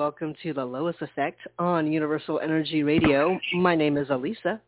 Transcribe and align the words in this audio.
Welcome 0.00 0.34
to 0.42 0.54
the 0.54 0.62
L.O.I.S. 0.62 0.94
Effect 1.02 1.40
on 1.58 1.92
Universal 1.92 2.40
Energy 2.40 2.82
Radio. 2.82 3.38
My 3.52 3.76
name 3.76 3.98
is 3.98 4.08
Alyssa. 4.08 4.58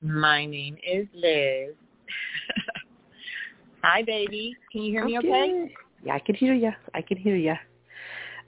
My 0.00 0.46
name 0.46 0.76
is 0.88 1.08
Liz. 1.12 1.74
Hi, 3.82 4.02
baby. 4.04 4.54
Can 4.70 4.82
you 4.82 4.92
hear 4.92 5.04
me 5.04 5.18
okay? 5.18 5.74
Yeah, 6.04 6.14
I 6.14 6.20
can 6.20 6.36
hear 6.36 6.54
you. 6.54 6.70
I 6.94 7.02
can 7.02 7.16
hear 7.16 7.34
you. 7.34 7.54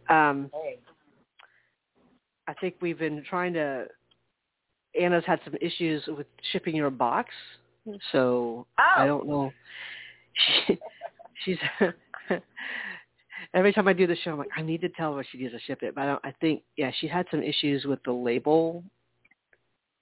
Um, 0.08 0.52
Hey. 0.54 0.78
I 2.46 2.54
think 2.54 2.76
we've 2.80 3.00
been 3.00 3.24
trying 3.28 3.54
to. 3.54 3.86
Anna's 4.94 5.24
had 5.26 5.40
some 5.44 5.54
issues 5.60 6.04
with 6.06 6.28
shipping 6.52 6.76
your 6.76 6.90
box, 6.90 7.30
so 8.12 8.68
I 8.78 9.02
Oh. 9.02 9.06
don't 9.08 9.26
know. 9.28 9.52
She, 10.68 10.78
she's 11.44 11.58
every 13.54 13.72
time 13.72 13.88
I 13.88 13.92
do 13.92 14.06
the 14.06 14.16
show, 14.16 14.32
I'm 14.32 14.38
like, 14.38 14.48
I 14.56 14.62
need 14.62 14.80
to 14.82 14.88
tell 14.90 15.16
her 15.16 15.24
she 15.30 15.38
needs 15.38 15.52
to 15.52 15.60
ship 15.60 15.82
it, 15.82 15.94
but 15.94 16.02
I 16.02 16.06
don't. 16.06 16.24
I 16.24 16.34
think 16.40 16.62
yeah, 16.76 16.90
she 17.00 17.06
had 17.06 17.27
some 17.30 17.42
issues 17.42 17.84
with 17.84 18.00
the 18.05 18.12
label. 18.12 18.82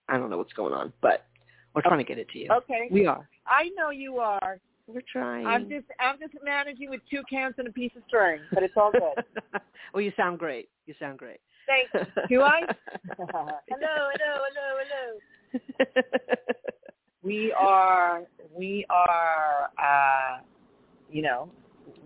I 0.08 0.16
don't 0.18 0.30
know 0.30 0.38
what's 0.38 0.52
going 0.52 0.72
on, 0.72 0.92
but 1.02 1.26
we're 1.74 1.82
trying 1.82 1.98
to 1.98 2.04
get 2.04 2.18
it 2.18 2.28
to 2.30 2.38
you. 2.38 2.48
Okay. 2.50 2.88
We 2.90 3.06
are. 3.06 3.28
I 3.46 3.70
know 3.76 3.90
you 3.90 4.18
are. 4.18 4.58
We're 4.86 5.02
trying. 5.10 5.46
I'm 5.46 5.68
just 5.68 5.86
I'm 5.98 6.18
just 6.18 6.34
managing 6.44 6.90
with 6.90 7.00
two 7.10 7.22
cans 7.28 7.54
and 7.58 7.66
a 7.66 7.72
piece 7.72 7.92
of 7.96 8.02
string, 8.06 8.40
but 8.52 8.62
it's 8.62 8.74
all 8.76 8.92
good. 8.92 9.24
well, 9.92 10.00
you 10.00 10.12
sound 10.16 10.38
great. 10.38 10.68
You 10.86 10.94
sound 10.98 11.18
great. 11.18 11.40
Thanks. 11.66 12.10
Do 12.28 12.42
I? 12.42 12.60
hello, 13.16 13.58
hello, 13.68 14.10
hello, 14.20 15.18
hello. 15.52 16.02
We 17.26 17.52
are 17.58 18.22
we 18.56 18.86
are 18.88 19.68
uh 19.82 20.42
you 21.10 21.22
know, 21.22 21.50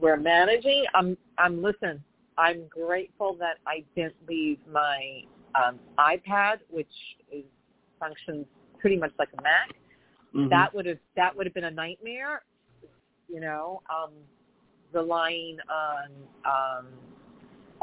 we're 0.01 0.17
managing. 0.17 0.85
I'm 0.95 1.17
I'm 1.39 1.63
listen, 1.63 2.03
I'm 2.39 2.67
grateful 2.69 3.35
that 3.41 3.59
I 3.67 3.85
didn't 3.95 4.17
leave 4.29 4.59
my 4.71 5.23
um 5.55 5.79
iPad, 5.99 6.59
which 6.71 6.87
is 7.33 7.45
functions 7.99 8.47
pretty 8.79 8.97
much 8.97 9.13
like 9.19 9.29
a 9.39 9.43
Mac. 9.43 9.71
Mhm. 10.35 10.49
that 10.51 10.73
would 10.75 10.87
have 10.87 10.99
that 11.17 11.37
would 11.37 11.47
have 11.47 11.55
been 11.55 11.65
a 11.65 11.71
nightmare 11.71 12.43
you 13.29 13.41
know 13.41 13.83
um 13.91 14.11
relying 14.93 15.59
on 15.71 16.11
um 16.45 16.87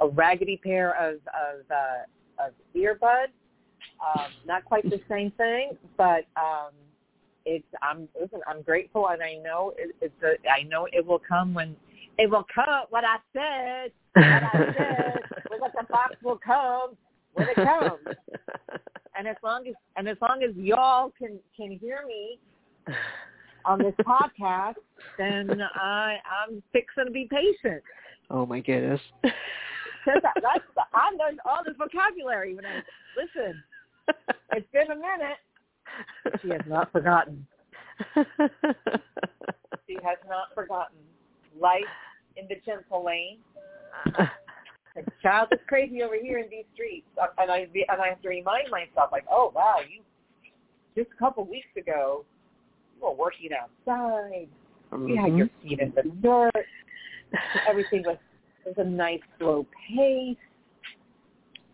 a 0.01 0.07
raggedy 0.07 0.57
pair 0.57 0.91
of 0.95 1.15
of 1.27 1.69
uh 1.71 2.45
of 2.45 2.53
earbuds 2.75 3.33
um 4.01 4.31
not 4.45 4.63
quite 4.65 4.83
the 4.89 5.01
same 5.09 5.31
thing 5.31 5.77
but 5.97 6.25
um 6.37 6.71
it's 7.45 7.67
i'm 7.81 8.07
listen 8.19 8.39
i'm 8.47 8.61
grateful 8.61 9.09
and 9.09 9.21
i 9.21 9.35
know 9.35 9.73
it, 9.77 9.95
it's 10.01 10.23
a, 10.23 10.35
i 10.49 10.63
know 10.63 10.87
it 10.91 11.05
will 11.05 11.19
come 11.19 11.53
when 11.53 11.75
it 12.17 12.29
will 12.29 12.45
come 12.53 12.83
what 12.89 13.03
i 13.03 13.17
said 13.33 13.91
what 14.13 14.25
i 14.25 14.73
said 14.77 15.19
when 15.49 15.59
the 15.59 15.83
box 15.89 16.15
will 16.23 16.39
come 16.43 16.95
when 17.33 17.47
it 17.49 17.55
comes 17.55 18.17
and 19.17 19.27
as 19.27 19.35
long 19.43 19.67
as 19.67 19.73
and 19.95 20.07
as 20.07 20.17
long 20.21 20.43
as 20.43 20.55
y'all 20.55 21.11
can 21.17 21.39
can 21.55 21.71
hear 21.71 22.03
me 22.07 22.39
on 23.65 23.79
this 23.79 23.93
podcast, 24.01 24.75
then 25.17 25.61
I 25.75 26.17
I'm 26.25 26.63
fixing 26.71 27.05
to 27.05 27.11
be 27.11 27.29
patient. 27.29 27.83
oh 28.29 28.45
my 28.45 28.59
goodness. 28.61 29.01
Cause 29.23 30.21
I, 30.23 30.39
that's 30.39 30.87
I 30.93 31.11
learned 31.17 31.39
all 31.45 31.59
this 31.65 31.75
vocabulary 31.77 32.55
when 32.55 32.65
I 32.65 32.81
listen. 33.17 33.61
It's 34.53 34.67
been 34.71 34.89
a 34.89 34.95
minute. 34.95 36.41
She 36.41 36.49
has 36.49 36.61
not 36.67 36.91
forgotten. 36.91 37.45
She 39.85 39.95
has 40.03 40.17
not 40.27 40.47
forgotten. 40.53 40.97
Life 41.59 41.83
in 42.35 42.47
the 42.47 42.55
gentle 42.65 43.03
lane. 43.05 43.39
The 44.97 45.11
child 45.21 45.49
is 45.51 45.59
crazy 45.67 46.01
over 46.01 46.15
here 46.19 46.39
in 46.39 46.49
these 46.49 46.65
streets, 46.73 47.05
Uh, 47.21 47.27
and 47.37 47.51
I 47.51 47.67
and 47.87 48.01
I 48.01 48.09
have 48.09 48.19
to 48.23 48.29
remind 48.29 48.71
myself, 48.71 49.11
like, 49.11 49.25
oh 49.31 49.51
wow, 49.53 49.75
you 49.87 50.01
just 50.95 51.13
a 51.15 51.19
couple 51.19 51.45
weeks 51.45 51.67
ago, 51.77 52.25
you 52.95 53.05
were 53.05 53.13
working 53.13 53.51
outside. 53.53 54.47
You 54.91 55.15
had 55.21 55.37
your 55.37 55.49
feet 55.61 55.79
in 55.81 55.93
the 55.95 56.09
dirt. 56.23 56.65
Everything 57.69 58.03
was 58.07 58.17
was 58.65 58.73
a 58.77 58.83
nice 58.83 59.19
slow 59.37 59.67
pace. 59.87 60.35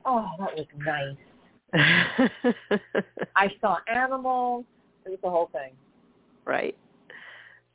Oh, 0.05 0.27
that 0.39 0.49
was 0.57 0.67
nice. 0.79 1.15
I 3.37 3.47
saw 3.61 3.77
animals. 3.87 4.65
It 5.05 5.11
was 5.11 5.19
the 5.23 5.29
whole 5.29 5.49
thing. 5.53 5.71
right. 6.43 6.75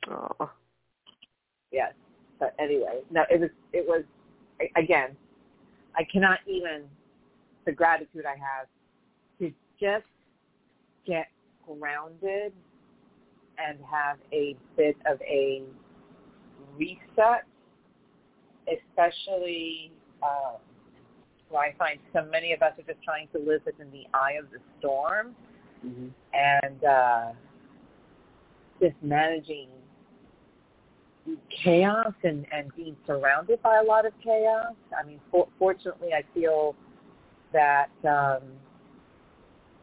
Oh. 0.07 0.51
Yes. 1.71 1.93
But 2.39 2.55
anyway, 2.59 3.01
no, 3.11 3.23
it 3.29 3.39
was 3.39 3.49
it 3.73 3.85
was 3.87 4.03
again. 4.75 5.15
I 5.95 6.03
cannot 6.11 6.39
even 6.47 6.83
the 7.65 7.71
gratitude 7.71 8.25
I 8.25 8.35
have 8.37 8.67
to 9.39 9.51
just 9.79 10.05
get 11.05 11.27
grounded 11.65 12.53
and 13.57 13.77
have 13.91 14.17
a 14.31 14.55
bit 14.77 14.95
of 15.05 15.19
a 15.21 15.63
reset, 16.77 17.43
especially 18.67 19.91
um, 20.23 20.57
where 21.49 21.63
I 21.63 21.73
find 21.77 21.99
so 22.13 22.23
many 22.31 22.53
of 22.53 22.61
us 22.61 22.73
are 22.79 22.93
just 22.93 23.03
trying 23.03 23.27
to 23.33 23.39
live 23.39 23.61
within 23.65 23.91
the 23.91 24.05
eye 24.13 24.33
of 24.33 24.49
the 24.51 24.59
storm 24.79 25.35
Mhm. 25.85 26.11
and 26.33 26.83
uh, 26.83 27.33
just 28.81 28.95
managing 29.01 29.69
chaos 31.63 32.13
and, 32.23 32.45
and 32.51 32.73
being 32.75 32.95
surrounded 33.05 33.61
by 33.61 33.77
a 33.77 33.83
lot 33.83 34.05
of 34.05 34.13
chaos. 34.23 34.73
I 34.97 35.05
mean, 35.05 35.19
for, 35.31 35.47
fortunately, 35.57 36.09
I 36.13 36.23
feel 36.33 36.75
that 37.53 37.89
um, 38.07 38.43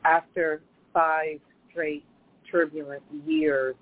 after 0.04 0.62
five 0.92 1.40
straight 1.70 2.04
turbulent 2.50 3.02
years, 3.26 3.74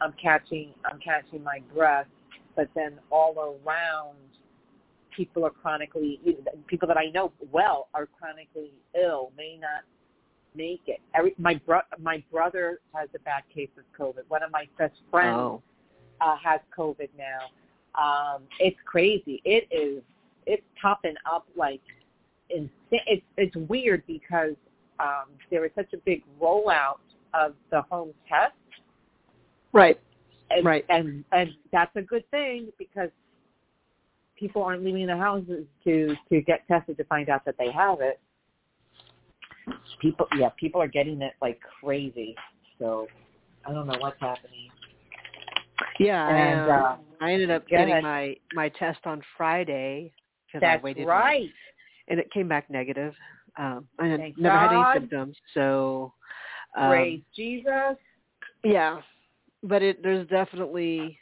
I'm 0.00 0.14
catching 0.22 0.72
I'm 0.84 1.00
catching 1.00 1.42
my 1.42 1.60
breath. 1.74 2.06
But 2.54 2.68
then 2.74 2.98
all 3.10 3.58
around, 3.64 4.16
people 5.14 5.44
are 5.44 5.50
chronically 5.50 6.20
people 6.66 6.88
that 6.88 6.96
I 6.96 7.06
know 7.10 7.32
well 7.50 7.88
are 7.94 8.06
chronically 8.06 8.72
ill, 8.94 9.32
may 9.36 9.58
not 9.60 9.82
make 10.54 10.82
it. 10.86 11.00
Every 11.14 11.34
my 11.38 11.60
bro, 11.66 11.80
my 12.00 12.22
brother 12.30 12.80
has 12.94 13.08
a 13.14 13.18
bad 13.20 13.42
case 13.54 13.70
of 13.76 13.84
COVID. 13.98 14.22
One 14.28 14.42
of 14.42 14.50
my 14.50 14.66
best 14.78 14.94
friends 15.10 15.36
Oh. 15.38 15.62
Uh, 16.20 16.36
has 16.42 16.60
COVID 16.76 17.08
now. 17.16 17.48
Um, 18.00 18.42
it's 18.60 18.76
crazy. 18.84 19.40
It 19.44 19.68
is. 19.70 20.02
It's 20.46 20.62
popping 20.80 21.14
up 21.30 21.46
like 21.56 21.80
insane. 22.50 22.70
It's 22.90 23.24
it's 23.36 23.56
weird 23.68 24.02
because 24.06 24.54
um, 25.00 25.26
there 25.50 25.62
was 25.62 25.70
such 25.74 25.92
a 25.92 25.98
big 25.98 26.22
rollout 26.40 26.98
of 27.34 27.54
the 27.70 27.82
home 27.82 28.12
test, 28.28 28.54
Right. 29.72 29.98
and, 30.50 30.64
Right. 30.64 30.84
and 30.88 31.24
and 31.32 31.50
that's 31.72 31.94
a 31.96 32.02
good 32.02 32.28
thing 32.30 32.72
because 32.78 33.10
people 34.38 34.62
aren't 34.62 34.84
leaving 34.84 35.06
their 35.06 35.16
houses 35.16 35.66
to 35.84 36.14
to 36.30 36.40
get 36.42 36.66
tested 36.68 36.96
to 36.98 37.04
find 37.04 37.28
out 37.28 37.44
that 37.44 37.56
they 37.58 37.70
have 37.72 38.00
it. 38.00 38.20
People, 40.00 40.28
yeah, 40.38 40.50
people 40.60 40.80
are 40.80 40.86
getting 40.86 41.20
it 41.22 41.32
like 41.42 41.58
crazy. 41.80 42.36
So 42.78 43.08
I 43.66 43.72
don't 43.72 43.86
know 43.86 43.98
what's 43.98 44.20
happening. 44.20 44.70
Yeah. 45.98 46.28
And, 46.28 46.60
I, 46.60 46.74
uh, 46.74 46.78
uh, 46.78 46.96
I 47.20 47.32
ended 47.32 47.50
up 47.50 47.66
getting 47.68 47.90
ahead. 47.90 48.02
my 48.02 48.36
my 48.52 48.68
test 48.70 49.00
on 49.04 49.22
Friday 49.36 50.12
because 50.46 50.66
I 50.66 50.82
waited, 50.82 51.06
right. 51.06 51.48
and 52.08 52.20
it 52.20 52.30
came 52.32 52.48
back 52.48 52.70
negative. 52.70 53.14
Um, 53.58 53.86
I 53.98 54.06
had 54.06 54.20
never 54.36 54.58
had 54.58 54.72
any 54.72 55.00
symptoms, 55.00 55.36
so 55.54 56.12
um, 56.76 56.90
Praise 56.90 57.22
Jesus. 57.34 57.96
Yeah, 58.62 59.00
but 59.62 59.82
it 59.82 60.02
there's 60.02 60.28
definitely 60.28 61.18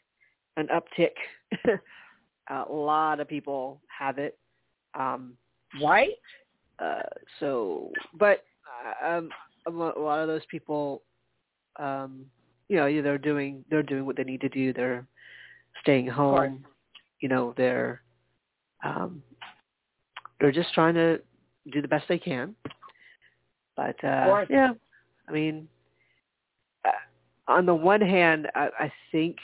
an 0.57 0.69
uptick. 0.69 1.13
a 2.51 2.73
lot 2.73 3.21
of 3.21 3.29
people 3.29 3.81
have 3.97 4.19
it. 4.19 4.39
Um, 4.99 5.35
Right? 5.83 6.11
uh, 6.79 7.03
so, 7.41 7.91
but 8.19 8.45
uh, 9.03 9.17
um, 9.19 9.31
a 9.67 9.71
lot 9.71 10.21
of 10.21 10.29
those 10.29 10.45
people, 10.51 11.03
um, 11.79 12.25
you 12.75 12.97
know, 12.97 13.03
they're 13.03 13.19
doing 13.19 13.65
they're 13.71 13.83
doing 13.83 14.07
what 14.07 14.17
they 14.17 14.25
need 14.25 14.41
to 14.43 14.49
do. 14.49 14.73
They're 14.73 15.07
staying 15.81 16.07
home. 16.07 16.65
You 17.21 17.29
know, 17.29 17.55
they're 17.57 18.03
um, 18.85 19.23
they're 20.41 20.53
just 20.53 20.73
trying 20.75 20.95
to 20.95 21.21
do 21.73 21.81
the 21.81 21.89
best 21.89 22.05
they 22.09 22.19
can. 22.19 22.55
But 23.77 23.97
uh, 24.05 24.27
yeah, 24.51 24.73
I 25.29 25.33
mean, 25.33 25.69
uh, 26.85 26.91
on 27.49 27.67
the 27.67 27.75
one 27.75 28.01
hand, 28.01 28.49
I, 28.55 28.69
I 28.79 28.93
think 29.11 29.37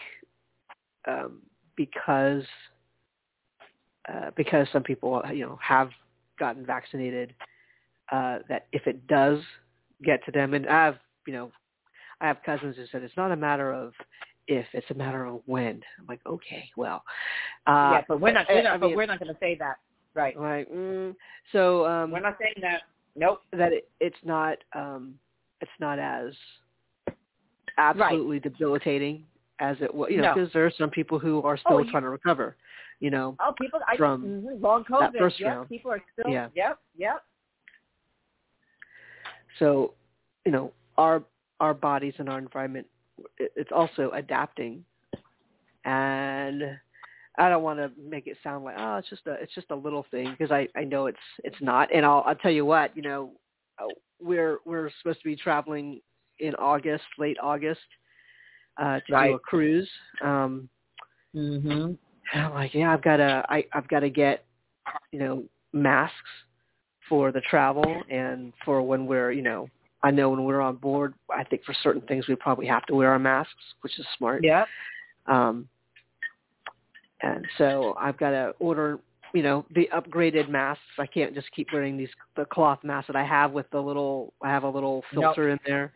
um, 1.09 1.41
because 1.77 2.45
uh, 4.09 4.31
because 4.37 4.67
some 4.73 4.83
people 4.83 5.23
you 5.33 5.47
know 5.47 5.59
have 5.63 5.91
gotten 6.39 6.65
vaccinated, 6.65 7.35
uh, 8.13 8.39
that 8.49 8.67
if 8.73 8.87
it 8.87 9.07
does 9.07 9.41
get 10.03 10.25
to 10.27 10.31
them, 10.31 10.55
and 10.55 10.67
I 10.69 10.85
have 10.85 10.99
you 11.27 11.33
know 11.33 11.51
I 12.21 12.27
have 12.27 12.39
cousins 12.45 12.77
who 12.77 12.85
said 12.93 13.03
it's 13.03 13.17
not 13.17 13.33
a 13.33 13.37
matter 13.37 13.73
of 13.73 13.93
if, 14.49 14.67
it's 14.73 14.91
a 14.91 14.95
matter 14.95 15.25
of 15.27 15.41
when. 15.47 15.81
I'm 15.99 16.07
like, 16.09 16.21
okay, 16.27 16.65
well, 16.77 17.03
uh, 17.67 17.91
yeah, 17.95 18.03
but 18.09 18.21
we're 18.21 18.33
not. 18.33 18.47
We're 18.49 18.59
I 18.61 18.63
not 18.63 18.81
but 18.81 18.87
mean, 18.89 18.97
we're 18.97 19.07
not 19.07 19.19
going 19.21 19.33
to 19.33 19.39
say 19.41 19.57
that. 19.59 19.77
Right. 20.15 20.39
Like, 20.39 20.69
mm, 20.71 21.15
so 21.53 21.87
um, 21.87 22.11
We're 22.11 22.21
not 22.21 22.37
saying 22.41 22.55
that. 22.63 22.83
Nope. 23.17 23.43
that 23.53 23.73
it, 23.73 23.89
it's 24.01 24.17
not 24.25 24.59
um, 24.75 25.15
it's 25.61 25.71
not 25.81 25.99
as 25.99 26.33
absolutely 27.79 28.41
debilitating 28.41 29.25
as 29.61 29.77
it 29.81 29.93
was. 29.95 30.11
You 30.11 30.19
know, 30.19 30.23
No. 30.29 30.35
because 30.35 30.53
there 30.53 30.67
are 30.67 30.73
some 30.77 30.91
people 30.91 31.19
who 31.19 31.43
are 31.43 31.57
still 31.57 31.77
Oh, 31.77 31.79
you- 31.79 31.91
trying 31.91 32.03
to 32.03 32.09
recover. 32.11 32.57
You 33.01 33.11
know, 33.11 33.37
Oh, 33.41 33.53
people. 33.59 33.81
I 33.89 33.97
From 33.97 34.23
mhm, 34.25 34.61
long 34.63 34.85
COVID. 34.85 35.17
first 35.19 35.41
yep, 35.41 35.49
round. 35.57 35.69
people 35.69 35.91
are 35.93 36.03
still. 36.13 36.31
Yeah. 36.31 36.49
Yep. 36.55 36.79
Yep. 36.99 37.23
so 39.59 39.95
you 40.47 40.53
know 40.53 40.73
our 40.99 41.23
our 41.61 41.75
bodies 41.75 42.15
and 42.19 42.29
our 42.29 42.39
environment. 42.39 42.87
It's 43.39 43.71
also 43.73 44.11
adapting 44.15 44.85
and 45.85 46.63
I 47.39 47.49
don't 47.49 47.63
want 47.63 47.79
to 47.79 47.91
make 48.03 48.27
it 48.27 48.37
sound 48.43 48.65
like 48.65 48.75
oh 48.79 48.97
it's 48.97 49.09
just 49.09 49.27
a 49.27 49.33
it's 49.35 49.55
just 49.55 49.71
a 49.71 49.75
little 49.75 50.05
thing 50.11 50.31
because 50.31 50.51
I 50.51 50.69
I 50.77 50.85
know 50.85 51.07
it's 51.07 51.19
it's 51.45 51.57
not 51.61 51.93
and 51.95 52.05
I'll 52.05 52.23
I'll 52.27 52.35
tell 52.35 52.51
you 52.51 52.65
what 52.65 52.95
you 52.97 53.03
know 53.03 53.33
uh, 53.79 53.87
we're 54.21 54.59
we're 54.65 54.91
supposed 55.01 55.21
to 55.21 55.29
be 55.29 55.37
traveling 55.37 56.01
in 56.39 56.55
August 56.57 57.05
late 57.19 57.37
August 57.43 57.81
uh 58.81 59.01
to 59.07 59.13
Right. 59.13 59.29
do 59.29 59.35
a 59.35 59.39
cruise 59.39 59.89
um 60.23 60.69
Mhm. 61.35 61.97
and 62.33 62.43
I'm 62.43 62.53
like 62.55 62.75
yeah 62.75 62.93
I've 62.93 63.03
got 63.03 63.17
to 63.19 63.45
I 63.49 63.65
I've 63.73 63.89
got 63.89 64.01
to 64.01 64.11
get 64.11 64.45
you 65.13 65.19
know 65.21 65.45
masks 65.73 66.17
for 67.09 67.33
the 67.33 67.41
travel 67.43 68.03
and 68.11 68.53
for 68.65 68.83
when 68.83 69.07
we're 69.07 69.33
you 69.33 69.43
know 69.43 69.69
I 70.03 70.11
know 70.11 70.31
when 70.31 70.45
we're 70.45 70.61
on 70.61 70.77
board 70.77 71.15
I 71.35 71.45
think 71.45 71.65
for 71.65 71.75
certain 71.83 72.03
things 72.03 72.27
we 72.29 72.35
probably 72.37 72.67
have 72.67 72.85
to 72.87 72.95
wear 72.95 73.11
our 73.11 73.19
masks 73.19 73.53
which 73.83 73.99
is 73.99 74.07
smart 74.17 74.43
Yeah. 74.45 74.65
um, 75.27 75.69
and 77.23 77.47
so 77.59 77.95
I've 78.01 78.17
got 78.17 78.31
to 78.31 78.55
order, 78.61 78.99
you 79.35 79.43
know, 79.43 79.67
the 79.75 79.89
upgraded 79.95 80.49
masks. 80.49 80.83
I 80.99 81.07
can't 81.07 81.35
just 81.35 81.51
keep 81.53 81.69
wearing 81.73 81.97
these 81.99 82.09
the 82.37 82.47
cloth 82.47 82.79
masks 82.83 83.09
that 83.09 83.17
I 83.17 83.25
have 83.25 83.53
with 83.53 83.69
the 83.73 83.81
little. 83.81 84.33
I 84.43 84.49
have 84.49 84.63
a 84.63 84.69
little 84.69 85.05
Nope. 85.13 85.25
filter 85.25 85.51
in 85.51 85.59
there. 85.67 85.93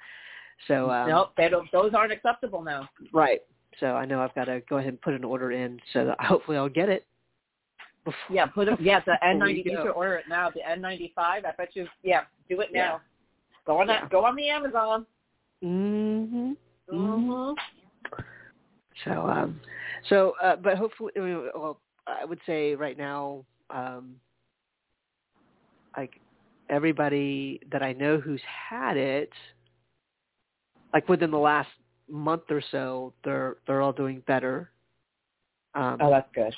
So 0.68 0.90
um, 0.90 1.08
nope. 1.08 1.30
They 1.36 1.48
don't, 1.48 1.70
those 1.72 1.94
aren't 1.94 2.12
acceptable 2.12 2.62
now. 2.62 2.88
right. 3.12 3.40
So 3.80 3.86
I 3.86 4.04
know 4.04 4.20
I've 4.20 4.34
got 4.34 4.44
to 4.44 4.60
go 4.68 4.76
ahead 4.76 4.90
and 4.90 5.00
put 5.00 5.14
an 5.14 5.24
order 5.24 5.50
in 5.50 5.80
so 5.92 6.04
that 6.04 6.20
hopefully 6.20 6.56
I'll 6.56 6.68
get 6.68 6.88
it. 6.88 7.06
Before, 8.04 8.18
Yeah. 8.30 8.46
Put 8.46 8.68
it. 8.68 8.78
Yeah. 8.80 9.00
The 9.04 9.16
N90. 9.24 9.64
You 9.64 9.78
should 9.82 9.90
order 9.92 10.14
it 10.16 10.26
now. 10.28 10.50
The 10.50 10.60
N95. 10.60 11.10
I 11.16 11.40
bet 11.56 11.70
you. 11.74 11.86
Yeah. 12.02 12.20
Do 12.48 12.60
it 12.60 12.68
now. 12.72 13.00
Go 13.66 13.80
on 13.80 13.88
Yeah. 13.88 14.00
that. 14.02 14.10
Go 14.10 14.24
on 14.24 14.36
the 14.36 14.48
Amazon. 14.48 15.06
Mm-hmm. 15.62 16.52
Mhm. 16.92 17.56
So, 19.04 19.10
um, 19.26 19.60
so, 20.08 20.34
uh, 20.42 20.56
but 20.56 20.76
hopefully, 20.76 21.12
well, 21.16 21.80
I 22.06 22.24
would 22.24 22.40
say 22.46 22.74
right 22.74 22.96
now, 22.96 23.44
um, 23.70 24.20
like 25.96 26.20
everybody 26.68 27.60
that 27.72 27.82
I 27.82 27.92
know 27.92 28.18
who's 28.20 28.42
had 28.42 28.96
it, 28.96 29.32
like 30.92 31.08
within 31.08 31.30
the 31.30 31.38
last 31.38 31.70
month 32.08 32.50
or 32.50 32.60
so, 32.70 33.12
they're 33.24 33.56
they're 33.66 33.80
all 33.80 33.92
doing 33.92 34.20
better. 34.26 34.70
Um, 35.74 35.98
Oh, 36.00 36.10
that's 36.10 36.28
good. 36.34 36.54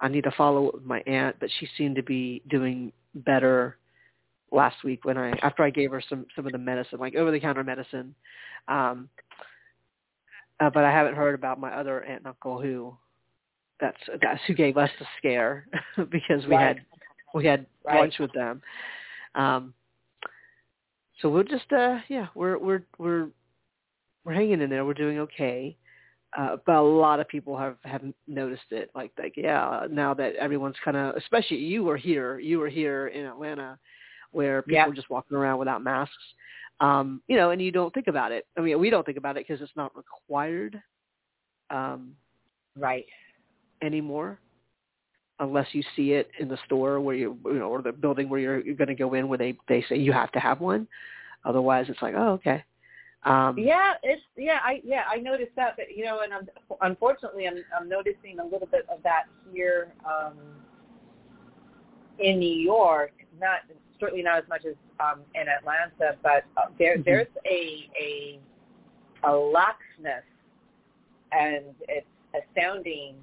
I 0.00 0.08
need 0.08 0.24
to 0.24 0.30
follow 0.32 0.68
up 0.68 0.74
with 0.74 0.84
my 0.84 1.00
aunt, 1.06 1.36
but 1.40 1.50
she 1.58 1.68
seemed 1.78 1.96
to 1.96 2.02
be 2.02 2.42
doing 2.48 2.92
better 3.14 3.76
last 4.52 4.76
week 4.84 5.04
when 5.04 5.18
I 5.18 5.30
after 5.42 5.62
I 5.62 5.70
gave 5.70 5.90
her 5.90 6.02
some 6.08 6.26
some 6.34 6.46
of 6.46 6.52
the 6.52 6.58
medicine, 6.58 6.98
like 6.98 7.14
over 7.14 7.30
the 7.30 7.40
counter 7.40 7.64
medicine. 7.64 8.14
Um 8.68 9.08
uh, 10.58 10.70
but 10.70 10.84
I 10.84 10.90
haven't 10.90 11.16
heard 11.16 11.34
about 11.34 11.60
my 11.60 11.70
other 11.72 12.02
aunt 12.02 12.18
and 12.18 12.28
uncle 12.28 12.60
who 12.60 12.96
that's 13.80 13.98
that's 14.22 14.40
who 14.46 14.54
gave 14.54 14.76
us 14.76 14.90
the 14.98 15.06
scare 15.18 15.66
because 16.10 16.44
we 16.46 16.54
Right. 16.56 16.60
had 16.60 16.80
we 17.34 17.44
had 17.46 17.66
Right. 17.84 18.00
lunch 18.00 18.14
with 18.18 18.32
them. 18.32 18.62
Um 19.34 19.74
so 21.20 21.28
we'll 21.28 21.44
just 21.44 21.72
uh 21.72 21.98
yeah, 22.08 22.28
we're 22.34 22.58
we're 22.58 22.82
we're 22.98 23.28
we're 24.24 24.34
hanging 24.34 24.60
in 24.60 24.70
there. 24.70 24.84
We're 24.84 24.94
doing 24.94 25.20
okay. 25.20 25.76
Uh, 26.36 26.56
but 26.66 26.76
a 26.76 26.82
lot 26.82 27.20
of 27.20 27.28
people 27.28 27.56
have 27.56 27.76
have 27.84 28.02
noticed 28.26 28.70
it. 28.70 28.90
Like 28.94 29.12
like 29.18 29.34
yeah, 29.36 29.86
now 29.90 30.12
that 30.14 30.34
everyone's 30.36 30.76
kind 30.84 30.96
of, 30.96 31.16
especially 31.16 31.58
you 31.58 31.84
were 31.84 31.96
here, 31.96 32.38
you 32.38 32.58
were 32.58 32.68
here 32.68 33.06
in 33.08 33.24
Atlanta, 33.24 33.78
where 34.32 34.62
people 34.62 34.74
Yeah. 34.74 34.88
are 34.88 34.94
just 34.94 35.10
walking 35.10 35.36
around 35.36 35.58
without 35.58 35.82
masks. 35.82 36.14
Um, 36.80 37.22
you 37.26 37.36
know, 37.36 37.50
and 37.50 37.62
you 37.62 37.72
don't 37.72 37.92
think 37.94 38.06
about 38.06 38.32
it. 38.32 38.46
I 38.56 38.60
mean, 38.60 38.78
we 38.78 38.90
don't 38.90 39.04
think 39.04 39.16
about 39.18 39.36
it 39.36 39.46
because 39.46 39.62
it's 39.62 39.76
not 39.76 39.96
required 39.96 40.80
um, 41.70 42.14
Right. 42.76 43.06
anymore, 43.82 44.38
unless 45.40 45.74
you 45.74 45.82
see 45.94 46.12
it 46.12 46.30
in 46.38 46.48
the 46.48 46.58
store 46.66 47.00
where 47.00 47.16
you, 47.16 47.38
you 47.46 47.54
know, 47.54 47.70
or 47.70 47.80
the 47.82 47.92
building 47.92 48.28
where 48.28 48.40
you're, 48.40 48.60
you're 48.60 48.74
going 48.74 48.88
to 48.88 48.94
go 48.94 49.14
in 49.14 49.28
where 49.28 49.38
they 49.38 49.56
they 49.68 49.82
say 49.88 49.96
you 49.96 50.12
have 50.12 50.30
to 50.32 50.40
have 50.40 50.60
one. 50.60 50.86
Otherwise, 51.44 51.86
it's 51.88 52.02
like, 52.02 52.14
oh, 52.16 52.32
okay. 52.32 52.62
Um, 53.24 53.58
Yeah, 53.58 53.94
it's 54.02 54.22
yeah, 54.36 54.58
I 54.62 54.80
yeah, 54.84 55.04
I 55.10 55.16
noticed 55.16 55.52
that, 55.56 55.76
but 55.76 55.86
you 55.96 56.04
know, 56.04 56.20
and 56.20 56.32
I'm, 56.32 56.48
unfortunately, 56.82 57.46
I'm 57.48 57.64
I'm 57.78 57.88
noticing 57.88 58.38
a 58.38 58.44
little 58.44 58.68
bit 58.70 58.86
of 58.88 59.02
that 59.02 59.24
here 59.52 59.92
um, 60.04 60.34
in 62.18 62.38
New 62.38 62.54
York. 62.54 63.12
Not 63.40 63.60
certainly 64.00 64.22
not 64.22 64.38
as 64.38 64.48
much 64.48 64.64
as 64.64 64.74
um, 65.00 65.20
in 65.34 65.48
Atlanta, 65.48 66.16
but 66.22 66.44
uh, 66.56 66.70
there 66.78 66.96
Mhm. 66.96 67.04
there's 67.04 67.28
a 67.46 67.90
a 68.00 68.40
a 69.24 69.30
laxness, 69.30 70.22
and 71.32 71.74
it's 71.88 72.06
astounding 72.34 73.16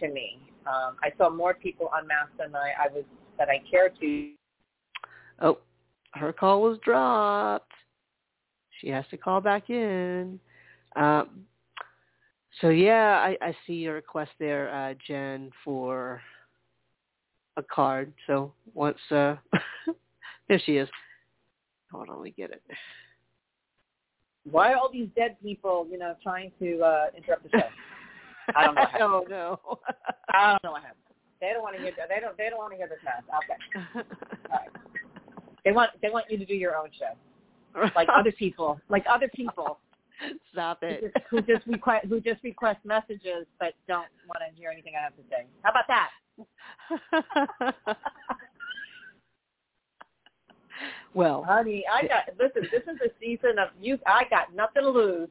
to 0.00 0.08
me. 0.08 0.38
Um, 0.66 0.96
I 1.02 1.12
saw 1.18 1.28
more 1.28 1.54
people 1.54 1.90
unmasked 1.94 2.38
than 2.38 2.54
I, 2.54 2.72
I 2.84 2.88
was 2.88 3.04
that 3.38 3.48
I 3.48 3.58
care 3.70 3.88
to. 3.88 4.32
Oh, 5.40 5.58
her 6.14 6.32
call 6.32 6.62
was 6.62 6.78
dropped. 6.78 7.72
She 8.80 8.88
has 8.88 9.06
to 9.08 9.16
call 9.16 9.40
back 9.40 9.70
in. 9.70 10.40
Um, 10.96 11.46
so 12.60 12.68
yeah, 12.68 13.18
I, 13.18 13.36
I 13.40 13.56
see 13.66 13.74
your 13.74 13.94
request 13.94 14.32
there, 14.38 14.72
uh, 14.74 14.94
Jen, 15.06 15.50
for 15.64 16.20
a 17.56 17.62
card. 17.62 18.12
So 18.26 18.52
once 18.74 18.98
uh, 19.10 19.36
there 20.48 20.60
she 20.64 20.76
is. 20.76 20.88
Hold 21.90 22.08
on, 22.08 22.22
me 22.22 22.34
get 22.36 22.50
it. 22.50 22.62
Why 24.50 24.72
are 24.72 24.76
all 24.76 24.90
these 24.90 25.08
dead 25.14 25.36
people, 25.42 25.86
you 25.90 25.98
know, 25.98 26.16
trying 26.22 26.50
to 26.58 26.80
uh, 26.80 27.06
interrupt 27.16 27.44
the 27.44 27.50
show? 27.50 28.56
I 28.56 28.64
don't 28.64 28.74
know 28.74 28.80
happened. 28.90 29.02
oh 29.02 29.24
no. 29.28 29.78
I 30.32 30.50
don't 30.50 30.64
know 30.64 30.72
what 30.72 30.82
happened. 30.82 30.98
They 31.40 31.50
don't 31.52 31.62
want 31.62 31.76
to 31.76 31.82
hear. 31.82 31.92
They 32.08 32.20
don't. 32.20 32.36
They 32.36 32.48
don't 32.48 32.58
want 32.58 32.72
to 32.72 32.76
hear 32.76 32.88
the 32.88 32.96
mess. 33.04 33.22
Okay. 33.44 34.04
All 34.50 34.58
right. 34.58 34.68
They 35.64 35.72
want. 35.72 35.90
They 36.00 36.10
want 36.10 36.26
you 36.30 36.38
to 36.38 36.44
do 36.44 36.54
your 36.54 36.76
own 36.76 36.88
show, 36.98 37.90
like 37.94 38.08
other 38.12 38.32
people. 38.32 38.80
Like 38.88 39.04
other 39.08 39.28
people 39.34 39.78
Stop 40.52 40.78
who 40.80 40.86
it. 40.86 41.00
just, 41.00 41.26
who 41.30 41.42
just 41.42 41.66
request 41.66 42.06
who 42.06 42.20
just 42.20 42.42
request 42.44 42.78
messages 42.84 43.46
but 43.58 43.74
don't 43.88 44.06
want 44.28 44.40
to 44.46 44.60
hear 44.60 44.70
anything 44.70 44.94
I 44.98 45.02
have 45.02 45.16
to 45.16 45.22
say. 45.30 45.46
How 45.62 45.70
about 45.70 45.86
that, 45.88 46.10
well, 51.14 51.44
honey? 51.44 51.84
I 51.92 52.06
got. 52.06 52.24
Listen, 52.38 52.68
this 52.70 52.82
is 52.82 53.00
a 53.04 53.10
season 53.20 53.58
of 53.58 53.68
you. 53.80 53.98
I 54.06 54.24
got 54.30 54.54
nothing 54.54 54.82
to 54.82 54.90
lose. 54.90 55.28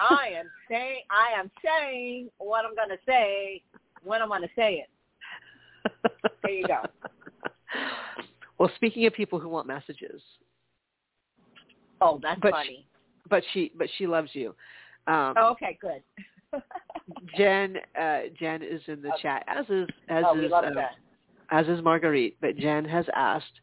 I 0.00 0.28
am 0.38 0.46
saying. 0.70 1.02
I 1.10 1.38
am 1.38 1.50
saying 1.64 2.30
what 2.38 2.64
I'm 2.64 2.74
going 2.74 2.90
to 2.90 2.98
say 3.06 3.62
when 4.02 4.22
I'm 4.22 4.28
going 4.28 4.42
to 4.42 4.50
say 4.56 4.84
it. 4.84 4.88
There 6.42 6.52
you 6.52 6.66
go. 6.66 6.82
Well, 8.58 8.70
speaking 8.76 9.06
of 9.06 9.12
people 9.14 9.40
who 9.40 9.48
want 9.48 9.66
messages, 9.66 10.22
Oh, 12.02 12.18
that's 12.20 12.40
But 12.40 12.52
funny. 12.52 12.84
but 13.30 13.42
she 13.52 13.72
but 13.76 13.88
she 13.96 14.06
loves 14.06 14.30
you. 14.32 14.54
Um, 15.06 15.34
oh, 15.36 15.50
okay, 15.52 15.78
good. 15.80 16.02
Jen 17.36 17.76
uh, 18.00 18.20
Jen 18.38 18.62
is 18.62 18.80
in 18.86 19.02
the 19.02 19.08
Okay. 19.08 19.22
chat 19.22 19.44
as 19.48 19.66
is 19.68 19.88
as 20.08 20.24
oh, 20.28 20.40
is 20.40 20.52
um, 20.52 20.74
as 21.50 21.66
is 21.68 21.82
Marguerite, 21.82 22.36
but 22.40 22.56
Jen 22.56 22.84
has 22.84 23.04
asked 23.14 23.60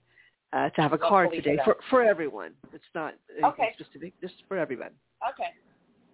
uh, 0.53 0.69
to 0.69 0.81
have 0.81 0.93
a 0.93 0.97
card 0.97 1.29
today 1.33 1.57
for 1.63 1.77
for 1.89 2.03
everyone. 2.03 2.53
It's 2.73 2.83
not 2.93 3.13
Okay. 3.43 3.73
specific, 3.79 4.13
just 4.21 4.35
for 4.47 4.57
everyone. 4.57 4.91
Okay. 5.33 5.49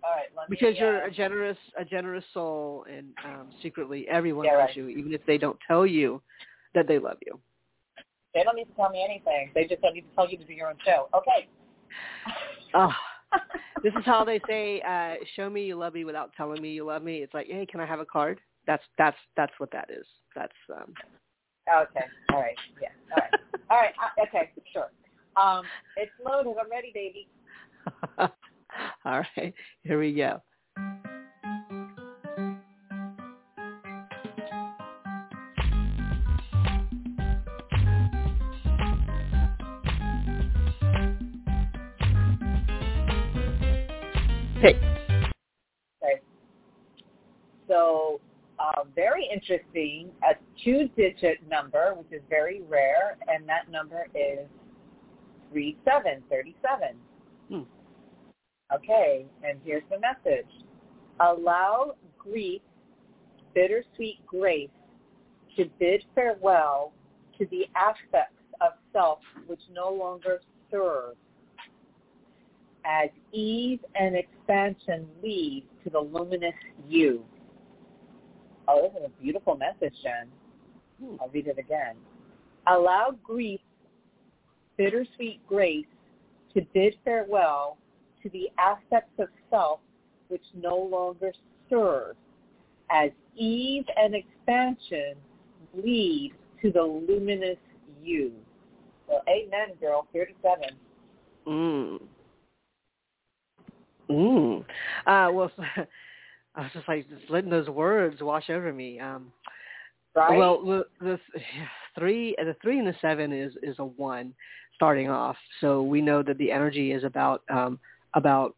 All 0.03 0.12
right. 0.15 0.27
Let 0.38 0.50
Because 0.50 0.74
me, 0.74 0.79
you're 0.79 1.03
uh, 1.03 1.08
a 1.08 1.12
generous 1.12 1.58
a 1.77 1.86
generous 1.86 2.24
soul, 2.34 2.86
and 2.91 3.08
um, 3.25 3.50
secretly 3.62 4.08
everyone 4.10 4.46
Yeah, 4.46 4.58
loves 4.58 4.67
right. 4.67 4.77
you, 4.77 4.88
even 4.89 5.13
if 5.13 5.25
they 5.25 5.38
don't 5.38 5.58
tell 5.67 5.86
you 5.86 6.22
that 6.75 6.88
they 6.88 7.00
love 7.00 7.17
you. 7.25 7.39
they 8.34 8.44
don't 8.44 8.55
need 8.55 8.65
to 8.65 8.74
tell 8.74 8.89
me 8.89 9.03
anything. 9.03 9.51
They 9.55 9.65
just 9.65 9.82
don't 9.82 9.94
need 9.94 10.01
to 10.01 10.15
tell 10.15 10.29
you 10.29 10.38
to 10.38 10.44
do 10.44 10.53
your 10.53 10.70
own 10.70 10.77
show. 10.86 11.08
Okay. 11.15 11.48
Oh, 12.74 12.91
this 13.84 13.94
is 13.98 14.06
how 14.06 14.24
they 14.24 14.39
say, 14.48 14.82
uh, 14.82 15.15
"Show 15.36 15.50
me 15.50 15.65
you 15.65 15.75
love 15.75 15.94
me 15.94 16.06
without 16.06 16.32
telling 16.36 16.62
me 16.62 16.72
you 16.72 16.86
love 16.86 17.04
me." 17.04 17.18
It's 17.18 17.34
like, 17.34 17.48
hey, 17.48 17.65
can 17.65 17.80
I 17.80 17.86
have 17.86 18.00
a 18.00 18.06
card? 18.06 18.39
That's 18.68 18.84
that's 18.98 19.18
that's 19.38 19.54
what 19.58 19.72
that 19.72 19.89
is. 19.89 20.06
That's 20.36 20.54
um, 20.74 20.94
okay. 21.70 22.06
All 22.34 22.42
right. 22.42 22.56
Yeah. 22.82 22.89
All 23.12 23.22
right. 23.22 23.34
All 23.70 23.77
right. 23.77 23.94
Uh, 24.01 24.24
okay. 24.24 24.51
Sure. 24.72 24.89
Um, 25.42 25.65
it's 25.98 26.12
loaded. 26.25 26.56
I'm 26.60 26.70
ready, 26.70 26.92
baby. 26.94 27.27
all 29.06 29.24
right. 29.38 29.54
Here 29.84 30.00
we 30.00 30.13
go. 30.13 30.42
Okay. 44.65 44.79
Okay. 46.03 46.22
So 47.67 48.19
uh, 48.57 48.84
very 48.95 49.29
interesting, 49.31 50.10
a 50.24 50.34
two-digit 50.63 51.48
number, 51.48 51.93
which 51.95 52.12
is 52.12 52.24
very 52.29 52.62
rare, 52.67 53.15
and 53.27 53.48
that 53.48 53.69
number 53.69 54.07
is 54.15 54.48
3737. 55.51 56.98
Hmm. 57.50 57.62
Okay, 58.75 59.27
and 59.48 59.60
here's 59.63 59.84
the 59.91 60.00
message. 60.00 60.50
Allow 61.19 61.93
grief, 62.17 62.62
bittersweet 63.53 64.25
grace, 64.25 64.69
to 65.57 65.65
bid 65.79 66.03
farewell 66.15 66.91
to 67.38 67.45
the 67.51 67.67
aspects 67.75 68.41
of 68.62 68.72
self 68.91 69.19
which 69.45 69.62
no 69.72 69.91
longer 69.91 70.41
serve 70.72 71.15
as 72.86 73.10
ease 73.32 73.80
and 73.96 74.15
expansion 74.15 75.08
lead 75.24 75.65
to 75.84 75.89
the 75.89 76.00
luminous 76.00 76.54
you. 76.88 77.24
Oh, 78.68 78.82
this 78.84 79.01
is 79.01 79.08
a 79.08 79.22
beautiful 79.22 79.56
message, 79.56 79.94
Jen. 80.04 80.27
Hmm. 81.01 81.15
I'll 81.20 81.30
read 81.30 81.48
it 81.48 81.58
again. 81.58 81.96
Allow 82.68 83.15
grief, 83.24 83.60
bittersweet 84.77 85.46
grace, 85.48 85.86
to 86.54 86.62
bid 86.74 86.96
farewell 87.04 87.77
to 88.24 88.30
the 88.30 88.50
aspects 88.58 89.12
of 89.20 89.27
self 89.50 89.80
which 90.30 90.44
no 90.56 90.77
longer 90.77 91.32
serve, 91.70 92.15
as 92.89 93.12
ease 93.36 93.86
and 93.96 94.15
expansion 94.15 95.15
lead 95.75 96.34
to 96.62 96.72
the 96.72 96.82
luminous 96.82 97.58
you. 98.04 98.32
Well, 99.08 99.22
amen, 99.30 99.75
girl. 99.80 100.08
Here 100.12 100.25
to 100.25 100.32
seven. 100.42 100.75
Mm. 101.48 102.00
Mm. 104.10 104.62
Uh, 105.06 105.32
well, 105.32 105.52
I 106.56 106.62
was 106.62 106.72
just 106.74 106.88
like 106.88 107.10
just 107.10 107.30
letting 107.30 107.50
those 107.50 107.68
words 107.68 108.22
wash 108.22 108.50
over 108.50 108.72
me. 108.72 109.00
Um, 109.00 109.32
right. 110.16 110.38
Well, 110.38 110.64
the, 110.64 110.86
the 111.02 111.20
three, 111.98 112.36
the 112.38 112.56
three 112.62 112.80
and 112.80 112.88
the 112.88 112.96
seven 113.02 113.34
is 113.34 113.54
is 113.64 113.76
a 113.80 113.86
one 113.86 114.34
starting 114.76 115.10
off. 115.10 115.38
So 115.62 115.82
we 115.82 116.02
know 116.02 116.24
that 116.24 116.38
the 116.38 116.52
energy 116.52 116.92
is 116.92 117.04
about 117.04 117.44
um, 117.50 117.80
about 118.14 118.56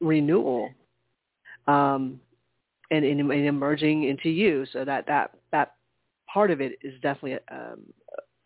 renewal, 0.00 0.70
um, 1.66 2.20
and, 2.90 3.04
and, 3.04 3.20
and 3.20 3.46
emerging 3.46 4.04
into 4.04 4.28
you. 4.28 4.66
So 4.72 4.84
that 4.84 5.06
that 5.06 5.32
that 5.52 5.74
part 6.32 6.50
of 6.50 6.60
it 6.60 6.78
is 6.82 6.94
definitely 7.00 7.38
um, 7.50 7.80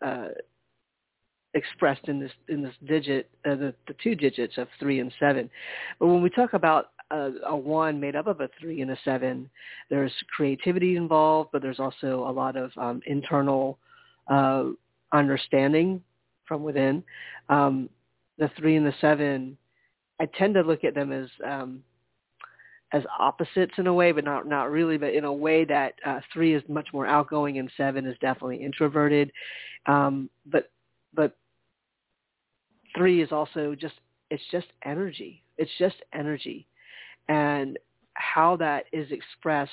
uh, 0.05 0.27
expressed 1.53 2.07
in 2.07 2.19
this 2.19 2.31
in 2.47 2.61
this 2.61 2.73
digit, 2.87 3.29
uh, 3.45 3.55
the, 3.55 3.73
the 3.87 3.95
two 4.03 4.15
digits 4.15 4.57
of 4.57 4.67
three 4.79 4.99
and 4.99 5.11
seven. 5.19 5.49
But 5.99 6.07
when 6.07 6.21
we 6.21 6.29
talk 6.29 6.53
about 6.53 6.91
a, 7.11 7.31
a 7.47 7.55
one 7.55 7.99
made 7.99 8.15
up 8.15 8.27
of 8.27 8.39
a 8.41 8.49
three 8.59 8.81
and 8.81 8.91
a 8.91 8.97
seven, 9.03 9.49
there's 9.89 10.13
creativity 10.35 10.95
involved, 10.95 11.49
but 11.51 11.61
there's 11.61 11.79
also 11.79 12.27
a 12.27 12.31
lot 12.31 12.55
of 12.55 12.71
um, 12.77 13.01
internal 13.07 13.79
uh, 14.27 14.65
understanding 15.11 16.01
from 16.45 16.63
within. 16.63 17.03
Um, 17.49 17.89
the 18.37 18.49
three 18.57 18.75
and 18.75 18.85
the 18.85 18.93
seven, 19.01 19.57
I 20.19 20.27
tend 20.37 20.53
to 20.53 20.61
look 20.61 20.83
at 20.83 20.95
them 20.95 21.11
as 21.11 21.29
um, 21.45 21.83
as 22.91 23.03
opposites 23.19 23.73
in 23.77 23.87
a 23.87 23.93
way, 23.93 24.11
but 24.11 24.23
not 24.23 24.47
not 24.47 24.71
really, 24.71 24.97
but 24.97 25.13
in 25.13 25.23
a 25.23 25.33
way 25.33 25.65
that 25.65 25.93
uh, 26.05 26.19
three 26.31 26.53
is 26.53 26.63
much 26.67 26.87
more 26.93 27.07
outgoing 27.07 27.57
and 27.57 27.71
seven 27.75 28.05
is 28.05 28.17
definitely 28.19 28.63
introverted. 28.63 29.31
Um, 29.87 30.29
but 30.45 30.71
but 31.13 31.35
three 32.99 33.21
is 33.23 33.31
also 33.31 33.73
just 33.73 33.95
it's 34.29 34.43
just 34.51 34.67
energy. 34.83 35.41
It's 35.57 35.71
just 35.79 35.95
energy, 36.13 36.67
and 37.29 37.79
how 38.13 38.57
that 38.57 38.85
is 38.91 39.11
expressed 39.11 39.71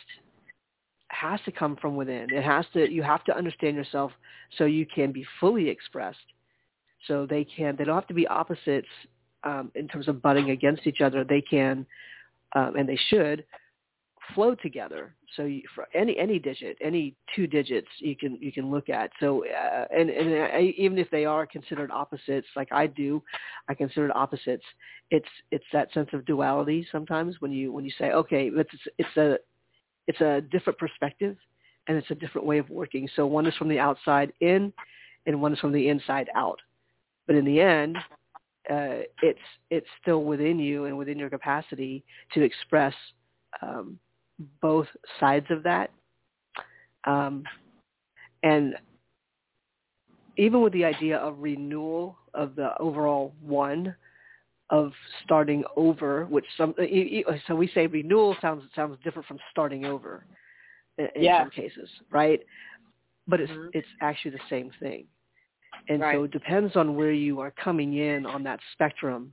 has 1.09 1.41
to 1.45 1.53
come 1.53 1.77
from 1.77 1.97
within. 1.97 2.29
It 2.33 2.45
has 2.45 2.65
to. 2.73 2.91
You 2.91 3.03
have 3.03 3.25
to 3.25 3.37
understand 3.37 3.77
yourself 3.77 4.13
so 4.57 4.65
you 4.65 4.87
can 4.87 5.13
be 5.13 5.27
fully 5.41 5.69
expressed. 5.69 6.19
So 7.07 7.27
they 7.27 7.45
can. 7.45 7.75
They 7.77 7.85
don't 7.85 7.97
have 7.97 8.07
to 8.07 8.15
be 8.15 8.27
opposites 8.29 8.89
um, 9.45 9.71
in 9.75 9.89
terms 9.89 10.09
of 10.09 10.23
butting 10.23 10.51
against 10.51 10.87
each 10.87 11.01
other. 11.01 11.25
They 11.25 11.43
can, 11.43 11.85
um, 12.55 12.77
and 12.77 12.89
they 12.89 12.99
should 13.09 13.45
flow 14.35 14.55
together. 14.55 15.15
So 15.37 15.45
you, 15.45 15.63
for 15.75 15.87
any 15.95 16.19
any 16.19 16.39
digit, 16.39 16.77
any 16.81 17.15
two 17.35 17.47
digits, 17.47 17.89
you 17.99 18.17
can 18.17 18.37
you 18.41 18.53
can 18.53 18.71
look 18.71 18.89
at. 18.89 19.11
So 19.21 19.45
uh, 19.47 19.87
and 19.95 20.11
and 20.11 20.35
I, 20.43 20.75
even 20.77 20.99
if 20.99 21.11
they 21.11 21.25
are 21.25 21.47
considered 21.47 21.91
opposites, 21.91 22.47
like 22.57 22.69
I 22.73 22.87
do, 22.87 23.23
I 23.69 23.75
consider 23.75 24.07
it 24.07 24.17
opposites. 24.17 24.65
It's 25.11 25.29
it's 25.51 25.65
that 25.73 25.93
sense 25.93 26.09
of 26.13 26.25
duality 26.25 26.87
sometimes 26.91 27.37
when 27.41 27.53
you 27.53 27.73
when 27.73 27.85
you 27.85 27.93
say 27.99 28.13
okay, 28.13 28.51
it's 28.55 28.71
it's 28.99 29.17
a 29.17 29.39
it's 30.07 30.21
a 30.21 30.41
different 30.51 30.79
perspective 30.79 31.37
and 31.89 31.97
it's 31.97 32.11
a 32.11 32.15
different 32.15 32.47
way 32.47 32.59
of 32.59 32.69
working. 32.71 33.09
So 33.17 33.27
one 33.27 33.47
is 33.47 33.55
from 33.57 33.69
the 33.69 33.79
outside 33.79 34.33
in, 34.41 34.73
and 35.27 35.41
one 35.41 35.53
is 35.53 35.59
from 35.61 35.73
the 35.73 35.89
inside 35.89 36.29
out. 36.35 36.59
But 37.27 37.37
in 37.37 37.45
the 37.45 37.61
end, 37.61 37.97
uh, 38.71 39.03
it's 39.23 39.39
it's 39.71 39.87
still 40.03 40.25
within 40.25 40.59
you 40.59 40.87
and 40.87 40.99
within 40.99 41.19
your 41.19 41.31
capacity 41.31 42.05
to 42.35 42.43
express 42.43 42.95
um, 43.63 43.99
both 44.61 44.87
sides 45.21 45.47
of 45.51 45.63
that. 45.63 45.91
Um, 47.05 47.45
and 48.43 48.75
even 50.37 50.61
with 50.61 50.73
the 50.73 50.85
idea 50.85 51.19
of 51.19 51.39
renewal 51.39 52.17
of 52.35 52.55
the 52.57 52.77
overall 52.79 53.33
one, 53.41 53.95
of 54.71 54.93
starting 55.25 55.63
over, 55.77 56.25
which 56.27 56.45
some 56.57 56.75
so 57.47 57.55
we 57.55 57.71
say 57.73 57.87
renewal 57.87 58.37
sounds 58.41 58.65
sounds 58.75 58.97
different 59.05 59.27
from 59.27 59.39
starting 59.51 59.85
over 59.85 60.27
in, 60.99 61.09
yeah. 61.17 61.43
some 61.43 61.51
cases, 61.51 61.89
right? 62.11 62.41
But 63.29 63.41
it's 63.41 63.53
mm-hmm. 63.53 63.69
it's 63.73 63.87
actually 64.01 64.33
the 64.33 64.41
same 64.51 64.71
thing, 64.81 65.07
and 65.89 66.01
right. 66.01 66.17
so 66.17 66.25
it 66.25 66.33
depends 66.33 66.75
on 66.75 66.97
where 66.97 67.13
you 67.13 67.39
are 67.41 67.53
coming 67.53 67.97
in 67.99 68.27
on 68.27 68.43
that 68.43 68.59
spectrum 68.73 69.33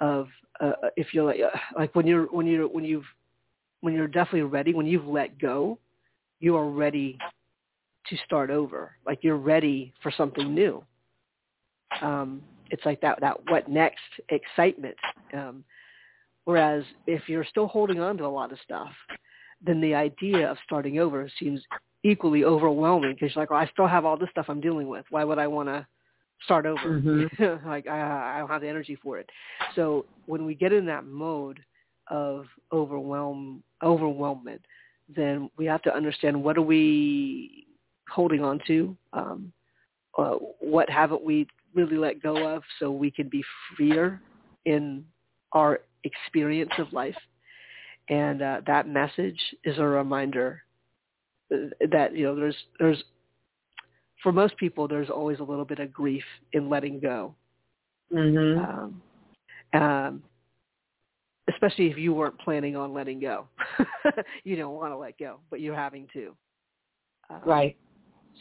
of 0.00 0.28
uh, 0.60 0.72
if 0.96 1.12
you're 1.12 1.24
like 1.24 1.40
uh, 1.40 1.58
like 1.76 1.94
when 1.94 2.06
you're 2.06 2.26
when 2.26 2.46
you're 2.46 2.68
when 2.68 2.84
you've 2.84 3.04
when 3.82 3.92
you're 3.92 4.08
definitely 4.08 4.42
ready, 4.42 4.72
when 4.72 4.86
you've 4.86 5.06
let 5.06 5.38
go, 5.38 5.78
you 6.40 6.56
are 6.56 6.70
ready 6.70 7.18
to 8.08 8.16
start 8.24 8.48
over. 8.48 8.92
Like 9.04 9.18
you're 9.22 9.36
ready 9.36 9.92
for 10.02 10.10
something 10.16 10.54
new. 10.54 10.82
Um, 12.00 12.42
it's 12.70 12.84
like 12.86 13.00
that 13.02 13.20
that 13.20 13.36
what 13.48 13.68
next 13.68 14.00
excitement. 14.30 14.96
Um, 15.34 15.62
whereas 16.44 16.84
if 17.06 17.28
you're 17.28 17.44
still 17.44 17.66
holding 17.66 18.00
on 18.00 18.16
to 18.18 18.24
a 18.24 18.26
lot 18.26 18.50
of 18.50 18.58
stuff, 18.64 18.92
then 19.64 19.80
the 19.80 19.94
idea 19.94 20.50
of 20.50 20.56
starting 20.64 20.98
over 20.98 21.28
seems 21.38 21.60
equally 22.02 22.44
overwhelming 22.44 23.14
because 23.14 23.34
you're 23.34 23.42
like, 23.42 23.50
well, 23.50 23.60
I 23.60 23.66
still 23.66 23.86
have 23.86 24.04
all 24.04 24.16
this 24.16 24.30
stuff 24.30 24.46
I'm 24.48 24.60
dealing 24.60 24.88
with. 24.88 25.04
Why 25.10 25.24
would 25.24 25.38
I 25.38 25.46
want 25.46 25.68
to 25.68 25.86
start 26.44 26.66
over? 26.66 27.00
Mm-hmm. 27.00 27.68
like 27.68 27.86
I, 27.86 28.36
I 28.36 28.38
don't 28.38 28.48
have 28.48 28.62
the 28.62 28.68
energy 28.68 28.96
for 29.02 29.18
it. 29.18 29.28
So 29.74 30.06
when 30.26 30.44
we 30.46 30.54
get 30.54 30.72
in 30.72 30.86
that 30.86 31.04
mode 31.04 31.60
of 32.08 32.46
overwhelm 32.72 33.62
overwhelmment, 33.82 34.60
then 35.14 35.50
we 35.56 35.64
have 35.66 35.82
to 35.82 35.94
understand 35.94 36.42
what 36.42 36.56
are 36.56 36.62
we 36.62 37.66
holding 38.08 38.42
on 38.42 38.60
to, 38.66 38.96
um, 39.12 39.52
uh, 40.18 40.34
what 40.60 40.88
haven't 40.90 41.24
we 41.24 41.46
really 41.74 41.96
let 41.96 42.22
go 42.22 42.54
of, 42.54 42.62
so 42.78 42.90
we 42.90 43.10
can 43.10 43.28
be 43.28 43.42
freer 43.76 44.20
in 44.64 45.04
our 45.52 45.80
experience 46.04 46.72
of 46.78 46.92
life. 46.92 47.16
And 48.08 48.42
uh, 48.42 48.60
that 48.66 48.88
message 48.88 49.40
is 49.64 49.78
a 49.78 49.84
reminder 49.84 50.62
that 51.50 52.16
you 52.16 52.24
know 52.24 52.34
there's 52.34 52.56
there's 52.78 53.02
for 54.22 54.32
most 54.32 54.56
people 54.56 54.88
there's 54.88 55.10
always 55.10 55.38
a 55.38 55.44
little 55.44 55.64
bit 55.64 55.78
of 55.78 55.92
grief 55.92 56.24
in 56.52 56.68
letting 56.68 57.00
go. 57.00 57.34
Mm-hmm. 58.12 58.58
Um, 58.64 59.82
um, 59.82 60.22
especially 61.50 61.88
if 61.88 61.98
you 61.98 62.14
weren't 62.14 62.38
planning 62.38 62.76
on 62.76 62.94
letting 62.94 63.20
go. 63.20 63.46
you 64.44 64.56
don't 64.56 64.74
want 64.74 64.92
to 64.92 64.96
let 64.96 65.18
go, 65.18 65.40
but 65.50 65.60
you're 65.60 65.74
having 65.74 66.06
to. 66.12 66.34
Um, 67.30 67.40
right. 67.44 67.76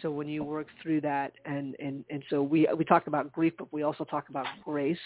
So 0.01 0.09
when 0.09 0.27
you 0.27 0.43
work 0.43 0.67
through 0.81 1.01
that, 1.01 1.33
and 1.45 1.75
and 1.79 2.03
and 2.09 2.23
so 2.29 2.41
we 2.41 2.67
we 2.77 2.85
talk 2.85 3.07
about 3.07 3.31
grief, 3.31 3.53
but 3.57 3.71
we 3.71 3.83
also 3.83 4.03
talk 4.03 4.29
about 4.29 4.45
grace. 4.63 4.97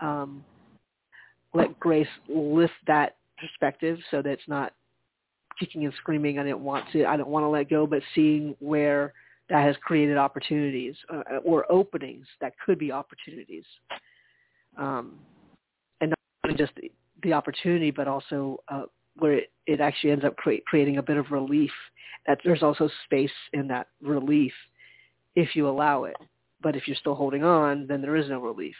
Um, 0.00 0.44
let 1.54 1.78
grace 1.80 2.08
lift 2.28 2.72
that 2.86 3.16
perspective 3.38 3.98
so 4.10 4.22
that 4.22 4.30
it's 4.30 4.48
not 4.48 4.72
kicking 5.58 5.84
and 5.84 5.94
screaming. 5.94 6.38
I 6.38 6.44
didn't 6.44 6.60
want 6.60 6.84
to. 6.92 7.06
I 7.06 7.16
don't 7.16 7.28
want 7.28 7.44
to 7.44 7.48
let 7.48 7.68
go, 7.68 7.86
but 7.86 8.02
seeing 8.14 8.54
where 8.60 9.12
that 9.48 9.66
has 9.66 9.76
created 9.82 10.16
opportunities 10.16 10.94
uh, 11.12 11.38
or 11.44 11.70
openings 11.70 12.26
that 12.40 12.54
could 12.64 12.78
be 12.78 12.92
opportunities. 12.92 13.64
Um, 14.76 15.18
not 16.52 16.58
just 16.58 16.72
the, 17.22 17.32
opportunity, 17.32 17.90
but 17.90 18.08
also 18.08 18.58
uh, 18.68 18.82
where 19.16 19.34
it, 19.34 19.52
it 19.66 19.80
actually 19.80 20.10
ends 20.10 20.24
up 20.24 20.36
create, 20.36 20.64
creating 20.66 20.98
a 20.98 21.02
bit 21.02 21.16
of 21.16 21.30
relief. 21.30 21.70
That 22.26 22.38
there's 22.44 22.62
also 22.62 22.88
space 23.04 23.30
in 23.52 23.68
that 23.68 23.88
relief 24.00 24.52
if 25.34 25.56
you 25.56 25.68
allow 25.68 26.04
it. 26.04 26.16
But 26.62 26.76
if 26.76 26.86
you're 26.86 26.96
still 26.96 27.14
holding 27.14 27.42
on, 27.42 27.86
then 27.86 28.00
there 28.00 28.16
is 28.16 28.28
no 28.28 28.40
relief 28.40 28.76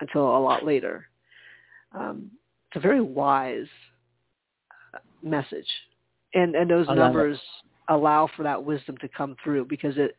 until 0.00 0.36
a 0.36 0.38
lot 0.38 0.64
later. 0.64 1.08
Um, 1.92 2.30
it's 2.68 2.76
a 2.76 2.80
very 2.80 3.00
wise 3.00 3.66
uh, 4.94 4.98
message, 5.22 5.66
and 6.34 6.54
and 6.54 6.70
those 6.70 6.86
numbers 6.88 7.38
it. 7.38 7.94
allow 7.94 8.28
for 8.36 8.42
that 8.42 8.62
wisdom 8.62 8.96
to 8.98 9.08
come 9.08 9.34
through 9.42 9.64
because 9.64 9.96
it 9.96 10.14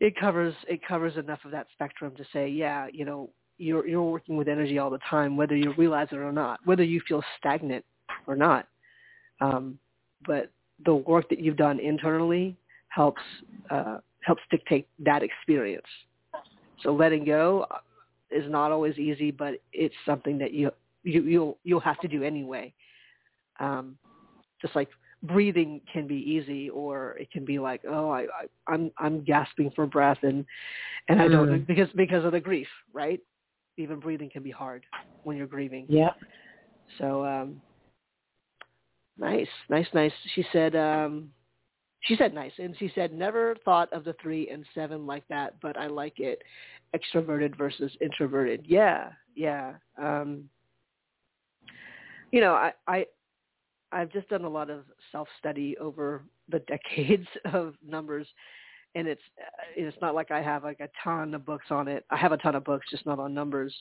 it 0.00 0.18
covers 0.18 0.54
it 0.68 0.80
covers 0.86 1.16
enough 1.16 1.40
of 1.44 1.52
that 1.52 1.66
spectrum 1.72 2.14
to 2.16 2.24
say, 2.32 2.48
yeah, 2.48 2.86
you 2.92 3.04
know, 3.04 3.30
you're 3.62 3.86
you're 3.86 4.02
working 4.02 4.36
with 4.36 4.48
energy 4.48 4.78
all 4.78 4.90
the 4.90 5.00
time, 5.08 5.36
whether 5.36 5.56
you 5.56 5.72
realize 5.76 6.08
it 6.10 6.16
or 6.16 6.32
not, 6.32 6.60
whether 6.64 6.82
you 6.82 7.00
feel 7.06 7.22
stagnant 7.38 7.84
or 8.26 8.36
not. 8.36 8.66
Um, 9.40 9.78
but 10.26 10.50
the 10.84 10.94
work 10.94 11.28
that 11.30 11.38
you've 11.38 11.56
done 11.56 11.78
internally 11.78 12.56
helps 12.88 13.22
uh, 13.70 13.98
helps 14.20 14.42
dictate 14.50 14.88
that 14.98 15.22
experience. 15.22 15.86
So 16.82 16.92
letting 16.92 17.24
go 17.24 17.66
is 18.30 18.50
not 18.50 18.72
always 18.72 18.98
easy, 18.98 19.30
but 19.30 19.54
it's 19.72 19.94
something 20.04 20.38
that 20.38 20.52
you 20.52 20.70
you 21.04 21.22
you'll 21.22 21.58
you'll 21.64 21.80
have 21.80 22.00
to 22.00 22.08
do 22.08 22.22
anyway. 22.22 22.72
Um, 23.60 23.96
just 24.60 24.74
like 24.74 24.88
breathing 25.22 25.80
can 25.92 26.06
be 26.08 26.16
easy, 26.16 26.68
or 26.70 27.12
it 27.12 27.30
can 27.30 27.44
be 27.44 27.58
like, 27.58 27.82
oh, 27.88 28.10
I, 28.10 28.22
I 28.22 28.72
I'm 28.72 28.90
I'm 28.98 29.22
gasping 29.22 29.70
for 29.74 29.86
breath, 29.86 30.18
and 30.22 30.44
and 31.08 31.22
I 31.22 31.28
don't 31.28 31.48
mm. 31.48 31.66
because 31.66 31.88
because 31.94 32.24
of 32.24 32.32
the 32.32 32.40
grief, 32.40 32.68
right? 32.92 33.20
Even 33.76 33.98
breathing 34.00 34.30
can 34.30 34.42
be 34.42 34.50
hard 34.50 34.84
when 35.22 35.36
you're 35.36 35.46
grieving. 35.46 35.86
Yeah. 35.88 36.10
So 36.98 37.24
um, 37.24 37.60
nice, 39.18 39.48
nice, 39.68 39.86
nice. 39.94 40.12
She 40.34 40.44
said. 40.52 40.76
um 40.76 41.30
she 42.02 42.16
said 42.16 42.34
nice 42.34 42.52
and 42.58 42.74
she 42.78 42.90
said 42.94 43.12
never 43.12 43.54
thought 43.64 43.92
of 43.92 44.04
the 44.04 44.14
three 44.20 44.48
and 44.50 44.64
seven 44.74 45.06
like 45.06 45.26
that 45.28 45.54
but 45.60 45.76
i 45.76 45.86
like 45.86 46.18
it 46.18 46.42
extroverted 46.94 47.56
versus 47.56 47.92
introverted 48.00 48.64
yeah 48.68 49.10
yeah 49.34 49.74
um 50.00 50.44
you 52.30 52.40
know 52.40 52.52
i 52.54 52.72
i 52.86 53.06
i've 53.92 54.12
just 54.12 54.28
done 54.28 54.44
a 54.44 54.48
lot 54.48 54.68
of 54.68 54.84
self 55.10 55.28
study 55.38 55.76
over 55.78 56.24
the 56.48 56.58
decades 56.68 57.28
of 57.52 57.74
numbers 57.86 58.26
and 58.94 59.08
it's 59.08 59.22
it's 59.76 59.96
not 60.00 60.14
like 60.14 60.30
i 60.30 60.42
have 60.42 60.64
like 60.64 60.80
a 60.80 60.88
ton 61.02 61.34
of 61.34 61.44
books 61.46 61.66
on 61.70 61.88
it 61.88 62.04
i 62.10 62.16
have 62.16 62.32
a 62.32 62.36
ton 62.36 62.54
of 62.54 62.64
books 62.64 62.86
just 62.90 63.06
not 63.06 63.18
on 63.18 63.32
numbers 63.32 63.74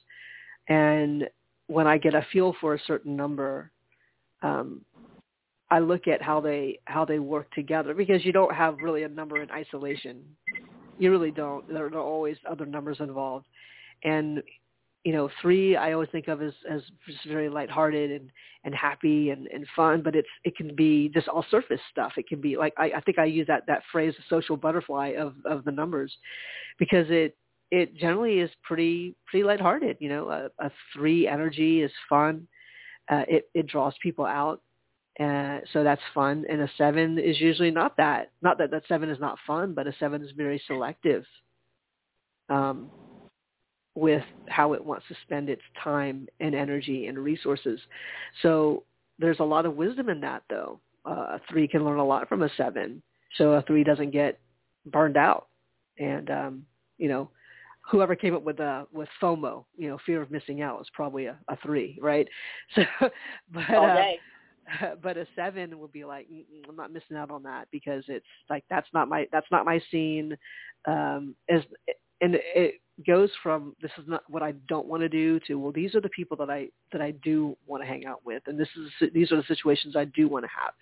and 0.70 1.26
when 1.68 1.88
i 1.88 1.98
get 1.98 2.14
a 2.14 2.26
feel 2.32 2.56
for 2.60 2.76
a 2.76 2.80
certain 2.86 3.16
number 3.16 3.72
um 4.42 4.82
I 5.72 5.80
look 5.80 6.08
at 6.10 6.22
how 6.22 6.42
they 6.42 6.80
how 6.86 7.06
they 7.06 7.18
work 7.20 7.50
together 7.54 7.94
because 7.94 8.26
you 8.26 8.34
don't 8.34 8.54
have 8.54 8.78
really 8.84 9.04
a 9.04 9.08
number 9.08 9.42
in 9.42 9.50
isolation. 9.50 10.22
You 11.00 11.12
really 11.12 11.32
don't. 11.32 11.66
There 11.70 11.86
are 11.86 11.98
always 11.98 12.36
other 12.48 12.66
numbers 12.66 12.98
involved, 13.00 13.46
and 14.04 14.44
you 15.04 15.14
know, 15.14 15.30
three 15.42 15.76
I 15.76 15.94
always 15.94 16.10
think 16.12 16.28
of 16.28 16.42
as 16.42 16.54
as 16.70 16.82
just 17.08 17.26
very 17.26 17.50
lighthearted 17.50 18.12
and 18.12 18.30
and 18.64 18.76
happy 18.76 19.32
and 19.32 19.48
and 19.48 19.66
fun, 19.76 20.02
but 20.04 20.16
it's 20.16 20.30
it 20.44 20.56
can 20.56 20.76
be 20.76 21.10
just 21.10 21.28
all 21.28 21.46
surface 21.50 21.80
stuff. 21.92 22.14
It 22.18 22.28
can 22.28 22.42
be 22.42 22.58
like 22.58 22.74
I, 22.78 22.92
I 22.98 23.02
think 23.02 23.18
I 23.18 23.26
use 23.26 23.48
that 23.48 23.64
that 23.68 23.84
phrase, 23.92 24.14
the 24.18 24.24
social 24.30 24.58
butterfly 24.58 25.14
of 25.18 25.34
of 25.46 25.64
the 25.64 25.72
numbers, 25.72 26.16
because 26.78 27.08
it 27.10 27.36
it 27.72 27.96
generally 27.96 28.40
is 28.40 28.52
pretty 28.64 29.16
pretty 29.26 29.44
lighthearted. 29.44 29.98
You 30.00 30.10
know, 30.10 30.30
a, 30.30 30.50
a 30.64 30.72
three 30.94 31.28
energy 31.28 31.82
is 31.82 31.92
fun. 32.08 32.48
Uh, 33.10 33.24
it 33.28 33.50
it 33.54 33.68
draws 33.68 33.96
people 34.04 34.26
out 34.26 34.62
uh, 35.20 35.60
so 35.74 35.84
that's 35.84 36.02
fun. 36.14 36.46
And 36.50 36.62
a 36.62 36.70
seven 36.78 37.20
is 37.20 37.40
usually 37.42 37.72
not 37.72 37.98
that. 37.98 38.32
Not 38.42 38.58
that 38.60 38.72
that 38.72 38.84
seven 38.88 39.10
is 39.10 39.20
not 39.20 39.38
fun, 39.46 39.74
but 39.74 39.88
a 39.88 39.94
seven 40.00 40.22
is 40.22 40.32
very 40.38 40.62
selective 40.68 41.26
um, 42.50 42.90
with 43.96 44.24
how 44.48 44.74
it 44.74 44.84
wants 44.84 45.06
to 45.08 45.16
spend 45.24 45.50
its 45.50 45.62
time 45.84 46.28
and 46.40 46.56
energy 46.56 47.08
and 47.08 47.18
resources. 47.18 47.80
So 48.42 48.84
there's 49.20 49.40
a 49.40 49.44
lot 49.44 49.66
of 49.66 49.76
wisdom 49.76 50.10
in 50.10 50.22
that, 50.22 50.44
though. 50.50 50.80
Uh, 51.06 51.36
a 51.36 51.42
three 51.50 51.68
can 51.68 51.84
learn 51.84 52.00
a 52.00 52.06
lot 52.06 52.30
from 52.30 52.44
a 52.44 52.50
seven, 52.56 53.02
so 53.38 53.54
a 53.54 53.62
three 53.64 53.84
doesn't 53.84 54.12
get 54.12 54.40
burned 54.86 55.18
out. 55.18 55.48
And 55.98 56.30
um, 56.30 56.66
you 56.98 57.10
know, 57.10 57.30
whoever 57.90 58.16
came 58.16 58.36
up 58.36 58.44
with 58.44 58.60
uh 58.60 58.86
with 58.94 59.10
FOMO, 59.22 59.66
you 59.78 59.90
know, 59.90 59.98
fear 60.06 60.22
of 60.22 60.32
missing 60.32 60.62
out, 60.62 60.78
was 60.78 60.88
probably 60.94 61.26
a, 61.26 61.38
a 61.48 61.58
three, 61.58 61.98
right? 62.02 62.28
So, 62.76 62.84
but 63.52 63.70
uh, 63.74 64.04
but 65.04 65.18
a 65.18 65.26
seven 65.36 65.80
would 65.80 65.92
be 65.92 66.06
like 66.06 66.28
i'm 66.70 66.76
not 66.76 66.94
missing 66.94 67.18
out 67.18 67.32
on 67.32 67.44
that 67.44 67.68
because 67.72 68.04
it's 68.08 68.26
like 68.50 68.64
that's 68.70 68.88
not 68.94 69.08
my 69.08 69.28
that's 69.32 69.48
not 69.52 69.66
my 69.66 69.82
scene 69.92 70.38
um 70.88 71.36
as 71.50 71.62
and 72.22 72.36
it 72.36 72.81
goes 73.08 73.30
from 73.42 73.76
this 73.82 73.92
is 73.98 74.04
not 74.08 74.24
what 74.28 74.44
i 74.44 74.52
don't 74.68 74.88
want 74.88 75.02
to 75.02 75.10
do 75.10 75.40
to 75.40 75.56
well 75.56 75.72
these 75.72 75.96
are 75.96 76.02
the 76.02 76.10
people 76.10 76.38
that 76.38 76.50
i 76.50 76.68
that 76.92 77.02
i 77.02 77.12
do 77.24 77.56
want 77.66 77.82
to 77.82 77.88
hang 77.88 78.06
out 78.06 78.24
with 78.26 78.44
and 78.48 78.60
this 78.60 78.68
is 78.78 79.10
these 79.14 79.32
are 79.32 79.38
the 79.38 79.44
situations 79.48 79.96
i 79.96 80.06
do 80.06 80.28
want 80.28 80.44
to 80.44 80.50
have 80.50 80.74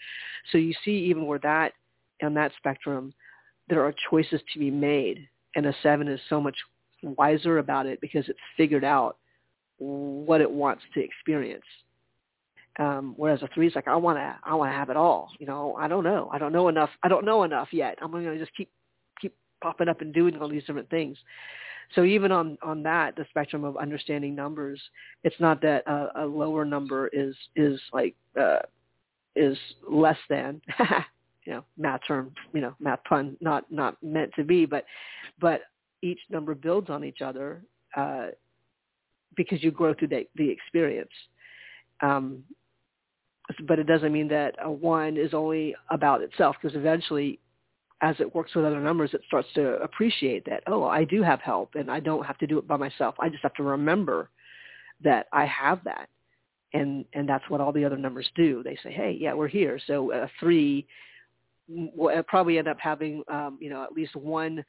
so 0.52 0.58
you 0.58 0.74
see 0.84 0.92
even 0.92 1.26
where 1.26 1.40
that 1.40 1.74
on 2.22 2.34
that 2.34 2.52
spectrum 2.58 3.14
there 3.70 3.84
are 3.84 3.94
choices 4.10 4.42
to 4.52 4.60
be 4.60 4.72
made 4.72 5.28
and 5.56 5.66
a 5.66 5.74
seven 5.82 6.08
is 6.08 6.20
so 6.30 6.42
much 6.42 6.58
wiser 7.04 7.60
about 7.60 7.86
it 7.86 8.02
because 8.02 8.28
it's 8.28 8.40
figured 8.58 8.84
out 8.84 9.18
what 9.78 10.42
it 10.42 10.52
wants 10.52 10.84
to 10.94 11.02
experience 11.02 11.64
um, 12.80 13.14
whereas 13.18 13.42
a 13.42 13.50
three 13.54 13.68
is 13.68 13.76
like, 13.76 13.90
I 13.90 13.96
want 13.98 14.18
to, 14.18 14.36
I 14.42 14.56
want 14.56 14.72
to 14.72 14.78
have 14.78 14.90
it 14.90 14.96
all. 14.96 15.30
You 15.38 15.46
know, 15.46 15.76
I 15.78 15.90
don't 15.90 16.04
know. 16.04 16.30
I 16.32 16.38
don't 16.38 16.54
know 16.54 16.70
enough. 16.70 16.90
I 17.04 17.10
don't 17.10 17.26
know 17.26 17.44
enough 17.44 17.68
yet. 17.74 17.98
I'm 18.02 18.10
going 18.10 18.24
to 18.24 18.40
just 18.40 18.56
keep, 18.56 18.70
keep 19.20 19.36
popping 19.62 19.90
up 19.90 20.00
and 20.00 20.14
doing 20.14 20.38
all 20.38 20.48
these 20.48 20.64
different 20.64 20.90
things. 20.90 21.18
So 21.96 22.04
even 22.04 22.32
on, 22.32 22.58
on 22.62 22.84
that, 22.84 23.16
the 23.16 23.26
spectrum 23.30 23.64
of 23.64 23.78
understanding 23.78 24.36
numbers, 24.36 24.82
it's 25.24 25.40
not 25.40 25.62
that 25.62 25.88
a, 25.88 26.24
a 26.24 26.26
lower 26.26 26.64
number 26.64 27.08
is, 27.08 27.36
is 27.56 27.80
like, 27.92 28.16
uh, 28.40 28.60
is 29.36 29.58
less 29.90 30.18
than, 30.30 30.62
you 31.46 31.54
know, 31.54 31.64
math 31.78 32.02
term, 32.08 32.32
you 32.54 32.62
know, 32.62 32.76
math 32.80 33.04
pun, 33.06 33.38
not, 33.42 33.72
not 33.72 33.98
meant 34.04 34.32
to 34.36 34.44
be, 34.44 34.66
but, 34.66 34.86
but 35.40 35.62
each 36.02 36.20
number 36.30 36.54
builds 36.54 36.90
on 36.90 37.04
each 37.04 37.22
other, 37.22 37.62
uh, 37.98 38.28
because 39.36 39.64
you 39.64 39.72
grow 39.72 39.94
through 39.94 40.10
the, 40.10 40.28
the 40.36 40.50
experience. 40.50 41.10
Um, 42.02 42.44
but 43.68 43.80
it 43.80 43.88
doesn't 43.88 44.12
mean 44.12 44.28
that 44.28 44.56
a 44.64 44.72
one 44.72 45.18
is 45.18 45.34
only 45.34 45.76
about 45.90 46.22
itself 46.22 46.56
because 46.62 46.78
eventually 46.78 47.40
as 48.02 48.16
it 48.20 48.34
works 48.34 48.56
with 48.56 48.66
other 48.66 48.80
numbers, 48.80 49.14
it 49.14 49.22
starts 49.28 49.48
to 49.56 49.74
appreciate 49.82 50.46
that, 50.46 50.64
oh, 50.68 50.86
I 50.86 51.04
do 51.04 51.22
have 51.22 51.42
help 51.42 51.76
and 51.76 51.92
I 51.92 52.00
don't 52.00 52.26
have 52.26 52.38
to 52.40 52.48
do 52.48 52.58
it 52.58 52.68
by 52.68 52.78
myself. 52.78 53.16
I 53.20 53.30
just 53.30 53.44
have 53.44 53.54
to 53.56 53.64
remember 53.64 54.30
that 55.04 55.28
I 55.34 55.46
have 55.46 55.84
that. 55.84 56.10
And, 56.74 57.04
and 57.14 57.28
that's 57.28 57.50
what 57.50 57.62
all 57.62 57.72
the 57.72 57.84
other 57.84 57.98
numbers 57.98 58.30
do. 58.36 58.64
They 58.64 58.78
say, 58.84 58.92
hey, 58.92 59.18
yeah, 59.20 59.34
we're 59.34 59.48
here. 59.48 59.80
So 59.88 60.14
a 60.14 60.30
three 60.40 60.88
mm, 61.70 61.94
will 61.96 62.18
uh, 62.18 62.22
probably 62.24 62.58
end 62.58 62.68
up 62.68 62.78
having, 62.80 63.24
um, 63.28 63.58
you 63.60 63.70
know, 63.70 63.84
at 63.84 63.92
least 63.92 64.16
one 64.16 64.64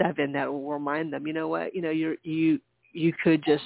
seven 0.00 0.32
that 0.32 0.50
will 0.50 0.68
remind 0.68 1.12
them, 1.12 1.26
you 1.26 1.32
know 1.32 1.48
what, 1.48 1.74
you 1.74 1.82
know, 1.82 1.90
you're, 1.90 2.16
you, 2.22 2.58
you 2.92 3.12
could 3.22 3.44
just 3.44 3.64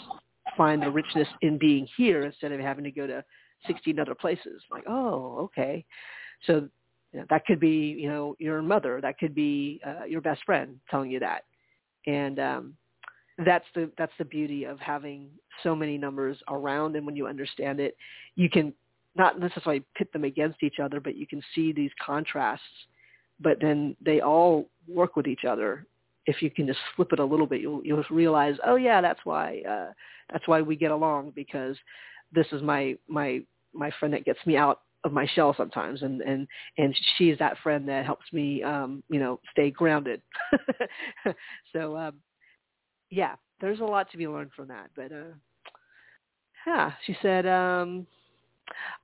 find 0.56 0.82
the 0.82 0.90
richness 0.90 1.28
in 1.42 1.56
being 1.56 1.86
here 1.96 2.24
instead 2.24 2.52
of 2.52 2.60
having 2.60 2.84
to 2.84 2.90
go 2.90 3.06
to 3.06 3.24
16 3.66 3.98
other 3.98 4.14
places. 4.14 4.62
Like, 4.70 4.84
oh, 4.88 5.38
okay. 5.44 5.84
So 6.46 6.68
that 7.30 7.46
could 7.46 7.60
be, 7.60 7.96
you 7.98 8.08
know, 8.08 8.36
your 8.38 8.62
mother. 8.62 9.00
That 9.00 9.18
could 9.18 9.34
be 9.34 9.80
uh, 9.86 10.04
your 10.04 10.20
best 10.20 10.44
friend 10.44 10.76
telling 10.90 11.10
you 11.10 11.20
that. 11.20 11.44
And 12.06 12.38
um, 12.38 12.74
that's 13.44 13.64
the 13.74 13.90
that's 13.96 14.12
the 14.18 14.24
beauty 14.24 14.64
of 14.64 14.78
having 14.80 15.28
so 15.62 15.74
many 15.74 15.98
numbers 15.98 16.38
around. 16.48 16.96
And 16.96 17.06
when 17.06 17.16
you 17.16 17.26
understand 17.26 17.80
it, 17.80 17.96
you 18.34 18.48
can 18.50 18.72
not 19.16 19.40
necessarily 19.40 19.84
pit 19.96 20.12
them 20.12 20.24
against 20.24 20.62
each 20.62 20.78
other, 20.82 21.00
but 21.00 21.16
you 21.16 21.26
can 21.26 21.42
see 21.54 21.72
these 21.72 21.90
contrasts. 22.04 22.62
But 23.40 23.58
then 23.60 23.96
they 24.04 24.20
all 24.20 24.68
work 24.86 25.16
with 25.16 25.26
each 25.26 25.44
other. 25.44 25.86
If 26.26 26.42
you 26.42 26.50
can 26.50 26.66
just 26.66 26.80
flip 26.94 27.12
it 27.12 27.20
a 27.20 27.24
little 27.24 27.46
bit, 27.46 27.60
you'll 27.60 27.84
you'll 27.84 28.04
realize, 28.10 28.56
oh 28.66 28.76
yeah, 28.76 29.00
that's 29.00 29.20
why 29.24 29.62
uh, 29.68 29.92
that's 30.32 30.46
why 30.46 30.60
we 30.60 30.76
get 30.76 30.90
along 30.90 31.32
because 31.34 31.76
this 32.32 32.46
is 32.52 32.62
my 32.62 32.96
my 33.08 33.40
my 33.72 33.90
friend 33.98 34.12
that 34.14 34.24
gets 34.24 34.40
me 34.46 34.56
out 34.56 34.82
of 35.04 35.12
my 35.12 35.26
shell 35.34 35.54
sometimes 35.56 36.02
and 36.02 36.20
and 36.22 36.46
and 36.76 36.94
she's 37.16 37.38
that 37.38 37.56
friend 37.62 37.88
that 37.88 38.04
helps 38.04 38.26
me 38.32 38.62
um 38.62 39.02
you 39.08 39.20
know 39.20 39.38
stay 39.52 39.70
grounded 39.70 40.20
so 41.72 41.96
um 41.96 42.14
yeah 43.10 43.34
there's 43.60 43.80
a 43.80 43.84
lot 43.84 44.10
to 44.10 44.16
be 44.16 44.26
learned 44.26 44.50
from 44.56 44.68
that 44.68 44.90
but 44.96 45.12
uh 45.12 45.32
yeah 46.66 46.92
she 47.06 47.16
said 47.22 47.46
um 47.46 48.06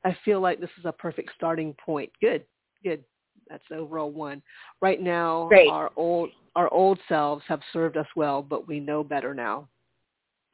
i 0.04 0.16
feel 0.24 0.40
like 0.40 0.61
this 0.61 0.70
is 0.78 0.85
a 0.85 0.92
perfect 0.92 1.30
starting 1.37 1.74
point 1.74 2.11
good 2.20 2.44
good 2.83 3.04
that's 3.48 3.64
the 3.70 3.76
overall 3.76 4.11
one 4.11 4.42
right 4.80 5.00
now 5.00 5.46
Great. 5.48 5.68
our 5.70 5.92
old 5.96 6.30
our 6.57 6.72
old 6.72 6.98
selves 7.09 7.44
have 7.46 7.61
served 7.72 7.96
us 7.96 8.07
well 8.16 8.42
but 8.42 8.66
we 8.66 8.80
know 8.80 9.04
better 9.04 9.33
now 9.33 9.68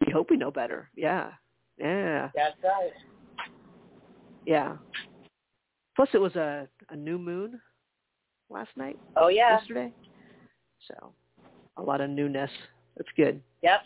we 0.06 0.12
hope 0.12 0.30
we 0.30 0.36
know 0.36 0.50
better 0.50 0.90
yeah 0.94 1.30
yeah. 1.80 2.28
That's 2.34 2.56
right. 2.62 2.92
Yeah. 4.46 4.76
Plus, 5.96 6.08
it 6.14 6.18
was 6.18 6.36
a 6.36 6.68
a 6.90 6.96
new 6.96 7.18
moon 7.18 7.60
last 8.48 8.70
night. 8.76 8.98
Oh 9.16 9.28
yeah. 9.28 9.58
Yesterday. 9.58 9.92
So, 10.88 11.12
a 11.76 11.82
lot 11.82 12.00
of 12.00 12.10
newness. 12.10 12.50
That's 12.96 13.08
good. 13.16 13.40
Yep. 13.62 13.80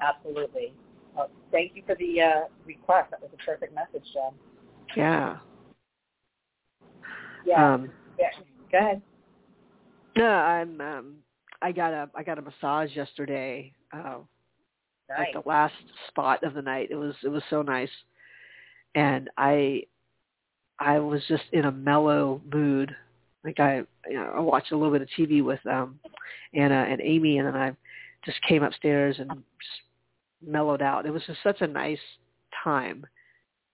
Absolutely. 0.00 0.72
Well, 1.16 1.30
thank 1.50 1.72
you 1.74 1.82
for 1.86 1.94
the 1.96 2.20
uh, 2.20 2.40
request. 2.66 3.10
That 3.10 3.20
was 3.20 3.30
a 3.34 3.44
perfect 3.44 3.74
message, 3.74 4.06
Jen. 4.12 4.32
Yeah. 4.96 5.38
Yeah. 7.44 7.74
Um, 7.74 7.90
yeah. 8.18 8.28
Go 8.70 8.78
ahead. 8.78 9.02
no, 10.16 10.26
I'm. 10.26 10.80
Um, 10.80 11.14
I 11.62 11.72
got 11.72 11.92
a 11.92 12.08
I 12.14 12.22
got 12.22 12.38
a 12.38 12.42
massage 12.42 12.94
yesterday. 12.94 13.72
Uh, 13.92 14.18
Nice. 15.08 15.18
like 15.34 15.42
the 15.42 15.48
last 15.48 15.74
spot 16.08 16.44
of 16.44 16.54
the 16.54 16.62
night. 16.62 16.88
It 16.90 16.94
was 16.94 17.14
it 17.24 17.28
was 17.28 17.42
so 17.50 17.62
nice, 17.62 17.90
and 18.94 19.28
I 19.36 19.82
I 20.80 20.98
was 20.98 21.22
just 21.28 21.44
in 21.52 21.66
a 21.66 21.72
mellow 21.72 22.40
mood. 22.52 22.96
Like 23.44 23.60
I 23.60 23.82
you 24.08 24.14
know 24.14 24.32
I 24.34 24.40
watched 24.40 24.72
a 24.72 24.76
little 24.76 24.92
bit 24.92 25.02
of 25.02 25.08
TV 25.16 25.44
with 25.44 25.64
um 25.66 26.00
Anna 26.54 26.86
and 26.88 27.00
Amy, 27.00 27.38
and 27.38 27.46
then 27.46 27.56
I 27.56 27.76
just 28.24 28.38
came 28.48 28.62
upstairs 28.62 29.16
and 29.18 29.28
just 29.28 29.82
mellowed 30.44 30.82
out. 30.82 31.06
It 31.06 31.10
was 31.10 31.22
just 31.26 31.42
such 31.42 31.60
a 31.60 31.66
nice 31.66 31.98
time, 32.64 33.06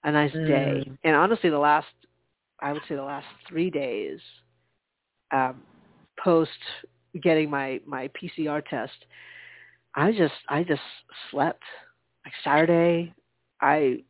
a 0.05 0.13
nice 0.13 0.33
day. 0.33 0.85
Mm. 0.87 0.99
And 1.05 1.17
honestly, 1.17 1.51
the 1.51 1.59
last 1.59 1.87
I 2.61 2.73
would 2.73 2.83
say 2.89 2.97
the 2.97 3.03
last 3.03 3.27
three 3.49 3.71
days, 3.71 4.19
um, 5.33 5.63
post 6.23 6.51
getting 7.23 7.51
my 7.51 7.81
my 7.87 8.09
PCR 8.09 8.65
test, 8.69 9.07
I 9.95 10.13
just 10.13 10.35
I 10.49 10.65
just 10.65 10.83
slept. 11.31 11.63
Like 12.25 12.35
Saturday, 12.43 13.15
I 13.61 14.03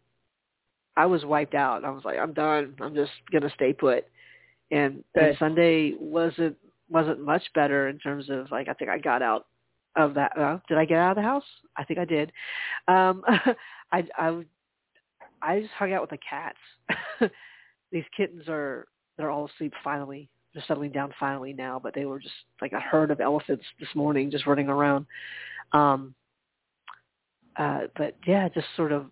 I 0.97 1.07
was 1.07 1.25
wiped 1.25 1.55
out. 1.55 1.85
I 1.85 1.91
was 1.91 2.05
like, 2.05 2.19
I'm 2.19 2.33
done. 2.33 2.75
I'm 2.81 2.95
just 2.95 3.13
gonna 3.33 3.51
stay 3.55 3.73
put. 3.73 4.07
And, 4.71 5.05
and 5.15 5.37
Sunday 5.39 5.95
wasn't 5.99 6.57
wasn't 6.89 7.21
much 7.21 7.43
better 7.55 7.89
in 7.89 7.99
terms 7.99 8.31
of 8.31 8.51
like 8.51 8.69
I 8.69 8.73
think 8.73 8.91
I 8.91 8.99
got 8.99 9.23
out 9.23 9.47
of 9.97 10.15
that. 10.15 10.37
Uh, 10.37 10.59
did 10.69 10.79
I 10.79 10.85
get 10.85 10.99
out 10.99 11.13
of 11.13 11.17
the 11.17 11.23
house? 11.23 11.45
I 11.77 11.85
think 11.85 11.99
I 11.99 12.05
did. 12.05 12.33
Um, 12.89 13.23
I 13.93 14.05
I 14.17 14.45
I 15.43 15.61
just 15.61 15.73
hung 15.73 15.93
out 15.93 16.03
with 16.03 16.11
the 16.11 16.19
cats. 16.19 16.59
These 17.93 18.05
kittens 18.17 18.45
are 18.49 18.87
they're 19.17 19.31
all 19.31 19.49
asleep 19.55 19.73
finally. 19.85 20.29
They're 20.55 20.65
settling 20.67 20.93
down 20.93 21.13
finally 21.21 21.53
now, 21.53 21.79
but 21.83 21.95
they 21.95 22.07
were 22.07 22.19
just 22.19 22.35
like 22.63 22.73
a 22.73 22.81
herd 22.81 23.11
of 23.11 23.21
elephants 23.21 23.65
this 23.79 23.89
morning 23.95 24.31
just 24.31 24.47
running 24.47 24.69
around. 24.69 25.07
Um, 25.73 26.15
uh, 27.59 27.83
but 27.97 28.17
yeah, 28.27 28.49
just 28.49 28.67
sort 28.77 28.93
of 28.93 29.07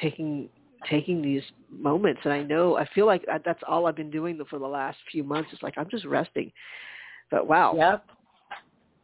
taking 0.00 0.48
taking 0.88 1.20
these 1.22 1.42
moments, 1.70 2.20
and 2.24 2.32
I 2.32 2.42
know 2.42 2.76
I 2.76 2.86
feel 2.94 3.06
like 3.06 3.24
that's 3.44 3.62
all 3.66 3.86
I've 3.86 3.96
been 3.96 4.10
doing 4.10 4.40
for 4.48 4.58
the 4.58 4.66
last 4.66 4.98
few 5.10 5.22
months. 5.22 5.50
It's 5.52 5.62
like 5.62 5.74
I'm 5.76 5.88
just 5.90 6.04
resting. 6.04 6.52
But 7.30 7.46
wow, 7.46 7.74
Yep. 7.76 8.04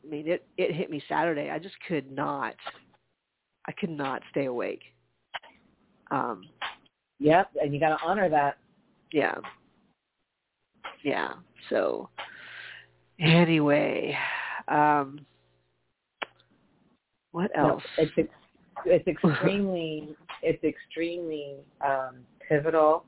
I 0.04 0.08
mean, 0.10 0.28
it 0.28 0.46
it 0.56 0.74
hit 0.74 0.90
me 0.90 1.02
Saturday. 1.08 1.50
I 1.50 1.58
just 1.58 1.74
could 1.86 2.10
not, 2.10 2.54
I 3.66 3.72
could 3.72 3.90
not 3.90 4.22
stay 4.30 4.46
awake. 4.46 4.82
Um, 6.10 6.48
Yep. 7.18 7.50
And 7.62 7.72
you 7.72 7.80
got 7.80 7.96
to 7.96 8.04
honor 8.04 8.28
that. 8.28 8.58
yeah, 9.12 9.36
yeah. 11.02 11.32
So 11.70 12.08
anyway, 13.18 14.16
um, 14.68 15.24
what 17.32 17.50
No, 17.56 17.70
else? 17.70 17.82
it's 17.98 18.12
it's 18.86 19.06
extremely 19.24 20.16
it's 20.42 20.62
extremely 20.64 21.56
um, 21.84 22.16
pivotal 22.48 23.04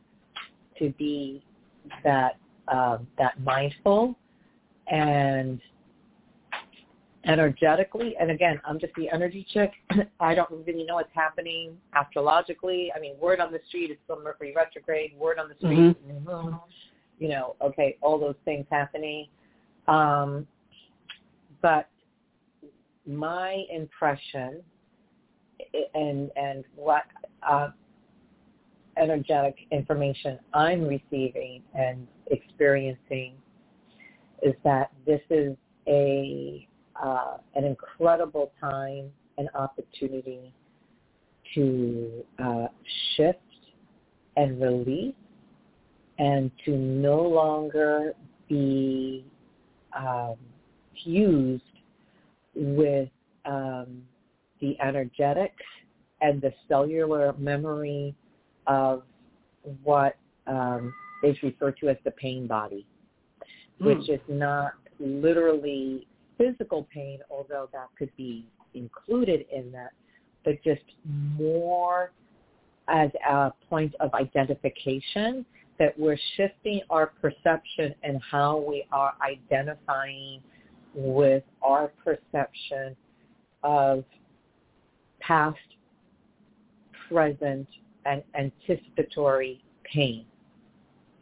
to 0.78 0.90
be 0.98 1.42
that 2.04 2.36
um, 2.68 3.06
that 3.16 3.40
mindful 3.42 4.16
and 4.88 5.60
energetically. 7.24 8.14
And 8.18 8.30
again, 8.30 8.60
I'm 8.64 8.78
just 8.78 8.94
the 8.94 9.08
energy 9.10 9.46
chick. 9.52 9.72
I 10.20 10.34
don't 10.34 10.50
really 10.66 10.84
know 10.84 10.96
what's 10.96 11.14
happening 11.14 11.76
astrologically. 11.94 12.92
I 12.94 13.00
mean, 13.00 13.14
word 13.20 13.40
on 13.40 13.52
the 13.52 13.60
street 13.68 13.90
is 13.90 13.96
still 14.04 14.20
Mercury 14.22 14.52
retrograde. 14.56 15.16
Word 15.16 15.38
on 15.38 15.48
the 15.48 15.54
street, 15.56 15.96
new 16.06 16.20
moon. 16.20 16.58
You 17.18 17.28
know, 17.28 17.56
okay, 17.62 17.96
all 18.00 18.18
those 18.18 18.36
things 18.44 18.66
happening. 18.70 19.26
Um, 19.88 20.46
but 21.60 21.88
my 23.06 23.64
impression 23.72 24.62
and 25.94 26.30
and 26.36 26.64
what 26.76 27.04
uh, 27.48 27.70
energetic 28.96 29.56
information 29.70 30.38
I'm 30.54 30.84
receiving 30.84 31.62
and 31.74 32.06
experiencing 32.30 33.34
is 34.42 34.54
that 34.64 34.90
this 35.06 35.20
is 35.30 35.56
a 35.86 36.66
uh, 37.02 37.36
an 37.54 37.64
incredible 37.64 38.52
time 38.60 39.10
and 39.36 39.48
opportunity 39.54 40.52
to 41.54 42.24
uh, 42.42 42.66
shift 43.16 43.38
and 44.36 44.60
release 44.60 45.14
and 46.18 46.50
to 46.64 46.72
no 46.72 47.20
longer 47.22 48.12
be 48.48 49.24
um, 49.96 50.34
fused 51.04 51.62
with 52.54 53.08
um, 53.44 54.02
the 54.61 54.79
energetic 54.81 55.53
and 56.21 56.40
the 56.40 56.53
cellular 56.68 57.33
memory 57.38 58.14
of 58.66 59.03
what 59.83 60.16
um, 60.47 60.92
is 61.23 61.37
referred 61.42 61.77
to 61.79 61.88
as 61.88 61.97
the 62.05 62.11
pain 62.12 62.47
body, 62.47 62.87
which 63.79 64.07
Hmm. 64.07 64.12
is 64.12 64.21
not 64.29 64.73
literally 64.99 66.07
physical 66.37 66.85
pain, 66.92 67.21
although 67.31 67.68
that 67.73 67.88
could 67.99 68.14
be 68.16 68.47
included 68.75 69.47
in 69.53 69.71
that, 69.73 69.92
but 70.44 70.62
just 70.62 70.83
more 71.05 72.12
as 72.88 73.11
a 73.29 73.53
point 73.68 73.94
of 74.01 74.12
identification 74.14 75.44
that 75.79 75.97
we're 75.99 76.18
shifting 76.37 76.81
our 76.90 77.07
perception 77.07 77.94
and 78.03 78.21
how 78.23 78.57
we 78.57 78.85
are 78.90 79.14
identifying 79.21 80.42
with 80.94 81.44
our 81.62 81.88
perception 82.03 82.97
of 83.62 84.05
past, 85.28 85.58
present, 87.08 87.68
and 88.06 88.22
anticipatory 88.34 89.62
pain. 89.84 90.24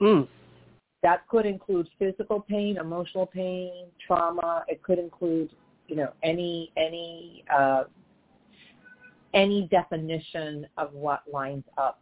Mm. 0.01 0.29
That 1.03 1.27
could 1.29 1.45
include 1.45 1.89
physical 1.99 2.41
pain, 2.41 2.79
emotional 2.79 3.27
pain, 3.27 3.87
trauma. 4.07 4.65
It 4.69 4.83
could 4.83 4.99
include, 4.99 5.51
you 5.89 5.97
know, 5.97 6.13
any 6.23 6.73
any 6.77 7.45
uh, 7.55 7.85
any 9.35 9.69
definition 9.71 10.67
of 10.79 10.93
what 10.93 11.23
lines 11.31 11.65
up 11.77 12.01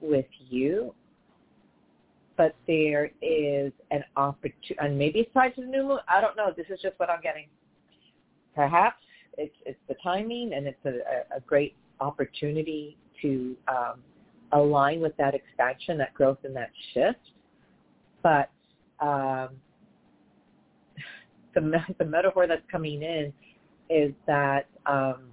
with 0.00 0.26
you. 0.48 0.94
But 2.36 2.56
there 2.66 3.10
is 3.22 3.72
an 3.92 4.02
opportunity, 4.16 4.76
and 4.80 4.98
maybe 4.98 5.20
it's 5.20 5.32
tied 5.32 5.54
to 5.54 5.60
the 5.60 5.68
new 5.68 5.84
moon. 5.84 5.98
I 6.08 6.20
don't 6.20 6.36
know. 6.36 6.52
This 6.56 6.66
is 6.68 6.80
just 6.82 6.98
what 6.98 7.08
I'm 7.08 7.20
getting. 7.20 7.46
Perhaps 8.54 9.04
it's 9.38 9.54
it's 9.66 9.78
the 9.88 9.94
timing, 10.02 10.52
and 10.54 10.66
it's 10.66 10.84
a, 10.84 11.36
a 11.36 11.40
great 11.40 11.74
opportunity 12.00 12.96
to 13.22 13.56
um, 13.68 14.00
align 14.52 15.00
with 15.00 15.16
that 15.16 15.34
expansion, 15.34 15.98
that 15.98 16.14
growth, 16.14 16.38
and 16.44 16.54
that 16.56 16.70
shift. 16.92 17.18
But 18.22 18.50
um, 19.00 19.50
the 21.54 21.78
the 21.98 22.04
metaphor 22.04 22.46
that's 22.46 22.62
coming 22.70 23.02
in 23.02 23.32
is 23.90 24.12
that 24.26 24.66
um, 24.86 25.24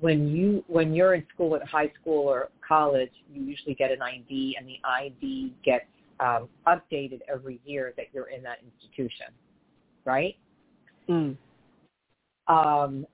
when 0.00 0.28
you 0.28 0.64
when 0.66 0.94
you're 0.94 1.14
in 1.14 1.24
school 1.32 1.54
at 1.54 1.66
high 1.66 1.92
school 2.00 2.26
or 2.26 2.48
college, 2.66 3.12
you 3.32 3.42
usually 3.42 3.74
get 3.74 3.90
an 3.90 4.02
ID, 4.02 4.56
and 4.58 4.66
the 4.66 4.80
ID 4.84 5.54
gets 5.64 5.84
um, 6.20 6.48
updated 6.66 7.20
every 7.32 7.60
year 7.64 7.94
that 7.96 8.06
you're 8.12 8.28
in 8.28 8.42
that 8.42 8.58
institution, 8.64 9.26
right? 10.04 10.36
Mm. 11.08 11.36
Um, 12.52 13.06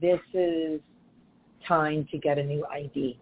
this 0.00 0.18
is 0.34 0.80
time 1.68 2.06
to 2.10 2.18
get 2.18 2.38
a 2.38 2.42
new 2.42 2.64
ID. 2.66 3.18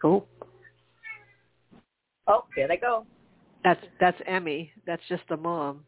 Cool. 0.00 0.26
Oh, 2.26 2.44
there 2.56 2.68
they 2.68 2.76
go. 2.76 3.04
That's 3.64 3.80
that's 4.00 4.18
Emmy. 4.26 4.70
That's 4.86 5.02
just 5.08 5.22
the 5.28 5.36
mom. 5.36 5.80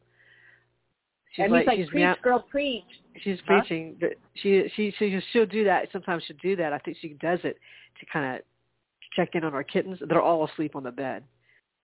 She's 1.33 1.44
and 1.44 1.52
like, 1.52 1.66
like, 1.66 1.76
she's 1.78 1.88
preach, 1.88 2.00
meow- 2.00 2.16
girl, 2.22 2.44
preach. 2.50 2.85
she's 3.22 3.38
Huh? 3.46 3.61
preaching. 3.61 3.96
But 4.00 4.11
she 4.35 4.64
she 4.74 4.92
she 4.98 5.20
she'll 5.33 5.46
do 5.46 5.64
that. 5.64 5.87
Sometimes 5.92 6.24
she'll 6.26 6.37
do 6.42 6.56
that. 6.56 6.72
I 6.72 6.78
think 6.78 6.96
she 7.00 7.11
does 7.20 7.38
it 7.44 7.56
to 8.00 8.06
kind 8.12 8.37
of 8.37 8.42
check 9.14 9.30
in 9.35 9.44
on 9.44 9.54
our 9.54 9.62
kittens. 9.64 9.98
They're 10.09 10.20
all 10.20 10.44
asleep 10.48 10.74
on 10.74 10.83
the 10.83 10.90
bed, 10.90 11.22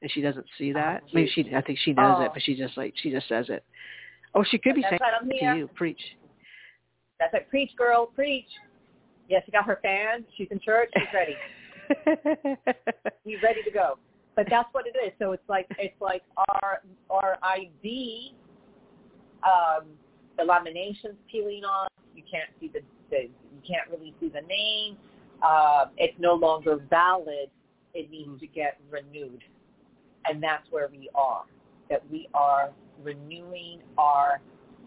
and 0.02 0.10
she 0.10 0.20
doesn't 0.20 0.46
see 0.58 0.72
that. 0.72 1.02
Oh, 1.04 1.10
Maybe 1.14 1.30
she 1.32 1.54
I 1.54 1.60
think 1.60 1.78
she 1.78 1.92
knows 1.92 2.20
it, 2.22 2.28
Oh. 2.28 2.32
but 2.34 2.42
she 2.42 2.56
just 2.56 2.76
like 2.76 2.94
she 2.96 3.10
just 3.10 3.28
says 3.28 3.46
it. 3.50 3.64
Oh, 4.36 4.44
she 4.44 4.58
could 4.58 4.74
be 4.74 4.82
That's 4.82 4.92
saying 4.92 5.00
right, 5.00 5.14
I'm 5.20 5.30
here. 5.30 5.54
to 5.54 5.58
you. 5.60 5.70
Preach. 5.74 6.00
That's 7.18 7.32
like, 7.32 7.48
preach, 7.48 7.70
girl, 7.76 8.06
preach. 8.06 8.46
Yes, 9.28 9.42
she 9.46 9.50
got 9.50 9.64
her 9.64 9.80
fan. 9.82 10.24
She's 10.36 10.48
in 10.50 10.60
church. 10.60 10.90
She's 10.94 11.08
ready. 11.12 11.36
She's 13.26 13.42
ready 13.42 13.62
to 13.64 13.70
go. 13.70 13.98
But 14.36 14.46
that's 14.50 14.68
what 14.72 14.84
it 14.86 14.94
is. 15.04 15.12
So 15.18 15.32
it's 15.32 15.48
like 15.48 15.66
it's 15.78 15.98
like 16.00 16.22
our 16.52 16.82
our 17.08 17.38
ID 17.42 18.34
um, 19.42 19.86
the 20.36 20.44
laminations 20.44 21.16
peeling 21.30 21.64
off. 21.64 21.88
You 22.14 22.22
can't 22.30 22.50
see 22.60 22.68
the, 22.72 22.80
the 23.10 23.22
you 23.22 23.62
can't 23.66 23.88
really 23.90 24.14
see 24.20 24.28
the 24.28 24.42
name. 24.42 24.98
Uh, 25.42 25.86
it's 25.96 26.18
no 26.18 26.34
longer 26.34 26.76
valid. 26.90 27.50
It 27.94 28.10
needs 28.10 28.38
to 28.40 28.46
get 28.46 28.78
renewed, 28.90 29.42
and 30.26 30.42
that's 30.42 30.70
where 30.70 30.88
we 30.90 31.08
are. 31.14 31.44
That 31.88 32.02
we 32.10 32.28
are 32.34 32.70
renewing 33.02 33.80
our 33.98 34.40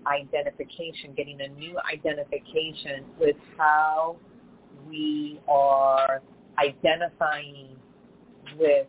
identification, 0.08 1.14
getting 1.16 1.42
a 1.42 1.48
new 1.48 1.78
identification 1.92 3.06
with 3.20 3.36
how 3.58 4.16
we 4.88 5.40
are 5.48 6.22
identifying 6.58 7.76
with 8.58 8.88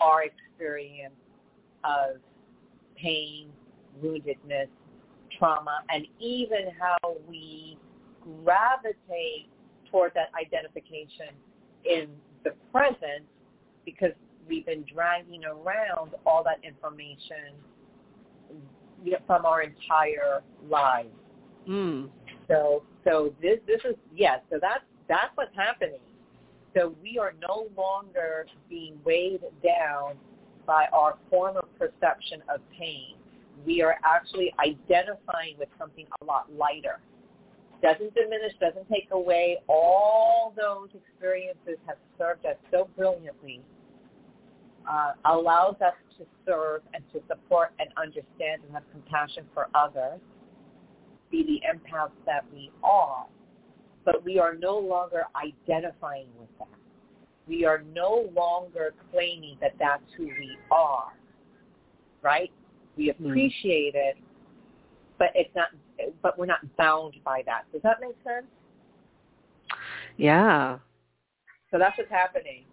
our 0.00 0.22
experience 0.24 1.14
of 1.84 2.16
pain, 2.96 3.48
woundedness, 4.02 4.68
trauma, 5.38 5.80
and 5.90 6.06
even 6.20 6.70
how 6.78 7.16
we 7.28 7.78
gravitate 8.44 9.48
toward 9.90 10.12
that 10.14 10.28
identification 10.38 11.34
in 11.84 12.08
the 12.44 12.50
present 12.72 13.24
because 13.84 14.12
we've 14.48 14.66
been 14.66 14.84
dragging 14.92 15.44
around 15.44 16.14
all 16.26 16.42
that 16.44 16.58
information 16.62 17.54
from 19.26 19.46
our 19.46 19.62
entire 19.62 20.42
lives. 20.68 21.08
Mm. 21.68 22.08
So 22.48 22.82
so 23.04 23.34
this 23.40 23.58
this 23.66 23.80
is 23.84 23.96
yes, 24.14 24.40
so 24.50 24.58
that's 24.60 24.84
that's 25.08 25.30
what's 25.34 25.54
happening. 25.56 26.00
So 26.76 26.94
we 27.02 27.18
are 27.18 27.32
no 27.46 27.68
longer 27.76 28.46
being 28.68 28.98
weighed 29.04 29.40
down 29.64 30.16
by 30.66 30.86
our 30.92 31.16
former 31.30 31.64
perception 31.78 32.42
of 32.52 32.60
pain. 32.78 33.14
We 33.66 33.82
are 33.82 33.96
actually 34.04 34.54
identifying 34.60 35.56
with 35.58 35.68
something 35.78 36.06
a 36.20 36.24
lot 36.24 36.46
lighter. 36.56 37.00
Doesn't 37.82 38.14
diminish, 38.14 38.52
doesn't 38.60 38.88
take 38.88 39.08
away. 39.12 39.58
All 39.68 40.52
those 40.56 40.88
experiences 40.94 41.78
have 41.86 41.96
served 42.18 42.44
us 42.44 42.56
so 42.70 42.88
brilliantly. 42.96 43.62
Uh, 44.88 45.12
allows 45.26 45.74
us 45.84 45.92
to 46.16 46.24
serve 46.46 46.80
and 46.94 47.04
to 47.12 47.20
support 47.28 47.72
and 47.78 47.90
understand 47.98 48.62
and 48.64 48.72
have 48.72 48.82
compassion 48.90 49.44
for 49.52 49.68
others, 49.74 50.18
be 51.30 51.42
the 51.44 51.60
empaths 51.68 52.10
that 52.24 52.42
we 52.54 52.70
are 52.82 53.26
but 54.08 54.24
we 54.24 54.38
are 54.38 54.54
no 54.54 54.78
longer 54.78 55.24
identifying 55.36 56.28
with 56.38 56.48
that. 56.58 56.68
We 57.46 57.66
are 57.66 57.82
no 57.94 58.30
longer 58.34 58.94
claiming 59.12 59.58
that 59.60 59.74
that's 59.78 60.02
who 60.16 60.24
we 60.24 60.56
are, 60.70 61.12
right? 62.22 62.50
We 62.96 63.12
hmm. 63.14 63.26
appreciate 63.26 63.94
it, 63.94 64.16
but 65.18 65.28
it's 65.34 65.54
not. 65.54 65.68
But 66.22 66.38
we're 66.38 66.46
not 66.46 66.60
bound 66.78 67.16
by 67.22 67.42
that. 67.44 67.64
Does 67.70 67.82
that 67.82 67.98
make 68.00 68.16
sense? 68.24 68.46
Yeah. 70.16 70.78
So 71.70 71.78
that's 71.78 71.98
what's 71.98 72.10
happening, 72.10 72.64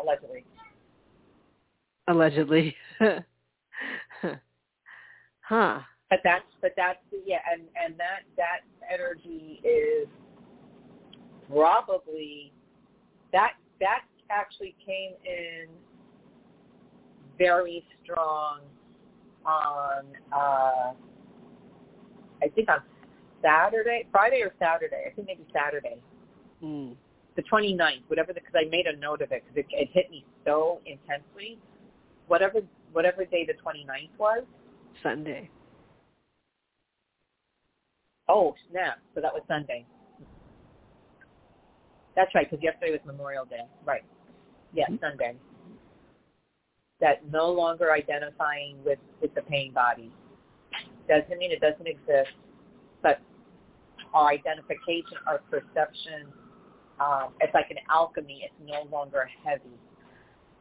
allegedly. 0.00 0.44
Allegedly. 2.10 2.74
huh. 5.40 5.80
But 6.10 6.18
that's 6.24 6.44
but 6.60 6.72
that's 6.76 6.98
yeah, 7.24 7.38
and 7.52 7.62
and 7.82 7.94
that 7.98 8.22
that 8.36 8.62
energy 8.92 9.60
is 9.62 10.08
probably 11.48 12.52
that 13.32 13.52
that 13.78 14.00
actually 14.28 14.74
came 14.84 15.12
in 15.24 15.68
very 17.38 17.84
strong 18.02 18.58
on 19.46 20.04
uh 20.32 20.92
I 22.42 22.48
think 22.56 22.68
on 22.68 22.80
Saturday, 23.40 24.08
Friday 24.10 24.40
or 24.42 24.52
Saturday. 24.58 25.04
I 25.06 25.14
think 25.14 25.28
maybe 25.28 25.46
Saturday. 25.52 26.02
Mm. 26.60 26.96
The 27.36 27.42
29th, 27.42 28.02
whatever, 28.08 28.34
because 28.34 28.54
I 28.56 28.68
made 28.68 28.86
a 28.86 28.96
note 28.96 29.22
of 29.22 29.30
it 29.30 29.44
because 29.46 29.56
it, 29.56 29.66
it 29.70 29.88
hit 29.92 30.10
me 30.10 30.24
so 30.44 30.80
intensely. 30.86 31.60
Whatever, 32.30 32.60
whatever 32.92 33.24
day 33.24 33.44
the 33.44 33.54
29th 33.54 34.16
was. 34.16 34.44
Sunday. 35.02 35.50
Oh 38.28 38.54
snap! 38.70 39.00
So 39.16 39.20
that 39.20 39.34
was 39.34 39.42
Sunday. 39.48 39.84
That's 42.14 42.32
right, 42.32 42.48
because 42.48 42.62
yesterday 42.62 42.92
was 42.92 43.00
Memorial 43.04 43.46
Day. 43.46 43.62
Right. 43.84 44.04
Yes, 44.72 44.90
mm-hmm. 44.92 45.04
Sunday. 45.04 45.34
That 47.00 47.28
no 47.32 47.50
longer 47.50 47.92
identifying 47.92 48.76
with, 48.84 49.00
with 49.20 49.34
the 49.34 49.42
pain 49.42 49.72
body. 49.72 50.12
Doesn't 51.08 51.36
mean 51.36 51.50
it 51.50 51.60
doesn't 51.60 51.88
exist, 51.88 52.30
but 53.02 53.20
our 54.14 54.28
identification, 54.28 55.18
our 55.26 55.38
perception, 55.50 56.26
um, 57.00 57.30
it's 57.40 57.54
like 57.54 57.70
an 57.70 57.78
alchemy. 57.90 58.44
It's 58.44 58.70
no 58.70 58.88
longer 58.96 59.28
heavy. 59.44 59.74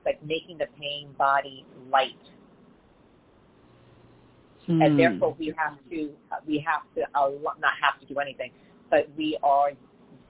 Like 0.06 0.24
making 0.24 0.58
the 0.58 0.68
pain 0.80 1.10
body 1.18 1.66
light. 1.92 2.14
Hmm. 4.66 4.82
And 4.82 5.00
therefore 5.00 5.36
we 5.38 5.54
have 5.58 5.78
to, 5.90 6.12
we 6.46 6.66
have 6.66 6.82
to, 6.96 7.04
uh, 7.18 7.32
not 7.60 7.74
have 7.82 8.00
to 8.02 8.06
do 8.06 8.20
anything, 8.20 8.52
but 8.90 9.08
we 9.18 9.38
are 9.44 9.72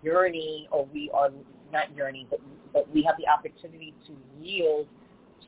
yearning 0.02 0.68
or 0.72 0.86
we 0.94 1.10
are 1.14 1.30
not 1.72 1.96
yearning, 1.96 2.28
but, 2.30 2.40
but 2.74 2.94
we 2.94 3.04
have 3.04 3.16
the 3.18 3.28
opportunity 3.28 3.94
to 4.08 4.14
yield 4.42 4.88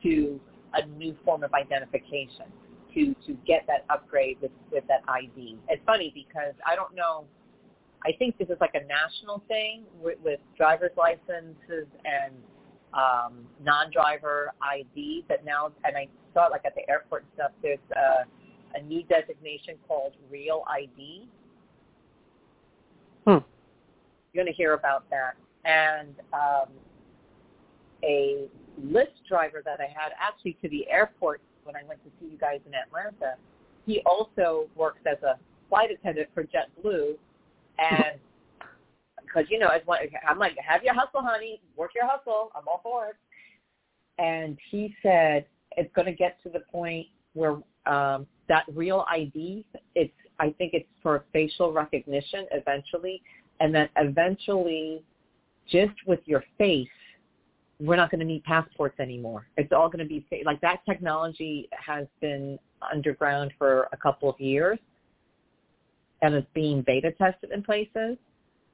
to 0.02 0.40
a 0.74 0.86
new 0.86 1.16
form 1.24 1.42
of 1.42 1.52
identification, 1.54 2.46
to, 2.94 3.14
to 3.26 3.34
get 3.46 3.64
that 3.66 3.84
upgrade 3.90 4.38
with, 4.40 4.50
with 4.70 4.84
that 4.88 5.02
ID. 5.08 5.58
It's 5.68 5.82
funny 5.86 6.12
because 6.14 6.54
I 6.66 6.74
don't 6.74 6.94
know, 6.94 7.24
I 8.04 8.12
think 8.18 8.38
this 8.38 8.48
is 8.48 8.56
like 8.60 8.74
a 8.74 8.84
national 8.86 9.42
thing 9.48 9.84
with, 10.02 10.18
with 10.24 10.40
driver's 10.56 10.92
licenses 10.96 11.86
and 12.04 12.34
um, 12.94 13.46
non-driver 13.62 14.52
ID, 14.60 15.24
but 15.28 15.44
now, 15.44 15.72
and 15.84 15.96
I 15.96 16.08
saw 16.34 16.46
it 16.46 16.50
like 16.50 16.64
at 16.64 16.74
the 16.74 16.88
airport 16.90 17.22
and 17.22 17.30
stuff, 17.34 17.50
there's 17.62 17.78
a, 17.96 18.78
a 18.78 18.82
new 18.82 19.02
designation 19.04 19.74
called 19.88 20.12
Real 20.30 20.64
ID. 20.70 21.28
Hmm. 23.26 23.38
You're 24.32 24.44
going 24.44 24.46
to 24.46 24.52
hear 24.52 24.74
about 24.74 25.08
that. 25.10 25.36
And 25.64 26.14
um, 26.32 26.68
a 28.02 28.48
Lyft 28.84 29.26
driver 29.28 29.62
that 29.64 29.80
I 29.80 29.84
had 29.86 30.12
actually 30.20 30.56
to 30.62 30.68
the 30.68 30.88
airport 30.90 31.40
when 31.64 31.76
I 31.76 31.84
went 31.86 32.02
to 32.04 32.10
see 32.18 32.32
you 32.32 32.38
guys 32.38 32.60
in 32.66 32.74
Atlanta, 32.74 33.36
he 33.86 34.02
also 34.04 34.68
works 34.74 35.00
as 35.06 35.22
a 35.22 35.38
flight 35.68 35.90
attendant 35.90 36.28
for 36.34 36.44
JetBlue. 36.44 37.14
And 37.78 38.18
because, 39.32 39.48
you 39.50 39.58
know, 39.58 39.68
I'm 39.68 40.38
like, 40.38 40.56
have 40.66 40.82
your 40.82 40.94
hustle, 40.94 41.22
honey. 41.22 41.60
Work 41.76 41.92
your 41.94 42.06
hustle. 42.06 42.50
I'm 42.54 42.66
all 42.66 42.80
for 42.82 43.08
it. 43.08 43.16
And 44.18 44.58
he 44.70 44.94
said 45.02 45.46
it's 45.76 45.92
going 45.94 46.06
to 46.06 46.12
get 46.12 46.42
to 46.42 46.50
the 46.50 46.60
point 46.70 47.06
where 47.32 47.56
um, 47.86 48.26
that 48.48 48.64
real 48.74 49.04
ID, 49.10 49.64
it's 49.94 50.12
I 50.38 50.50
think 50.58 50.74
it's 50.74 50.88
for 51.02 51.24
facial 51.32 51.72
recognition 51.72 52.46
eventually 52.50 53.22
and 53.60 53.74
then 53.74 53.88
eventually 53.96 55.02
just 55.70 55.94
with 56.06 56.20
your 56.24 56.42
face 56.58 56.88
we're 57.80 57.96
not 57.96 58.10
going 58.10 58.18
to 58.20 58.26
need 58.26 58.42
passports 58.44 58.98
anymore 58.98 59.46
it's 59.56 59.72
all 59.72 59.88
going 59.88 60.00
to 60.00 60.04
be 60.04 60.26
like 60.44 60.60
that 60.60 60.80
technology 60.84 61.68
has 61.72 62.06
been 62.20 62.58
underground 62.92 63.52
for 63.56 63.88
a 63.92 63.96
couple 63.96 64.28
of 64.28 64.38
years 64.40 64.78
and 66.22 66.34
it's 66.34 66.46
being 66.54 66.82
beta 66.82 67.12
tested 67.12 67.50
in 67.52 67.62
places 67.62 68.16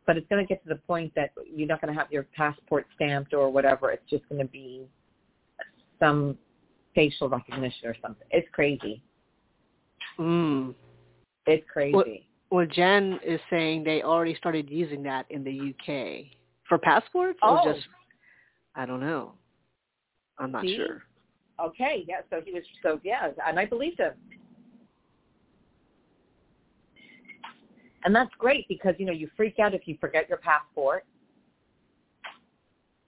but 0.09 0.17
it's 0.17 0.27
going 0.29 0.45
to 0.45 0.49
get 0.49 0.61
to 0.63 0.69
the 0.71 0.81
point 0.87 1.13
that 1.15 1.31
you're 1.55 1.69
not 1.69 1.81
going 1.81 1.93
to 1.93 1.99
have 1.99 2.11
your 2.11 2.25
passport 2.35 2.87
stamped 2.97 3.33
or 3.35 3.51
whatever 3.51 3.93
it's 3.93 4.09
just 4.11 4.29
going 4.29 4.41
to 4.41 4.51
be 4.51 4.85
some 6.01 6.37
facial 6.95 7.29
recognition 7.29 7.87
or 7.87 7.95
something 8.03 8.27
it's 8.33 8.49
crazy 8.53 9.01
mm. 10.19 10.75
it's 11.47 11.65
crazy 11.71 11.95
well, 11.95 12.05
well, 12.51 12.67
Jen 12.67 13.21
is 13.25 13.41
saying 13.51 13.85
they 13.85 14.03
already 14.03 14.35
started 14.35 14.71
using 14.71 15.03
that 15.03 15.27
in 15.31 15.45
the 15.45 15.75
UK 15.75 16.27
for 16.67 16.79
passports, 16.79 17.39
oh. 17.43 17.59
or 17.59 17.75
just 17.75 17.87
I 18.75 18.87
don't 18.87 19.01
know. 19.01 19.33
I'm 20.39 20.53
not 20.53 20.63
See? 20.63 20.77
sure. 20.77 21.03
Okay, 21.63 22.05
yeah. 22.09 22.21
So 22.31 22.41
he 22.45 22.53
was 22.53 22.63
so 22.83 23.01
yeah, 23.05 23.29
and 23.47 23.59
I 23.59 23.67
believed 23.67 24.01
him. 24.01 24.13
And 28.09 28.17
that's 28.17 28.35
great 28.39 28.67
because 28.69 28.95
you 28.97 29.05
know 29.05 29.13
you 29.13 29.29
freak 29.37 29.59
out 29.59 29.75
if 29.75 29.83
you 29.85 29.99
forget 30.01 30.31
your 30.31 30.39
passport. 30.39 31.05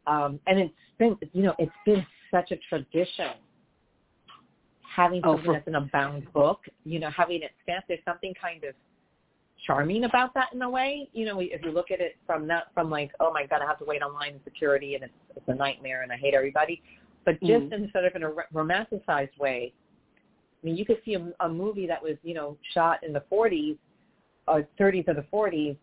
Um, 0.07 0.39
and 0.47 0.59
it's 0.59 0.75
been 0.99 1.17
you 1.33 1.43
know 1.43 1.55
it's 1.59 1.73
been 1.87 2.05
such 2.31 2.51
a 2.51 2.57
tradition 2.69 3.31
having 4.95 5.23
oh, 5.25 5.37
something 5.37 5.43
oh, 5.43 5.47
for, 5.47 5.53
that's 5.55 5.69
in 5.69 5.77
a 5.77 5.89
bound 5.91 6.31
book. 6.35 6.61
You 6.85 6.99
know, 6.99 7.09
having 7.17 7.41
it 7.41 7.53
stamped. 7.63 7.89
There's 7.89 8.05
something 8.05 8.35
kind 8.39 8.63
of 8.65 8.75
charming 9.67 10.05
about 10.05 10.35
that 10.35 10.49
in 10.53 10.61
a 10.61 10.69
way. 10.69 11.09
You 11.15 11.25
know, 11.25 11.41
if 11.41 11.65
you 11.65 11.71
look 11.71 11.91
at 11.91 12.03
it 12.03 12.19
from 12.27 12.47
that, 12.49 12.65
from 12.75 12.91
like, 12.91 13.13
oh 13.21 13.33
my 13.33 13.47
god, 13.47 13.63
I 13.63 13.67
have 13.67 13.79
to 13.79 13.87
wait 13.87 14.03
online 14.03 14.35
in 14.35 14.41
security 14.45 14.97
and 14.97 15.05
it's, 15.05 15.15
it's 15.35 15.49
a 15.49 15.55
nightmare 15.55 16.03
and 16.03 16.13
I 16.13 16.19
hate 16.19 16.35
everybody, 16.35 16.83
but 17.25 17.41
just 17.41 17.51
mm. 17.51 17.73
in 17.73 17.91
sort 17.91 18.05
of 18.05 18.15
in 18.17 18.25
a 18.25 18.33
romanticized 18.53 19.39
way. 19.39 19.73
I 20.63 20.67
mean, 20.67 20.77
you 20.77 20.85
could 20.85 21.01
see 21.07 21.15
a, 21.15 21.33
a 21.43 21.49
movie 21.49 21.87
that 21.87 22.03
was, 22.03 22.17
you 22.23 22.35
know, 22.35 22.59
shot 22.75 23.03
in 23.03 23.15
the 23.15 23.23
40s 23.33 23.79
uh, 24.51 24.63
30s 24.79 25.09
or 25.09 25.15
the 25.15 25.25
40s, 25.33 25.77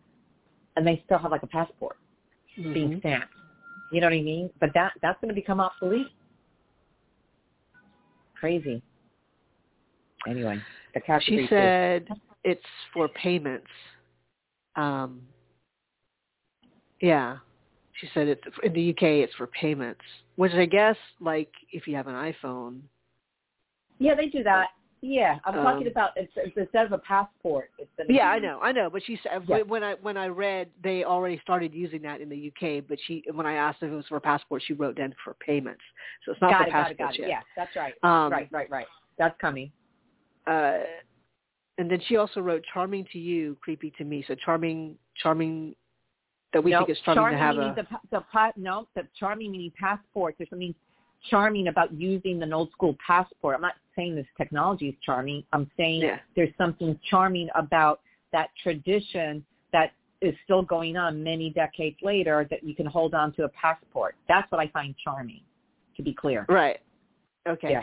and 0.76 0.86
they 0.86 1.02
still 1.06 1.18
have 1.18 1.30
like 1.30 1.42
a 1.42 1.46
passport 1.46 1.96
Mhm. 2.58 2.74
being 2.74 2.98
stamped. 3.00 3.34
You 3.92 4.00
know 4.00 4.06
what 4.06 4.14
I 4.14 4.22
mean? 4.22 4.50
But 4.60 4.72
that 4.74 4.92
that's 5.00 5.20
going 5.20 5.28
to 5.28 5.34
become 5.34 5.60
obsolete. 5.60 6.12
Crazy. 8.34 8.82
Anyway, 10.26 10.60
the 10.94 11.00
cash 11.00 11.24
She 11.24 11.46
said 11.48 12.08
it's 12.44 12.64
for 12.92 13.08
payments. 13.08 13.70
Um, 14.76 15.26
yeah, 17.00 17.38
she 17.94 18.08
said 18.14 18.28
it's 18.28 18.42
in 18.62 18.72
the 18.72 18.90
UK. 18.90 19.02
It's 19.24 19.34
for 19.34 19.46
payments, 19.48 20.04
which 20.36 20.52
I 20.52 20.66
guess, 20.66 20.96
like, 21.20 21.52
if 21.72 21.86
you 21.88 21.96
have 21.96 22.06
an 22.06 22.14
iPhone, 22.14 22.82
Yeah, 24.00 24.14
they 24.14 24.26
do 24.26 24.44
that. 24.44 24.68
Yeah, 25.00 25.38
I'm 25.44 25.58
Um, 25.58 25.64
talking 25.64 25.86
about 25.86 26.10
it's, 26.16 26.32
it's 26.36 26.56
instead 26.56 26.86
of 26.86 26.92
a 26.92 26.98
passport, 26.98 27.70
it's 27.78 27.90
gonna 27.96 28.12
yeah, 28.12 28.28
I 28.30 28.38
know, 28.40 28.58
I 28.60 28.72
know. 28.72 28.90
But 28.90 29.04
she 29.04 29.16
said 29.22 29.44
Yeah. 29.46 29.62
when 29.62 29.84
I 29.84 29.94
when 29.94 30.16
I 30.16 30.26
read 30.26 30.70
they 30.82 31.04
already 31.04 31.38
started 31.38 31.72
using 31.72 32.02
that 32.02 32.20
in 32.20 32.28
the 32.28 32.48
UK. 32.52 32.84
But 32.88 32.98
she 33.06 33.24
when 33.32 33.46
I 33.46 33.54
asked 33.54 33.82
if 33.82 33.92
it 33.92 33.94
was 33.94 34.06
for 34.08 34.18
passport, 34.18 34.62
she 34.66 34.72
wrote 34.72 34.96
down 34.96 35.14
for 35.22 35.34
payments. 35.34 35.82
So 36.24 36.32
it's 36.32 36.40
not 36.40 36.50
Got 36.50 36.62
for 36.62 36.68
it, 36.68 36.72
got 36.72 36.76
passports 36.88 36.90
it, 36.90 36.98
got 36.98 37.14
it. 37.14 37.20
yet. 37.20 37.28
Yeah, 37.28 37.40
that's 37.54 37.76
right. 37.76 37.94
Um, 38.02 38.32
right, 38.32 38.48
right, 38.50 38.70
right. 38.70 38.86
That's 39.18 39.38
coming. 39.40 39.70
uh, 40.46 40.78
and 41.78 41.88
then 41.88 42.00
she 42.08 42.16
also 42.16 42.40
wrote 42.40 42.64
"charming 42.74 43.04
to 43.12 43.18
you, 43.18 43.56
creepy 43.60 43.92
to 43.98 44.04
me." 44.04 44.24
So 44.26 44.34
charming, 44.34 44.96
charming 45.14 45.76
that 46.52 46.64
we 46.64 46.72
no, 46.72 46.78
think 46.78 46.90
it's 46.90 47.00
charming, 47.02 47.38
to 47.38 47.38
have 47.38 47.56
a 47.56 47.74
the, 47.76 47.84
pa- 47.84 48.52
the 48.56 48.60
no, 48.60 48.88
the 48.96 49.06
charming 49.16 49.52
meaning 49.52 49.72
passport. 49.78 50.34
There's 50.38 50.50
something 50.50 50.74
charming 51.30 51.68
about 51.68 51.92
using 51.92 52.42
an 52.42 52.52
old 52.52 52.70
school 52.72 52.96
passport. 53.04 53.54
I'm 53.54 53.60
not 53.62 53.74
saying 53.96 54.14
this 54.14 54.26
technology 54.36 54.88
is 54.88 54.94
charming. 55.04 55.44
I'm 55.52 55.70
saying 55.76 56.02
Yeah. 56.02 56.20
there's 56.36 56.54
something 56.56 56.98
charming 57.10 57.48
about 57.54 58.00
that 58.32 58.50
tradition 58.62 59.44
that 59.72 59.92
is 60.20 60.34
still 60.44 60.62
going 60.62 60.96
on 60.96 61.22
many 61.22 61.50
decades 61.50 61.96
later 62.02 62.46
that 62.50 62.62
you 62.62 62.74
can 62.74 62.86
hold 62.86 63.14
on 63.14 63.32
to 63.34 63.44
a 63.44 63.48
passport. 63.50 64.16
That's 64.28 64.50
what 64.50 64.60
I 64.60 64.68
find 64.68 64.94
charming, 65.02 65.42
to 65.96 66.02
be 66.02 66.14
clear. 66.14 66.46
right. 66.48 66.80
Okay. 67.48 67.70
Yeah. 67.70 67.82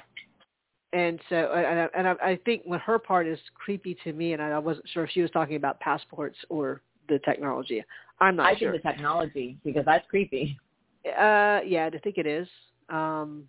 And 0.93 1.19
so, 1.28 1.36
and 1.54 1.80
I, 1.80 1.89
and 1.98 2.08
I, 2.08 2.12
I 2.21 2.39
think 2.45 2.62
when 2.65 2.80
her 2.82 3.00
part 3.00 3.28
is 3.28 3.39
creepy 3.56 3.98
to 4.04 4.13
me, 4.13 4.34
and 4.34 4.41
I 4.41 4.58
wasn't 4.60 4.88
sure 4.89 5.04
if 5.04 5.10
she 5.10 5.21
was 5.21 5.32
talking 5.32 5.56
about 5.56 5.80
passports 5.80 6.38
or 6.50 6.82
the 7.10 7.19
technology. 7.19 7.84
I'm 8.19 8.36
not 8.36 8.45
I 8.48 8.58
sure. 8.58 8.71
think 8.71 8.84
the 8.84 8.89
technology 8.89 9.58
because 9.63 9.84
that's 9.86 10.06
creepy. 10.10 10.58
Uh, 11.06 11.60
yeah, 11.65 11.89
I 11.93 11.98
think 12.04 12.17
it 12.17 12.26
is. 12.26 12.48
Um, 12.89 13.48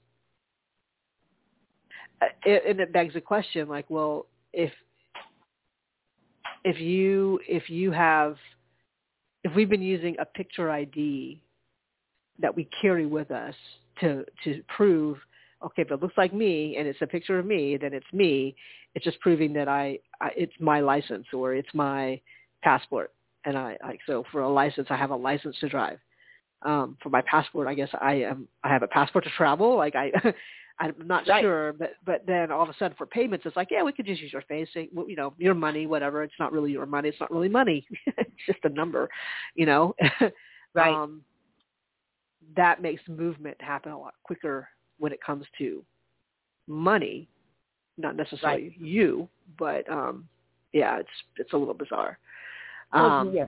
uh, 2.22 2.27
and 2.46 2.81
it 2.81 2.92
begs 2.92 3.14
the 3.14 3.20
question, 3.20 3.68
like, 3.68 3.87
well, 3.88 4.27
if 4.53 4.72
if 6.64 6.81
you 6.81 7.38
if 7.46 7.68
you 7.68 7.92
have 7.92 8.37
if 9.44 9.55
we've 9.55 9.68
been 9.68 9.83
using 9.83 10.16
a 10.18 10.25
picture 10.25 10.70
ID 10.70 11.40
that 12.38 12.55
we 12.55 12.68
carry 12.81 13.07
with 13.07 13.31
us 13.31 13.55
to 14.01 14.25
to 14.44 14.62
prove, 14.75 15.18
okay, 15.64 15.83
if 15.83 15.90
it 15.90 16.03
looks 16.03 16.16
like 16.16 16.33
me 16.33 16.77
and 16.79 16.88
it's 16.88 17.03
a 17.03 17.07
picture 17.07 17.38
of 17.38 17.46
me, 17.46 17.77
then 17.77 17.92
it's 17.92 18.12
me. 18.12 18.57
It's 18.94 19.05
just 19.05 19.20
proving 19.20 19.53
that 19.53 19.68
I, 19.68 19.99
I 20.20 20.31
it's 20.37 20.55
my 20.59 20.81
license 20.81 21.27
or 21.33 21.55
it's 21.55 21.68
my 21.75 22.20
passport, 22.62 23.12
and 23.44 23.59
I 23.59 23.77
like 23.83 24.01
so 24.07 24.25
for 24.33 24.40
a 24.40 24.49
license, 24.49 24.88
I 24.90 24.96
have 24.96 25.11
a 25.11 25.16
license 25.16 25.57
to 25.61 25.68
drive 25.68 25.99
um 26.62 26.96
for 27.02 27.10
my 27.10 27.20
passport 27.22 27.66
i 27.68 27.74
guess 27.74 27.88
i 28.00 28.14
am 28.14 28.48
i 28.64 28.68
have 28.68 28.82
a 28.82 28.88
passport 28.88 29.24
to 29.24 29.30
travel. 29.30 29.76
Like 29.76 29.94
i 29.94 30.10
i'm 30.80 30.94
not 31.04 31.26
Right. 31.26 31.42
sure 31.42 31.72
but 31.72 31.92
but 32.04 32.24
then 32.26 32.50
all 32.50 32.62
of 32.62 32.68
a 32.68 32.74
sudden 32.78 32.96
for 32.96 33.06
payments 33.06 33.46
it's 33.46 33.56
like 33.56 33.68
yeah 33.70 33.82
we 33.82 33.92
could 33.92 34.06
just 34.06 34.20
use 34.20 34.32
your 34.32 34.42
face 34.42 34.68
say, 34.74 34.88
you 35.08 35.16
know 35.16 35.32
your 35.38 35.54
money 35.54 35.86
whatever. 35.86 36.22
It's 36.22 36.34
not 36.38 36.52
really 36.52 36.72
your 36.72 36.86
money. 36.86 37.08
It's 37.08 37.20
not 37.20 37.30
really 37.30 37.48
money. 37.48 37.86
It's 38.18 38.46
just 38.46 38.64
a 38.64 38.68
number 38.68 39.08
you 39.54 39.66
know? 39.66 39.94
Right. 40.74 40.94
um 40.94 41.22
that 42.56 42.80
makes 42.82 43.02
movement 43.08 43.56
happen 43.60 43.92
a 43.92 43.98
lot 43.98 44.14
quicker 44.22 44.68
when 44.98 45.12
it 45.12 45.20
comes 45.22 45.44
to 45.58 45.84
money 46.66 47.28
not 47.98 48.16
necessarily 48.16 48.76
you 48.78 49.28
but 49.58 49.88
um 49.90 50.28
yeah 50.72 50.98
it's 50.98 51.08
it's 51.38 51.52
a 51.52 51.56
little 51.56 51.74
bizarre. 51.74 52.18
Oh, 52.92 53.06
um 53.06 53.32
yeah. 53.34 53.46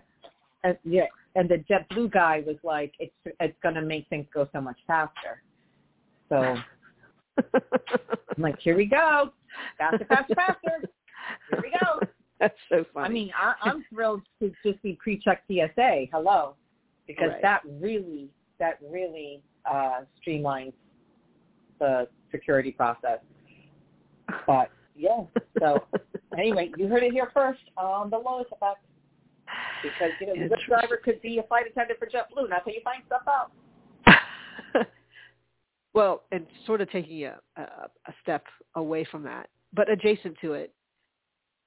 And, 0.64 0.76
yeah. 0.84 1.06
And 1.34 1.48
the 1.48 1.62
JetBlue 1.70 2.10
guy 2.12 2.42
was 2.46 2.56
like, 2.64 2.92
it's 2.98 3.14
it's 3.40 3.56
going 3.62 3.74
to 3.76 3.82
make 3.82 4.08
things 4.08 4.26
go 4.34 4.48
so 4.52 4.60
much 4.60 4.78
faster. 4.86 5.42
So 6.28 6.56
I'm 7.38 8.42
like, 8.42 8.58
here 8.60 8.76
we 8.76 8.86
go, 8.86 9.30
faster, 9.78 10.04
faster, 10.08 10.34
faster. 10.34 10.88
Here 11.50 11.62
we 11.62 11.70
go. 11.70 12.00
That's 12.40 12.54
so 12.68 12.84
funny. 12.94 13.06
I 13.06 13.12
mean, 13.12 13.30
I, 13.36 13.54
I'm 13.62 13.84
thrilled 13.92 14.22
to 14.40 14.52
just 14.64 14.80
be 14.82 14.96
pre-check 15.02 15.42
TSA. 15.50 16.06
Hello, 16.12 16.54
because 17.06 17.30
Right. 17.30 17.42
that 17.42 17.62
really 17.80 18.28
that 18.60 18.78
really 18.88 19.42
uh, 19.70 20.00
streamlines 20.20 20.72
the 21.80 22.08
security 22.30 22.70
process. 22.72 23.18
But 24.46 24.70
yeah, 24.96 25.22
so 25.58 25.84
anyway, 26.38 26.70
you 26.76 26.86
heard 26.88 27.02
it 27.02 27.12
here 27.12 27.30
first 27.34 27.60
on 27.76 28.10
the 28.10 28.16
L.O.I.S. 28.16 28.46
effect. 28.52 28.84
Because 29.82 30.10
you 30.20 30.26
know, 30.26 30.34
the 30.48 30.54
Lyft 30.54 30.66
driver 30.66 31.00
could 31.02 31.20
be 31.22 31.38
a 31.38 31.42
flight 31.44 31.66
attendant 31.70 31.98
for 31.98 32.06
JetBlue. 32.06 32.48
That's 32.48 32.64
how 32.64 32.70
you 32.72 32.80
find 32.82 33.02
stuff 33.06 33.22
out. 33.28 34.86
well, 35.94 36.22
and 36.32 36.46
sort 36.66 36.80
of 36.80 36.90
taking 36.90 37.24
a, 37.24 37.38
a, 37.56 37.62
a 37.62 38.14
step 38.22 38.44
away 38.74 39.06
from 39.10 39.22
that, 39.24 39.48
but 39.74 39.90
adjacent 39.90 40.36
to 40.40 40.54
it, 40.54 40.72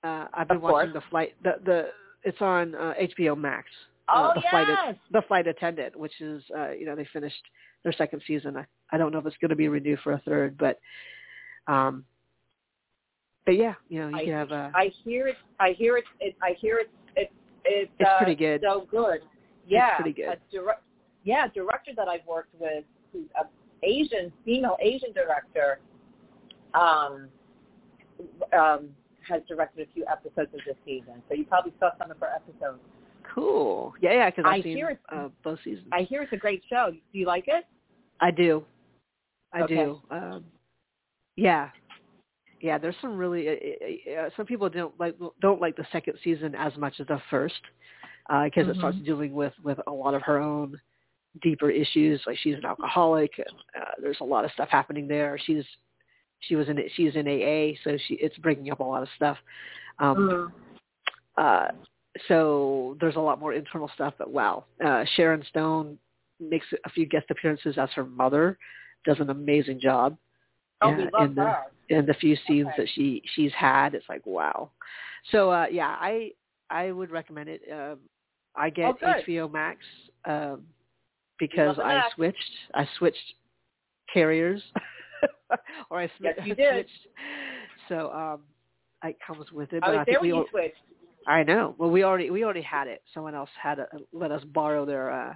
uh, 0.03 0.25
I've 0.33 0.47
been 0.47 0.57
Of 0.57 0.63
course. 0.63 0.73
watching 0.73 0.93
the 0.93 1.01
flight. 1.09 1.33
The 1.43 1.53
the 1.63 1.87
it's 2.23 2.41
on 2.41 2.75
uh, 2.75 2.93
HBO 3.19 3.37
Max. 3.37 3.67
Oh 4.09 4.25
uh, 4.25 4.33
the 4.33 4.41
flight 4.49 4.67
yes, 4.67 4.95
the 5.11 5.21
flight 5.27 5.47
attendant, 5.47 5.95
which 5.97 6.19
is 6.21 6.43
uh, 6.57 6.71
you 6.71 6.85
know 6.85 6.95
they 6.95 7.07
finished 7.13 7.41
their 7.83 7.93
second 7.93 8.21
season. 8.27 8.57
I, 8.57 8.65
I 8.91 8.97
don't 8.97 9.11
know 9.11 9.19
if 9.19 9.25
it's 9.25 9.37
going 9.37 9.49
to 9.49 9.55
be 9.55 9.67
renewed 9.67 9.99
for 10.03 10.13
a 10.13 10.21
third, 10.25 10.57
but 10.57 10.79
um, 11.67 12.03
but 13.45 13.55
yeah, 13.57 13.73
you 13.89 13.99
know 13.99 14.17
you 14.19 14.33
I- 14.33 14.37
have 14.37 14.51
a 14.51 14.71
I 14.75 14.91
hear 15.03 15.27
it. 15.27 15.37
I 15.59 15.71
hear 15.71 15.97
it. 15.97 16.05
it 16.19 16.35
I 16.41 16.55
hear 16.59 16.77
it. 16.79 16.89
It 17.15 17.31
it's, 17.65 17.91
It's 17.99 18.09
uh, 18.09 18.17
pretty 18.17 18.35
good. 18.35 18.61
So 18.63 18.87
good. 18.89 19.21
Yeah, 19.67 19.95
pretty 19.95 20.13
good. 20.13 20.27
A 20.29 20.37
direct, 20.51 20.83
yeah, 21.23 21.47
director 21.47 21.91
that 21.95 22.07
I've 22.07 22.25
worked 22.27 22.53
with, 22.59 22.83
who's 23.13 23.25
a 23.39 23.45
Asian 23.85 24.31
female 24.45 24.77
Asian 24.81 25.11
director, 25.13 25.79
um, 26.73 27.27
um, 28.57 28.89
has 29.27 29.41
directed 29.47 29.87
a 29.87 29.93
few 29.93 30.05
episodes 30.07 30.53
of 30.53 30.59
this 30.65 30.75
season. 30.85 31.21
So 31.29 31.35
you 31.35 31.45
probably 31.45 31.73
saw 31.79 31.89
some 31.99 32.11
of 32.11 32.17
her 32.19 32.27
episodes. 32.27 32.79
cool. 33.33 33.93
Yeah, 34.01 34.13
yeah, 34.13 34.29
because 34.29 34.45
I 34.47 34.55
I've 34.55 34.63
seen 34.63 34.77
hear 34.77 34.89
it. 34.91 34.99
uh, 35.09 35.29
both 35.43 35.59
seasons. 35.63 35.87
I 35.91 36.01
hear 36.01 36.23
it's 36.23 36.33
a 36.33 36.37
great 36.37 36.63
show. 36.69 36.89
Do 36.91 37.19
you 37.19 37.25
like 37.25 37.45
it? 37.47 37.65
I 38.19 38.31
do. 38.31 38.63
I 39.53 39.61
Okay. 39.63 39.75
do. 39.75 40.01
Um, 40.09 40.45
yeah, 41.35 41.69
yeah. 42.61 42.77
There's 42.77 42.95
some 43.01 43.17
really. 43.17 43.47
Uh, 43.49 44.11
uh, 44.19 44.29
some 44.37 44.45
people 44.45 44.69
don't 44.69 44.97
like 44.99 45.15
don't 45.41 45.61
like 45.61 45.75
the 45.75 45.85
second 45.91 46.15
season 46.23 46.55
as 46.55 46.75
much 46.77 46.99
as 46.99 47.07
the 47.07 47.21
first 47.29 47.61
because 48.45 48.69
it 48.69 48.77
starts 48.77 48.97
Mhm. 48.97 49.05
dealing 49.05 49.33
with 49.33 49.53
with 49.63 49.79
a 49.87 49.91
lot 49.91 50.13
of 50.13 50.21
her 50.21 50.37
own 50.37 50.79
deeper 51.41 51.69
issues. 51.69 52.21
Like 52.25 52.37
she's 52.37 52.55
an 52.55 52.65
alcoholic. 52.65 53.31
And, 53.37 53.83
uh, 53.83 53.91
there's 54.01 54.19
a 54.21 54.25
lot 54.25 54.45
of 54.45 54.51
stuff 54.51 54.69
happening 54.69 55.07
there. 55.07 55.37
She's 55.37 55.65
she 56.39 56.55
was 56.55 56.69
in 56.69 56.79
she's 56.95 57.15
in 57.15 57.27
AA, 57.27 57.77
so 57.83 57.97
she 58.07 58.15
it's 58.15 58.37
bringing 58.37 58.71
up 58.71 58.79
a 58.79 58.83
lot 58.83 59.03
of 59.03 59.09
stuff. 59.15 59.37
Um, 59.99 60.17
Mm. 60.17 60.51
uh, 61.37 61.71
so 62.27 62.97
there's 62.99 63.15
a 63.15 63.19
lot 63.19 63.39
more 63.39 63.53
internal 63.53 63.89
stuff. 63.89 64.13
But 64.17 64.31
wow, 64.31 64.65
uh, 64.83 65.05
Sharon 65.15 65.43
Stone 65.43 65.97
makes 66.39 66.65
a 66.85 66.89
few 66.89 67.05
guest 67.05 67.27
appearances 67.29 67.77
as 67.77 67.89
her 67.91 68.03
mother, 68.03 68.57
does 69.05 69.19
an 69.19 69.29
amazing 69.29 69.79
job. 69.79 70.17
Oh, 70.81 70.89
uh, 70.89 70.97
we 70.97 71.03
love 71.11 71.29
in 71.29 71.35
the 71.35 71.43
her. 71.43 71.65
In 71.91 72.05
the 72.05 72.13
few 72.15 72.35
scenes 72.47 72.67
Okay. 72.67 72.83
that 72.83 72.89
she 72.95 73.21
she's 73.35 73.51
had. 73.53 73.93
It's 73.93 74.07
like 74.09 74.25
wow. 74.25 74.71
So 75.31 75.51
uh, 75.51 75.67
yeah, 75.71 75.95
I 75.99 76.31
I 76.69 76.91
would 76.91 77.11
recommend 77.11 77.49
it. 77.49 77.61
Um, 77.71 77.99
I 78.55 78.69
get 78.69 78.95
Oh. 79.03 79.13
HBO 79.27 79.51
Max 79.51 79.79
um, 80.25 80.63
because 81.39 81.77
I 81.79 81.95
Max. 81.95 82.13
switched. 82.15 82.51
I 82.73 82.87
switched 82.97 83.33
carriers, 84.13 84.61
or 85.89 85.99
I 85.99 86.05
swi- 86.07 86.33
Yes, 86.37 86.39
you 86.45 86.55
did. 86.55 86.73
switched. 86.73 87.07
So 87.89 88.11
um, 88.11 88.41
it 89.03 89.17
comes 89.25 89.51
with 89.51 89.71
it. 89.73 89.83
I 89.83 89.87
But 89.87 89.91
was 89.91 89.99
I 90.01 90.05
there 90.05 90.13
think 90.13 90.21
when 90.21 90.31
we 90.31 90.37
you 90.37 90.45
switched. 90.49 90.75
I 91.27 91.43
know. 91.43 91.75
Well, 91.77 91.91
we 91.91 92.03
already 92.03 92.29
we 92.31 92.43
already 92.43 92.61
had 92.63 92.87
it. 92.87 93.01
Someone 93.13 93.35
else 93.35 93.49
had 93.61 93.79
a, 93.79 93.87
let 94.11 94.31
us 94.31 94.43
borrow 94.53 94.85
their 94.85 95.11
uh, 95.11 95.33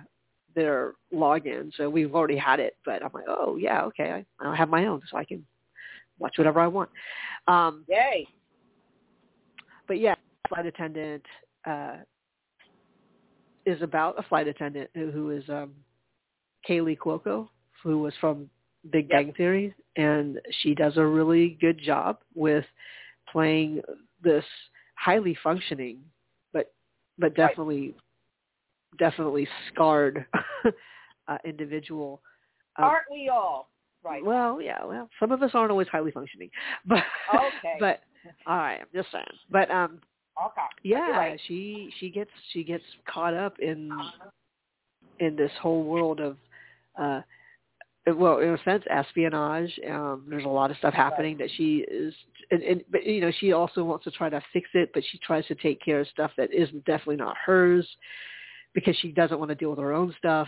their 0.55 0.93
login, 1.13 1.71
so 1.75 1.89
we've 1.89 2.15
already 2.15 2.37
had 2.37 2.59
it. 2.59 2.75
But 2.85 3.03
I'm 3.03 3.11
like, 3.13 3.25
oh 3.27 3.57
yeah, 3.57 3.83
okay, 3.83 4.25
I, 4.39 4.47
I 4.47 4.55
have 4.55 4.69
my 4.69 4.85
own, 4.87 5.01
so 5.11 5.17
I 5.17 5.25
can 5.25 5.45
watch 6.19 6.37
whatever 6.37 6.59
I 6.59 6.67
want. 6.67 6.89
Um, 7.47 7.85
Yay. 7.87 8.27
but 9.87 9.99
yeah, 9.99 10.15
flight 10.49 10.65
attendant 10.65 11.23
uh, 11.65 11.97
is 13.65 13.81
about 13.81 14.19
a 14.19 14.23
flight 14.23 14.47
attendant 14.47 14.89
who, 14.93 15.31
is 15.31 15.43
um, 15.49 15.71
Kaley 16.67 16.97
Cuoco, 16.97 17.49
who 17.83 17.99
was 17.99 18.13
from 18.19 18.49
Big 18.91 19.07
Yep. 19.09 19.17
Bang 19.17 19.33
Theory, 19.33 19.75
and 19.95 20.39
she 20.61 20.75
does 20.75 20.97
a 20.97 21.05
really 21.05 21.57
good 21.61 21.79
job 21.79 22.19
with 22.33 22.65
playing 23.31 23.81
this 24.23 24.45
highly 24.95 25.37
functioning 25.43 25.99
but 26.53 26.73
but 27.17 27.35
definitely 27.35 27.87
right. 27.87 27.95
definitely 28.97 29.47
scarred 29.71 30.25
uh, 31.27 31.37
individual. 31.45 32.21
Uh, 32.79 32.85
Aren't 32.85 33.11
we 33.11 33.29
all? 33.29 33.69
Right. 34.05 34.23
Well, 34.23 34.61
yeah. 34.61 34.85
Well, 34.85 35.09
some 35.19 35.31
of 35.31 35.41
us 35.41 35.51
aren't 35.55 35.71
always 35.71 35.87
highly 35.87 36.11
functioning, 36.11 36.51
but 36.85 37.03
okay. 37.33 37.77
but 37.79 38.01
all 38.45 38.57
right, 38.57 38.79
I'm 38.79 38.87
just 38.93 39.11
saying. 39.11 39.25
But 39.49 39.71
um, 39.71 39.99
okay. 40.45 40.61
Yeah, 40.83 41.09
right. 41.09 41.41
she 41.47 41.91
she 41.99 42.11
gets 42.11 42.29
she 42.53 42.63
gets 42.63 42.83
caught 43.11 43.33
up 43.33 43.55
in 43.59 43.89
in 45.19 45.35
this 45.35 45.51
whole 45.59 45.83
world 45.83 46.19
of 46.19 46.37
uh 46.99 47.21
well, 48.13 48.37
in 48.37 48.49
a 48.49 48.63
sense, 48.63 48.83
espionage. 48.89 49.79
Um, 49.89 50.25
there's 50.29 50.45
a 50.45 50.49
lot 50.49 50.69
of 50.69 50.77
stuff 50.77 50.93
happening 50.93 51.37
that 51.39 51.49
she 51.57 51.77
is, 51.89 52.13
and, 52.51 52.61
and 52.61 52.83
but 52.91 53.03
you 53.03 53.21
know, 53.21 53.31
she 53.39 53.51
also 53.51 53.83
wants 53.83 54.03
to 54.03 54.11
try 54.11 54.29
to 54.29 54.39
fix 54.53 54.69
it, 54.75 54.91
but 54.93 55.03
she 55.11 55.17
tries 55.19 55.45
to 55.47 55.55
take 55.55 55.83
care 55.83 56.01
of 56.01 56.07
stuff 56.09 56.29
that 56.37 56.53
is 56.53 56.69
definitely 56.85 57.15
not 57.15 57.35
hers 57.43 57.87
because 58.75 58.95
she 58.97 59.11
doesn't 59.11 59.39
want 59.39 59.49
to 59.49 59.55
deal 59.55 59.71
with 59.71 59.79
her 59.79 59.93
own 59.93 60.13
stuff. 60.19 60.47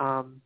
Um, 0.00 0.40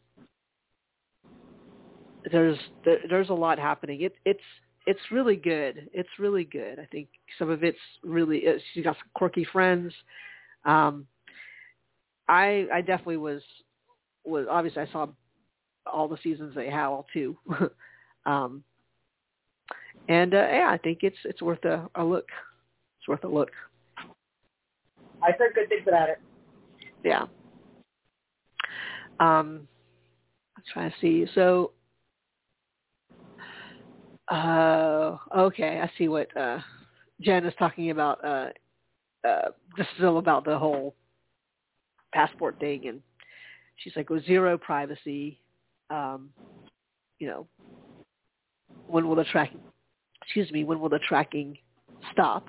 there's 2.31 2.59
there, 2.85 2.99
there's 3.09 3.31
a 3.31 3.35
lot 3.35 3.59
happening. 3.59 4.03
It, 4.03 4.15
it's 4.25 4.41
it's 4.87 5.01
really 5.11 5.37
good. 5.37 5.89
It's 5.93 6.09
really 6.19 6.45
good. 6.45 6.79
I 6.79 6.87
think 6.87 7.09
some 7.39 7.51
of 7.51 7.63
it's 7.63 7.79
really. 8.03 8.47
Uh, 8.47 8.59
she's 8.73 8.85
got 8.85 8.97
some 8.97 9.11
quirky 9.15 9.45
friends. 9.45 9.93
Um, 10.65 11.07
I 12.29 12.67
I 12.73 12.81
definitely 12.81 13.19
was 13.19 13.43
was 14.25 14.47
obviously 14.51 14.83
I 14.83 14.93
saw 14.93 15.07
all 15.91 16.09
the 16.09 16.19
seasons 16.23 16.55
they 16.55 16.71
have, 16.71 16.91
all 16.91 17.07
two. 17.13 17.37
um, 18.27 18.63
and 20.09 20.35
uh, 20.35 20.49
yeah, 20.51 20.69
I 20.71 20.79
think 20.79 21.01
it's 21.03 21.17
it's 21.25 21.43
worth 21.43 21.65
a, 21.65 21.89
a 21.95 22.05
look. 22.05 22.29
It's 22.99 23.09
worth 23.09 23.25
a 23.25 23.29
look. 23.29 23.51
I've 25.23 25.39
heard 25.39 25.55
good 25.55 25.69
things 25.69 25.85
about 25.87 26.09
it. 26.09 26.19
Yeah. 27.05 27.23
Um, 29.21 29.67
I'm 30.57 30.63
trying 30.73 30.91
to 30.91 30.97
see. 31.01 31.27
So, 31.35 31.73
uh, 34.31 35.17
okay, 35.37 35.81
I 35.81 35.91
see 35.97 36.09
what 36.09 36.35
uh, 36.37 36.59
Jen 37.21 37.47
is 37.47 37.55
talking 37.59 37.91
about. 37.91 38.25
Uh, 38.25 38.49
uh, 39.27 39.49
this 39.77 39.87
is 39.99 40.05
all 40.05 40.19
about 40.19 40.45
the 40.45 40.59
whole 40.59 40.95
passport 42.13 42.59
thing, 42.61 42.89
and 42.89 43.01
she's 43.77 43.95
like, 43.97 44.11
"With 44.11 44.25
zero 44.27 44.59
privacy, 44.59 45.41
um, 45.91 46.31
you 47.19 47.27
know, 47.27 47.47
when 48.87 49.09
will 49.09 49.17
the 49.17 49.25
tracking, 49.25 49.61
excuse 50.23 50.51
me, 50.53 50.65
when 50.65 50.81
will 50.81 50.89
the 50.89 51.01
tracking 51.01 51.57
stop? 52.13 52.49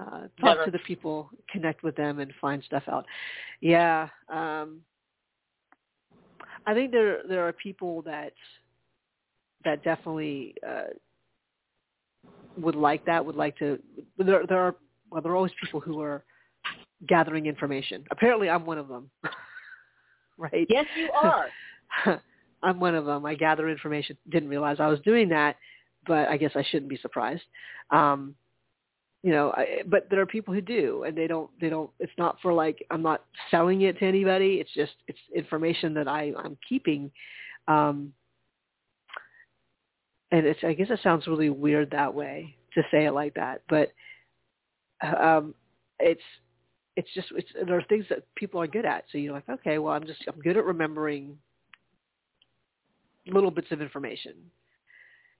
Uh, 0.00 0.20
talk 0.20 0.58
Never. 0.58 0.64
to 0.66 0.70
the 0.70 0.78
people, 0.86 1.28
connect 1.50 1.82
with 1.82 1.96
them, 1.96 2.20
and 2.20 2.32
find 2.40 2.62
stuff 2.62 2.84
out. 2.86 3.04
Yeah, 3.60 4.08
um, 4.28 4.80
I 6.66 6.74
think 6.74 6.92
there 6.92 7.22
there 7.28 7.48
are 7.48 7.52
people 7.52 8.02
that 8.02 8.32
that 9.64 9.82
definitely 9.84 10.54
uh, 10.66 10.84
would 12.56 12.74
like 12.74 13.04
that. 13.06 13.24
Would 13.24 13.36
like 13.36 13.56
to. 13.58 13.78
There 14.18 14.46
there 14.46 14.58
are 14.58 14.76
well, 15.10 15.22
there 15.22 15.32
are 15.32 15.36
always 15.36 15.52
people 15.60 15.80
who 15.80 16.00
are 16.00 16.24
gathering 17.06 17.46
information. 17.46 18.04
Apparently, 18.10 18.48
I'm 18.48 18.66
one 18.66 18.78
of 18.78 18.88
them. 18.88 19.10
right? 20.38 20.66
Yes, 20.68 20.86
you 20.96 21.10
are. 21.12 21.48
I'm 22.62 22.80
one 22.80 22.94
of 22.94 23.04
them. 23.04 23.24
I 23.24 23.34
gather 23.34 23.68
information. 23.68 24.16
Didn't 24.30 24.48
realize 24.48 24.78
I 24.80 24.88
was 24.88 25.00
doing 25.00 25.28
that, 25.28 25.56
but 26.06 26.28
I 26.28 26.36
guess 26.36 26.52
I 26.54 26.64
shouldn't 26.70 26.90
be 26.90 26.98
surprised. 26.98 27.42
Um, 27.90 28.34
you 29.22 29.32
know, 29.32 29.52
I, 29.52 29.82
but 29.86 30.08
there 30.10 30.20
are 30.20 30.26
people 30.26 30.54
who 30.54 30.60
do, 30.60 31.04
and 31.04 31.16
they 31.16 31.26
don't. 31.26 31.50
They 31.60 31.68
don't. 31.68 31.90
It's 31.98 32.12
not 32.18 32.36
for 32.40 32.52
like 32.52 32.84
I'm 32.90 33.02
not 33.02 33.24
selling 33.50 33.82
it 33.82 33.98
to 33.98 34.04
anybody. 34.04 34.54
It's 34.54 34.72
just 34.74 34.92
it's 35.08 35.18
information 35.34 35.94
that 35.94 36.08
I 36.08 36.32
I'm 36.38 36.56
keeping. 36.68 37.10
Um, 37.66 38.12
and 40.30 40.46
it's 40.46 40.60
I 40.62 40.74
guess 40.74 40.88
it 40.90 41.00
sounds 41.02 41.26
really 41.26 41.50
weird 41.50 41.90
that 41.90 42.14
way 42.14 42.56
to 42.74 42.82
say 42.90 43.06
it 43.06 43.12
like 43.12 43.34
that, 43.34 43.62
but 43.68 43.92
um, 45.02 45.54
it's 45.98 46.20
it's 46.96 47.08
just 47.14 47.28
it's 47.36 47.48
there 47.66 47.78
are 47.78 47.84
things 47.84 48.04
that 48.10 48.24
people 48.34 48.60
are 48.60 48.66
good 48.66 48.84
at. 48.84 49.04
So 49.10 49.18
you're 49.18 49.32
like, 49.32 49.48
okay, 49.48 49.78
well 49.78 49.94
I'm 49.94 50.06
just 50.06 50.22
I'm 50.26 50.40
good 50.40 50.56
at 50.56 50.64
remembering 50.64 51.36
little 53.26 53.50
bits 53.50 53.68
of 53.70 53.82
information 53.82 54.34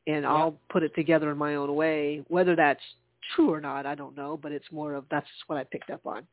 and 0.08 0.22
yeah. 0.22 0.32
I'll 0.32 0.58
put 0.70 0.82
it 0.82 0.94
together 0.94 1.30
in 1.30 1.38
my 1.38 1.54
own 1.54 1.74
way. 1.74 2.22
Whether 2.28 2.56
that's 2.56 2.80
true 3.34 3.52
or 3.52 3.60
not, 3.60 3.86
I 3.86 3.94
don't 3.94 4.16
know, 4.16 4.38
but 4.40 4.52
it's 4.52 4.70
more 4.72 4.94
of 4.94 5.04
that's 5.10 5.26
what 5.46 5.58
I 5.58 5.64
picked 5.64 5.90
up 5.90 6.06
on. 6.06 6.26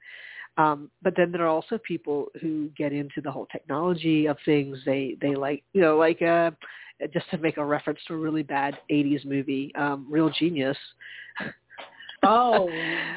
Um, 0.57 0.89
but 1.01 1.13
then 1.17 1.31
there 1.31 1.43
are 1.43 1.47
also 1.47 1.77
people 1.77 2.27
who 2.41 2.69
get 2.77 2.93
into 2.93 3.19
the 3.21 3.31
whole 3.31 3.47
technology 3.51 4.27
of 4.27 4.37
things. 4.45 4.79
They 4.85 5.17
they 5.21 5.35
like 5.35 5.63
you 5.73 5.81
know 5.81 5.97
like 5.97 6.21
uh, 6.21 6.51
just 7.13 7.29
to 7.31 7.37
make 7.37 7.57
a 7.57 7.65
reference 7.65 7.99
to 8.07 8.13
a 8.13 8.17
really 8.17 8.43
bad 8.43 8.77
'80s 8.91 9.25
movie, 9.25 9.73
um, 9.75 10.05
Real 10.09 10.29
Genius. 10.29 10.77
oh 12.23 12.69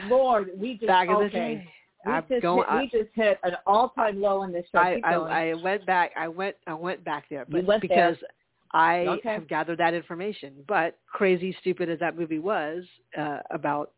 Lord, 0.09 0.51
we 0.57 0.75
just 0.75 0.87
back 0.87 1.09
okay. 1.09 1.19
in 1.19 1.25
the 1.25 1.31
day. 1.31 1.69
We 2.07 2.13
I'm 2.13 2.25
just, 2.29 2.43
going, 2.43 2.65
hit, 2.69 2.93
we 2.93 3.01
just 3.01 3.11
hit 3.15 3.39
an 3.43 3.55
all-time 3.67 4.21
low 4.21 4.45
in 4.45 4.53
this 4.53 4.65
show. 4.71 4.79
I, 4.79 5.01
I. 5.05 5.15
I 5.15 5.55
went 5.55 5.85
back. 5.85 6.13
I 6.17 6.29
went. 6.29 6.57
I 6.67 6.75
went 6.75 7.05
back 7.05 7.25
there, 7.29 7.45
but 7.49 7.67
because 7.81 8.17
there. 8.21 8.31
I 8.73 9.07
Okay. 9.07 9.33
have 9.33 9.49
gathered 9.49 9.79
that 9.79 9.95
information. 9.95 10.55
But 10.67 10.99
crazy, 11.07 11.57
stupid 11.61 11.89
as 11.89 11.99
that 11.99 12.17
movie 12.17 12.39
was 12.39 12.85
uh, 13.17 13.41
about 13.51 13.93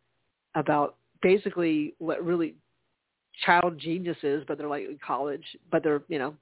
about 0.54 0.96
basically 1.22 1.94
what 1.98 2.24
really 2.24 2.54
child 3.44 3.78
geniuses, 3.78 4.44
but 4.46 4.58
they're 4.58 4.68
like 4.68 4.84
in 4.84 4.98
college, 5.04 5.44
but 5.70 5.82
they're 5.82 6.02
you 6.08 6.18
know 6.18 6.34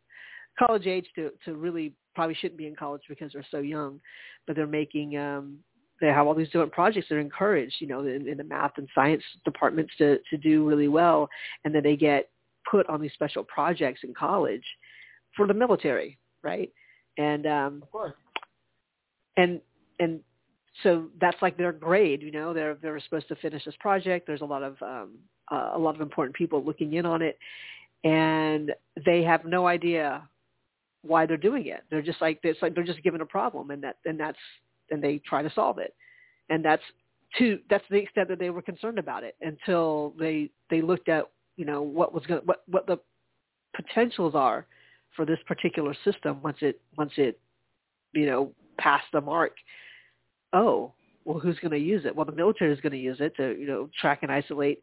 college 0.59 0.87
age 0.87 1.07
to 1.15 1.31
to 1.45 1.55
really 1.55 1.95
probably 2.15 2.35
shouldn't 2.35 2.59
be 2.59 2.67
in 2.67 2.77
college 2.77 3.03
because 3.09 3.33
they're 3.33 3.47
so 3.51 3.59
young, 3.59 4.01
but 4.47 4.57
they're 4.57 4.67
making 4.67 5.17
um 5.17 5.59
they 6.01 6.09
have 6.09 6.27
all 6.27 6.35
these 6.35 6.49
different 6.49 6.73
projects 6.73 7.09
that 7.09 7.17
are 7.17 7.21
encouraged, 7.21 7.75
you 7.81 7.87
know, 7.87 8.01
in, 8.01 8.29
in 8.29 8.37
the 8.37 8.45
math 8.45 8.73
and 8.77 8.89
science 8.95 9.23
departments 9.45 9.93
to 9.99 10.19
to 10.31 10.37
do 10.37 10.67
really 10.69 10.89
well, 10.89 11.29
and 11.65 11.75
then 11.75 11.83
they 11.83 11.97
get 11.97 12.31
put 12.71 12.89
on 12.89 13.01
these 13.01 13.13
special 13.15 13.45
projects 13.45 14.01
in 14.05 14.15
college 14.15 14.65
for 15.37 15.47
the 15.47 15.55
military, 15.55 16.19
right? 16.43 16.71
And 17.17 17.47
um 17.47 17.81
of 17.83 17.91
course. 17.91 18.15
and 19.37 19.61
and 20.01 20.21
so 20.83 21.07
that's 21.21 21.41
like 21.43 21.57
their 21.57 21.73
grade, 21.73 22.23
you 22.23 22.31
know. 22.31 22.53
They're 22.53 22.77
they're 22.81 23.01
supposed 23.01 23.29
to 23.29 23.37
finish 23.37 23.65
this 23.65 23.75
project. 23.81 24.27
There's 24.27 24.43
a 24.43 24.47
lot 24.47 24.63
of 24.63 24.81
um, 24.83 25.19
uh, 25.51 25.73
a 25.75 25.79
lot 25.79 25.95
of 25.95 26.01
important 26.01 26.37
people 26.37 26.65
looking 26.65 26.95
in 26.95 27.05
on 27.05 27.23
it, 27.23 27.39
and 28.05 28.73
they 29.05 29.23
have 29.23 29.45
no 29.45 29.67
idea 29.67 30.29
why 31.03 31.27
they're 31.27 31.37
doing 31.37 31.67
it. 31.67 31.85
They're 31.91 32.03
just 32.03 32.21
like 32.21 32.41
it's 32.43 32.61
like 32.63 32.75
they're 32.75 32.85
just 32.85 33.03
given 33.03 33.21
a 33.21 33.27
problem, 33.27 33.71
and 33.71 33.83
that 33.83 33.97
and 34.05 34.19
that's 34.19 34.39
and 34.91 35.03
they 35.03 35.21
try 35.27 35.43
to 35.43 35.53
solve 35.55 35.79
it, 35.79 35.95
and 36.49 36.65
that's 36.65 36.83
to 37.39 37.59
that's 37.69 37.85
the 37.91 37.97
extent 37.97 38.29
that 38.29 38.39
they 38.39 38.51
were 38.51 38.63
concerned 38.63 38.99
about 38.99 39.25
it 39.25 39.37
until 39.41 40.15
they 40.19 40.51
they 40.71 40.81
looked 40.81 41.09
at 41.09 41.25
you 41.57 41.65
know 41.65 41.83
what 41.83 42.15
was 42.15 42.25
going 42.27 42.43
what 42.45 42.63
what 42.67 42.87
the 42.87 42.99
potentials 43.75 44.35
are 44.35 44.67
for 45.15 45.25
this 45.25 45.39
particular 45.47 45.95
system 46.05 46.41
once 46.43 46.59
it 46.61 46.81
once 46.97 47.13
it 47.17 47.39
you 48.13 48.27
know 48.27 48.53
passed 48.79 49.07
the 49.13 49.21
mark 49.21 49.53
oh, 50.53 50.93
well, 51.25 51.39
who's 51.39 51.59
going 51.59 51.73
to 51.73 51.79
use 51.79 52.05
it? 52.05 52.15
Well, 52.15 52.25
the 52.25 52.33
military 52.33 52.73
is 52.73 52.81
going 52.81 52.93
to 52.93 52.99
use 52.99 53.19
it 53.21 53.37
to, 53.37 53.59
you 53.59 53.67
know, 53.67 53.91
track 54.01 54.21
and 54.23 54.33
isolate, 54.33 54.83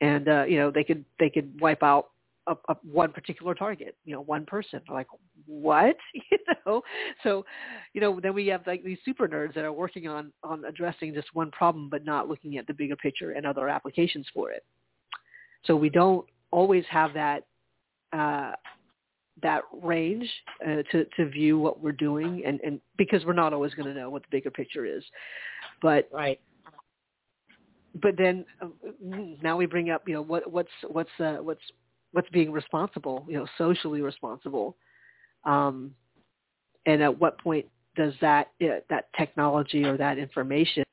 and 0.00 0.28
uh, 0.28 0.44
you 0.44 0.58
know, 0.58 0.70
they 0.70 0.84
could 0.84 1.04
they 1.18 1.30
could 1.30 1.60
wipe 1.60 1.82
out 1.82 2.10
a, 2.46 2.56
a 2.68 2.76
one 2.82 3.12
particular 3.12 3.54
target, 3.54 3.96
you 4.04 4.14
know, 4.14 4.20
one 4.20 4.44
person. 4.46 4.80
Like 4.88 5.06
what, 5.46 5.96
you 6.14 6.38
know? 6.66 6.82
So, 7.22 7.44
you 7.92 8.00
know, 8.00 8.20
then 8.20 8.34
we 8.34 8.46
have 8.48 8.66
like 8.66 8.84
these 8.84 8.98
super 9.04 9.28
nerds 9.28 9.54
that 9.54 9.64
are 9.64 9.72
working 9.72 10.08
on 10.08 10.32
on 10.42 10.64
addressing 10.64 11.14
just 11.14 11.28
one 11.34 11.50
problem, 11.50 11.88
but 11.88 12.04
not 12.04 12.28
looking 12.28 12.58
at 12.58 12.66
the 12.66 12.74
bigger 12.74 12.96
picture 12.96 13.32
and 13.32 13.46
other 13.46 13.68
applications 13.68 14.26
for 14.32 14.50
it. 14.50 14.64
So 15.64 15.76
we 15.76 15.88
don't 15.88 16.26
always 16.50 16.84
have 16.90 17.14
that 17.14 17.46
uh, 18.12 18.52
that 19.42 19.62
range 19.82 20.28
uh, 20.66 20.82
to 20.92 21.04
to 21.16 21.28
view 21.28 21.58
what 21.58 21.80
we're 21.80 21.92
doing, 21.92 22.42
and 22.46 22.60
and 22.60 22.80
because 22.96 23.24
we're 23.24 23.32
not 23.32 23.52
always 23.52 23.74
going 23.74 23.92
to 23.92 23.98
know 23.98 24.10
what 24.10 24.22
the 24.22 24.28
bigger 24.30 24.50
picture 24.50 24.84
is, 24.84 25.02
but 25.82 26.08
Right. 26.12 26.40
but 28.02 28.16
then 28.16 28.44
uh, 28.60 28.66
now 29.42 29.56
we 29.56 29.66
bring 29.66 29.90
up 29.90 30.06
you 30.06 30.14
know 30.14 30.22
what 30.22 30.50
what's 30.50 30.70
what's 30.88 31.10
uh, 31.18 31.38
what's 31.40 31.62
what's 32.14 32.28
being 32.30 32.52
responsible 32.52 33.26
you 33.28 33.36
know 33.36 33.46
socially 33.58 34.00
responsible. 34.00 34.76
Um 35.44 35.94
and 36.86 37.02
at 37.02 37.18
what 37.18 37.38
point 37.38 37.66
does 37.96 38.14
that 38.20 38.48
uh, 38.62 38.80
that 38.88 39.08
technology 39.18 39.84
or 39.84 39.96
that 39.96 40.18
information 40.18 40.84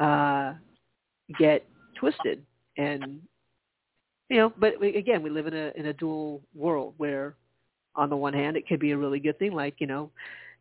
uh 0.00 0.54
get 1.38 1.66
twisted? 1.98 2.44
And 2.76 3.20
you 4.28 4.36
know 4.38 4.52
but 4.58 4.80
we, 4.80 4.96
again 4.96 5.22
we 5.22 5.30
live 5.30 5.46
in 5.46 5.54
a 5.54 5.72
in 5.76 5.86
a 5.86 5.92
dual 5.92 6.42
world 6.54 6.94
where 6.98 7.34
on 7.96 8.08
the 8.10 8.16
one 8.16 8.32
hand 8.32 8.56
it 8.56 8.66
could 8.68 8.80
be 8.80 8.92
a 8.92 8.96
really 8.96 9.18
good 9.18 9.38
thing 9.38 9.52
like 9.52 9.74
you 9.78 9.86
know 9.86 10.10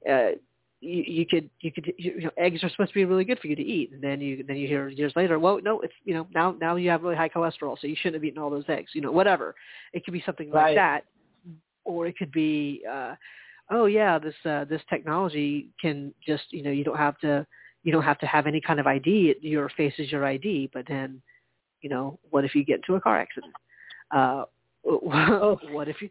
uh 0.09 0.31
you, 0.79 1.03
you 1.07 1.25
could 1.25 1.49
you 1.61 1.71
could 1.71 1.91
you 1.97 2.21
know 2.21 2.29
eggs 2.37 2.63
are 2.63 2.69
supposed 2.69 2.89
to 2.89 2.95
be 2.95 3.05
really 3.05 3.23
good 3.23 3.39
for 3.39 3.47
you 3.47 3.55
to 3.55 3.63
eat. 3.63 3.91
And 3.91 4.01
then 4.01 4.21
you 4.21 4.43
then 4.43 4.57
you 4.57 4.67
hear 4.67 4.87
years 4.89 5.13
later 5.15 5.39
well 5.39 5.59
no 5.61 5.79
it's 5.81 5.93
you 6.05 6.13
know 6.13 6.27
now 6.33 6.55
now 6.59 6.75
you 6.75 6.89
have 6.89 7.03
really 7.03 7.15
high 7.15 7.29
cholesterol 7.29 7.77
so 7.79 7.87
you 7.87 7.95
shouldn't 7.95 8.15
have 8.15 8.23
eaten 8.23 8.41
all 8.41 8.49
those 8.49 8.65
eggs 8.67 8.91
you 8.93 9.01
know 9.01 9.11
whatever. 9.11 9.55
It 9.93 10.05
could 10.05 10.13
be 10.13 10.23
something 10.25 10.51
Right. 10.51 10.67
like 10.67 10.75
that. 10.75 11.01
Or 11.83 12.05
it 12.05 12.17
could 12.17 12.31
be 12.31 12.83
uh 12.89 13.15
oh 13.71 13.85
yeah 13.85 14.19
this 14.19 14.35
uh 14.45 14.65
this 14.65 14.81
technology 14.89 15.69
can 15.81 16.13
just 16.25 16.43
you 16.51 16.63
know 16.63 16.71
you 16.71 16.83
don't 16.83 16.97
have 16.97 17.17
to 17.19 17.45
you 17.83 17.91
don't 17.91 18.03
have 18.03 18.19
to 18.19 18.27
have 18.27 18.45
any 18.47 18.61
kind 18.61 18.79
of 18.79 18.87
ID 18.87 19.35
your 19.41 19.69
face 19.69 19.93
is 19.97 20.11
your 20.11 20.25
ID 20.25 20.69
but 20.73 20.85
then 20.87 21.21
you 21.81 21.89
know 21.89 22.19
what 22.29 22.45
if 22.45 22.53
you 22.53 22.63
get 22.63 22.77
into 22.77 22.95
a 22.95 23.01
car 23.01 23.19
accident? 23.19 23.53
Uh 24.11 24.43
what 24.83 25.87
if 25.87 26.01
you 26.01 26.09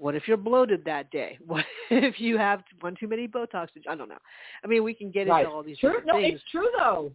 what 0.00 0.14
if 0.14 0.26
you're 0.26 0.36
bloated 0.38 0.82
that 0.86 1.10
day? 1.10 1.38
What 1.46 1.64
if 1.90 2.18
you 2.20 2.38
have 2.38 2.62
one 2.80 2.96
too 2.98 3.06
many 3.06 3.28
Botox? 3.28 3.68
I 3.88 3.94
don't 3.94 4.08
know. 4.08 4.18
I 4.64 4.66
mean, 4.66 4.82
we 4.82 4.94
can 4.94 5.10
get 5.10 5.28
Right. 5.28 5.44
into 5.44 5.52
all 5.54 5.62
these 5.62 5.78
True. 5.78 6.00
No, 6.06 6.14
things, 6.14 6.36
it's 6.40 6.50
true 6.50 6.68
though. 6.78 7.12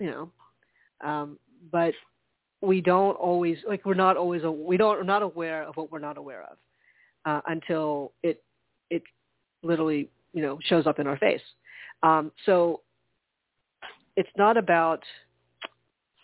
you 0.00 0.10
know. 0.10 0.30
Um, 1.06 1.38
but 1.70 1.92
we 2.62 2.80
don't 2.80 3.14
always 3.16 3.58
like 3.68 3.84
we're 3.84 3.94
not 3.94 4.16
always 4.16 4.42
we 4.42 4.76
don't 4.76 4.96
we're 4.98 5.02
not 5.02 5.22
aware 5.22 5.64
of 5.64 5.76
what 5.76 5.90
we're 5.92 5.98
not 5.98 6.16
aware 6.16 6.44
of 6.44 6.56
uh, 7.26 7.40
until 7.46 8.12
it 8.22 8.42
it 8.90 9.02
literally 9.62 10.08
you 10.32 10.42
know 10.42 10.58
shows 10.64 10.86
up 10.86 10.98
in 10.98 11.06
our 11.06 11.18
face. 11.18 11.42
Um, 12.02 12.32
so 12.46 12.80
it's 14.16 14.30
not 14.36 14.56
about 14.56 15.02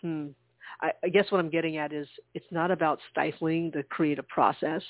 hmm. 0.01 0.27
I, 0.81 0.91
I 1.03 1.09
guess 1.09 1.25
what 1.29 1.39
I'm 1.39 1.49
getting 1.49 1.77
at 1.77 1.91
is 1.91 2.07
it's 2.33 2.45
not 2.51 2.71
about 2.71 2.99
stifling 3.11 3.69
the 3.73 3.83
creative 3.83 4.27
process 4.29 4.81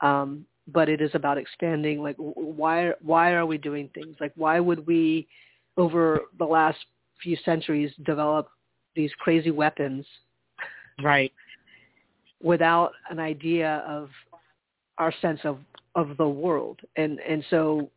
um, 0.00 0.44
but 0.72 0.88
it 0.88 1.00
is 1.00 1.10
about 1.14 1.38
expanding 1.38 2.02
like 2.02 2.16
why 2.18 2.92
why 3.02 3.32
are 3.32 3.46
we 3.46 3.58
doing 3.58 3.88
things 3.94 4.16
like 4.20 4.32
why 4.36 4.60
would 4.60 4.86
we 4.86 5.26
over 5.76 6.22
the 6.38 6.44
last 6.44 6.78
few 7.22 7.36
centuries 7.44 7.90
develop 8.04 8.48
these 8.94 9.10
crazy 9.18 9.50
weapons 9.50 10.04
Right. 11.02 11.32
without 12.42 12.92
an 13.10 13.18
idea 13.18 13.84
of 13.86 14.08
our 14.98 15.12
sense 15.20 15.40
of 15.44 15.58
of 15.94 16.16
the 16.16 16.28
world 16.28 16.80
and 16.96 17.18
and 17.20 17.44
so 17.50 17.90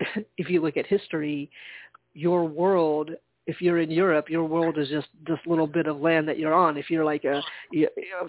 if 0.36 0.50
you 0.50 0.60
look 0.60 0.76
at 0.76 0.86
history 0.86 1.50
your 2.14 2.44
world 2.44 3.10
if 3.46 3.60
you're 3.60 3.78
in 3.78 3.90
Europe, 3.90 4.30
your 4.30 4.44
world 4.44 4.78
is 4.78 4.88
just 4.88 5.08
this 5.26 5.38
little 5.46 5.66
bit 5.66 5.86
of 5.86 6.00
land 6.00 6.28
that 6.28 6.38
you're 6.38 6.54
on. 6.54 6.76
If 6.76 6.90
you're 6.90 7.04
like 7.04 7.24
a 7.24 7.42
you, 7.70 7.88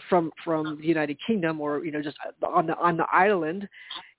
from 0.10 0.32
from 0.44 0.78
the 0.82 0.88
United 0.88 1.18
Kingdom 1.26 1.62
or 1.62 1.86
you 1.86 1.92
know 1.92 2.02
just 2.02 2.18
on 2.46 2.68
the 2.68 2.76
on 2.78 2.98
the 2.98 3.06
island, 3.12 3.68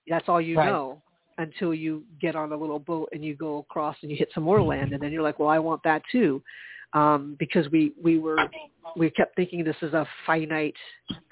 that's 0.09 0.28
all 0.28 0.40
you 0.40 0.57
Right. 0.57 0.68
know 0.68 1.03
until 1.38 1.74
you 1.74 2.05
get 2.20 2.36
on 2.36 2.53
a 2.53 2.57
little 2.57 2.78
boat 2.78 3.09
and 3.12 3.24
you 3.24 3.34
go 3.34 3.59
across 3.59 3.97
and 4.03 4.11
you 4.11 4.16
hit 4.16 4.28
some 4.32 4.45
more 4.45 4.62
land, 4.62 4.92
and 4.92 5.03
then 5.03 5.11
you're 5.11 5.22
like, 5.22 5.40
well, 5.40 5.49
I 5.49 5.59
want 5.59 5.82
that 5.82 6.03
too, 6.12 6.40
um, 6.92 7.34
because 7.40 7.68
we 7.70 7.92
we 8.01 8.18
were 8.18 8.49
we 8.97 9.11
kept 9.11 9.34
thinking 9.34 9.64
this 9.64 9.76
is 9.82 9.95
a 9.95 10.07
finite 10.26 10.76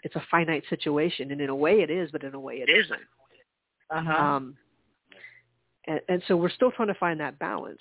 it's 0.02 0.16
a 0.16 0.22
finite 0.28 0.64
situation, 0.68 1.30
and 1.30 1.40
in 1.40 1.50
a 1.50 1.54
way 1.54 1.82
it 1.82 1.90
is, 1.90 2.10
but 2.10 2.24
in 2.24 2.34
a 2.34 2.40
way 2.40 2.56
it 2.56 2.68
isn't. 2.68 3.00
Uh 3.90 4.02
huh. 4.02 4.22
Um, 4.24 4.56
and, 5.86 6.00
and 6.08 6.22
so 6.26 6.36
we're 6.36 6.50
still 6.50 6.72
trying 6.72 6.88
to 6.88 6.94
find 6.94 7.20
that 7.20 7.38
balance. 7.38 7.80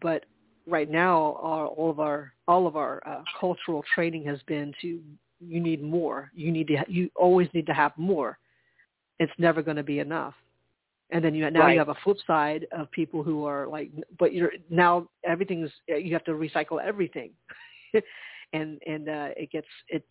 But 0.00 0.24
right 0.66 0.90
now, 0.90 1.38
our, 1.40 1.66
all 1.66 1.90
of 1.90 2.00
our 2.00 2.32
all 2.48 2.66
of 2.66 2.76
our 2.76 3.02
uh, 3.06 3.22
cultural 3.38 3.84
training 3.94 4.24
has 4.26 4.38
been 4.46 4.72
to 4.82 5.00
you 5.40 5.60
need 5.60 5.82
more. 5.82 6.30
You 6.34 6.52
need 6.52 6.68
to 6.68 6.76
ha- 6.76 6.84
you 6.88 7.10
always 7.14 7.48
need 7.52 7.66
to 7.66 7.74
have 7.74 7.92
more. 7.96 8.38
It's 9.18 9.32
never 9.38 9.62
going 9.62 9.76
to 9.76 9.82
be 9.82 9.98
enough. 9.98 10.34
And 11.10 11.24
then 11.24 11.34
you 11.34 11.48
now 11.50 11.60
Right. 11.60 11.72
you 11.74 11.78
have 11.78 11.88
a 11.88 11.96
flip 12.02 12.16
side 12.26 12.66
of 12.72 12.90
people 12.90 13.22
who 13.22 13.44
are 13.44 13.66
like, 13.66 13.90
but 14.18 14.32
you're 14.32 14.52
now 14.70 15.08
everything's 15.24 15.70
you 15.86 16.12
have 16.14 16.24
to 16.24 16.32
recycle 16.32 16.82
everything, 16.82 17.30
and 18.52 18.80
and 18.86 19.08
uh, 19.08 19.28
it 19.36 19.50
gets 19.50 19.66
it 19.88 20.04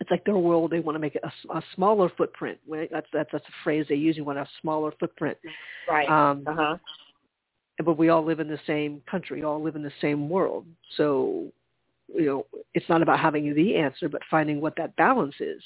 it's 0.00 0.10
like 0.10 0.24
their 0.24 0.36
world. 0.36 0.70
They 0.70 0.80
want 0.80 0.96
to 0.96 1.00
make 1.00 1.16
a, 1.16 1.32
a, 1.56 1.62
smaller 1.74 2.10
footprint. 2.16 2.58
Right? 2.66 2.88
That's 2.90 3.06
that's 3.12 3.30
that's 3.32 3.44
a 3.44 3.64
phrase 3.64 3.86
they 3.88 3.94
use. 3.94 4.16
You 4.16 4.24
want 4.24 4.38
a 4.38 4.46
smaller 4.60 4.92
footprint. 4.98 5.38
right. 5.88 6.08
Um, 6.08 6.44
uh 6.46 6.54
huh. 6.54 6.76
But 7.84 7.98
we 7.98 8.08
all 8.08 8.24
live 8.24 8.40
in 8.40 8.48
the 8.48 8.58
same 8.66 9.02
country, 9.10 9.42
all 9.42 9.62
live 9.62 9.76
in 9.76 9.82
the 9.82 9.92
same 10.00 10.28
world. 10.28 10.66
So, 10.96 11.52
you 12.14 12.24
know, 12.24 12.46
it's 12.74 12.88
not 12.88 13.02
about 13.02 13.20
having 13.20 13.54
the 13.54 13.76
answer, 13.76 14.08
but 14.08 14.22
finding 14.30 14.60
what 14.60 14.76
that 14.76 14.96
balance 14.96 15.34
is. 15.40 15.62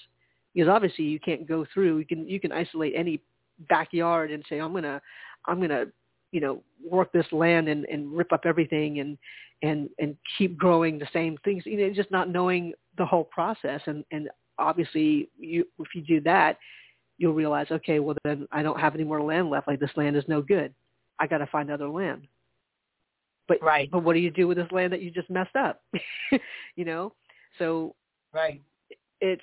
Because 0.55 0.69
obviously, 0.69 1.05
you 1.05 1.21
can't 1.21 1.47
go 1.47 1.65
through. 1.73 1.99
You 1.99 2.05
can 2.05 2.29
you 2.29 2.41
can 2.41 2.51
isolate 2.51 2.95
any 2.97 3.23
backyard 3.69 4.33
and 4.33 4.45
say, 4.49 4.59
I'm 4.59 4.73
gonna, 4.73 5.01
I'm 5.47 5.61
gonna, 5.61 5.87
you 6.33 6.41
know, 6.41 6.63
work 6.85 7.13
this 7.13 7.27
land 7.31 7.69
and, 7.69 7.85
and 7.85 8.13
rip 8.17 8.33
up 8.33 8.43
everything 8.45 8.99
and 8.99 9.17
and 9.63 9.89
and 10.01 10.17
keep 10.39 10.59
growing 10.59 10.99
the 10.99 11.07
same 11.13 11.37
things. 11.45 11.63
You 11.67 11.77
know, 11.77 11.95
just 11.95 12.11
not 12.11 12.29
knowing 12.29 12.73
the 12.99 13.07
whole 13.07 13.25
process. 13.25 13.81
And 13.87 14.05
and 14.11 14.29
obviously, 14.59 15.29
you 15.39 15.65
if 15.79 15.95
you 15.95 16.03
do 16.03 16.21
that, 16.23 16.59
you'll 17.19 17.35
realize, 17.35 17.67
okay, 17.71 18.01
well 18.01 18.17
then 18.25 18.49
I 18.51 18.63
don't 18.63 18.81
have 18.81 18.97
any 18.97 19.05
more 19.05 19.23
land 19.23 19.51
left. 19.51 19.69
Like 19.69 19.79
this 19.79 19.91
land 19.95 20.17
is 20.17 20.25
no 20.27 20.43
good. 20.43 20.75
I 21.21 21.27
got 21.27 21.39
to 21.39 21.47
find 21.47 21.71
other 21.71 21.89
land. 21.89 22.27
But 23.47 23.63
Right. 23.63 23.91
but 23.91 24.03
what 24.03 24.15
do 24.15 24.21
you 24.21 24.31
do 24.31 24.49
with 24.49 24.57
this 24.57 24.71
land 24.73 24.93
that 24.93 25.03
you 25.03 25.11
just 25.11 25.29
messed 25.31 25.55
up? 25.55 25.83
you 26.77 26.85
know, 26.85 27.13
so 27.59 27.95
Right. 28.33 28.63
it's 29.21 29.43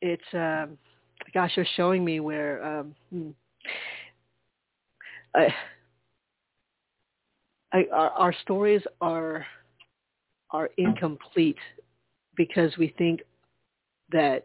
it's 0.00 0.34
um, 0.34 0.78
gosh, 1.32 1.52
you're 1.56 1.66
showing 1.76 2.04
me 2.04 2.20
where 2.20 2.62
um, 2.64 2.94
hmm. 3.10 3.30
I, 5.34 5.54
I, 7.72 7.86
our, 7.92 8.10
our 8.10 8.34
stories 8.42 8.82
are 9.00 9.46
are 10.50 10.70
incomplete 10.78 11.58
because 12.36 12.76
we 12.78 12.94
think 12.96 13.22
that 14.12 14.44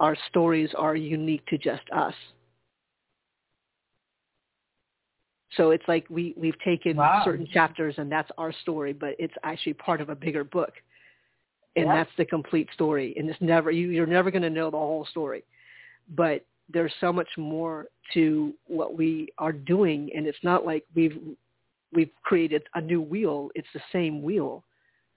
our 0.00 0.16
stories 0.28 0.70
are 0.76 0.96
unique 0.96 1.44
to 1.46 1.58
just 1.58 1.82
us. 1.94 2.14
So 5.56 5.70
it's 5.70 5.84
like 5.88 6.06
we, 6.10 6.34
we've 6.36 6.58
taken 6.60 6.96
Wow. 6.96 7.22
certain 7.24 7.46
chapters 7.52 7.94
and 7.98 8.10
that's 8.10 8.30
our 8.38 8.52
story, 8.62 8.92
but 8.92 9.14
it's 9.18 9.34
actually 9.44 9.74
part 9.74 10.00
of 10.00 10.10
a 10.10 10.14
bigger 10.14 10.44
book. 10.44 10.72
And 11.76 11.86
Yeah. 11.86 11.94
that's 11.94 12.10
the 12.16 12.24
complete 12.24 12.68
story. 12.74 13.14
And 13.16 13.30
it's 13.30 13.40
never, 13.40 13.70
you, 13.70 13.88
you're 13.90 14.06
never 14.06 14.30
going 14.30 14.42
to 14.42 14.50
know 14.50 14.70
the 14.70 14.76
whole 14.76 15.06
story. 15.10 15.44
But 16.14 16.44
there's 16.68 16.92
so 17.00 17.12
much 17.12 17.28
more 17.36 17.86
to 18.14 18.52
what 18.66 18.96
we 18.96 19.28
are 19.38 19.52
doing. 19.52 20.10
And 20.14 20.26
it's 20.26 20.42
not 20.42 20.66
like 20.66 20.84
we've, 20.94 21.18
we've 21.92 22.10
created 22.22 22.64
a 22.74 22.80
new 22.80 23.00
wheel. 23.00 23.50
It's 23.54 23.68
the 23.72 23.80
same 23.92 24.22
wheel. 24.22 24.64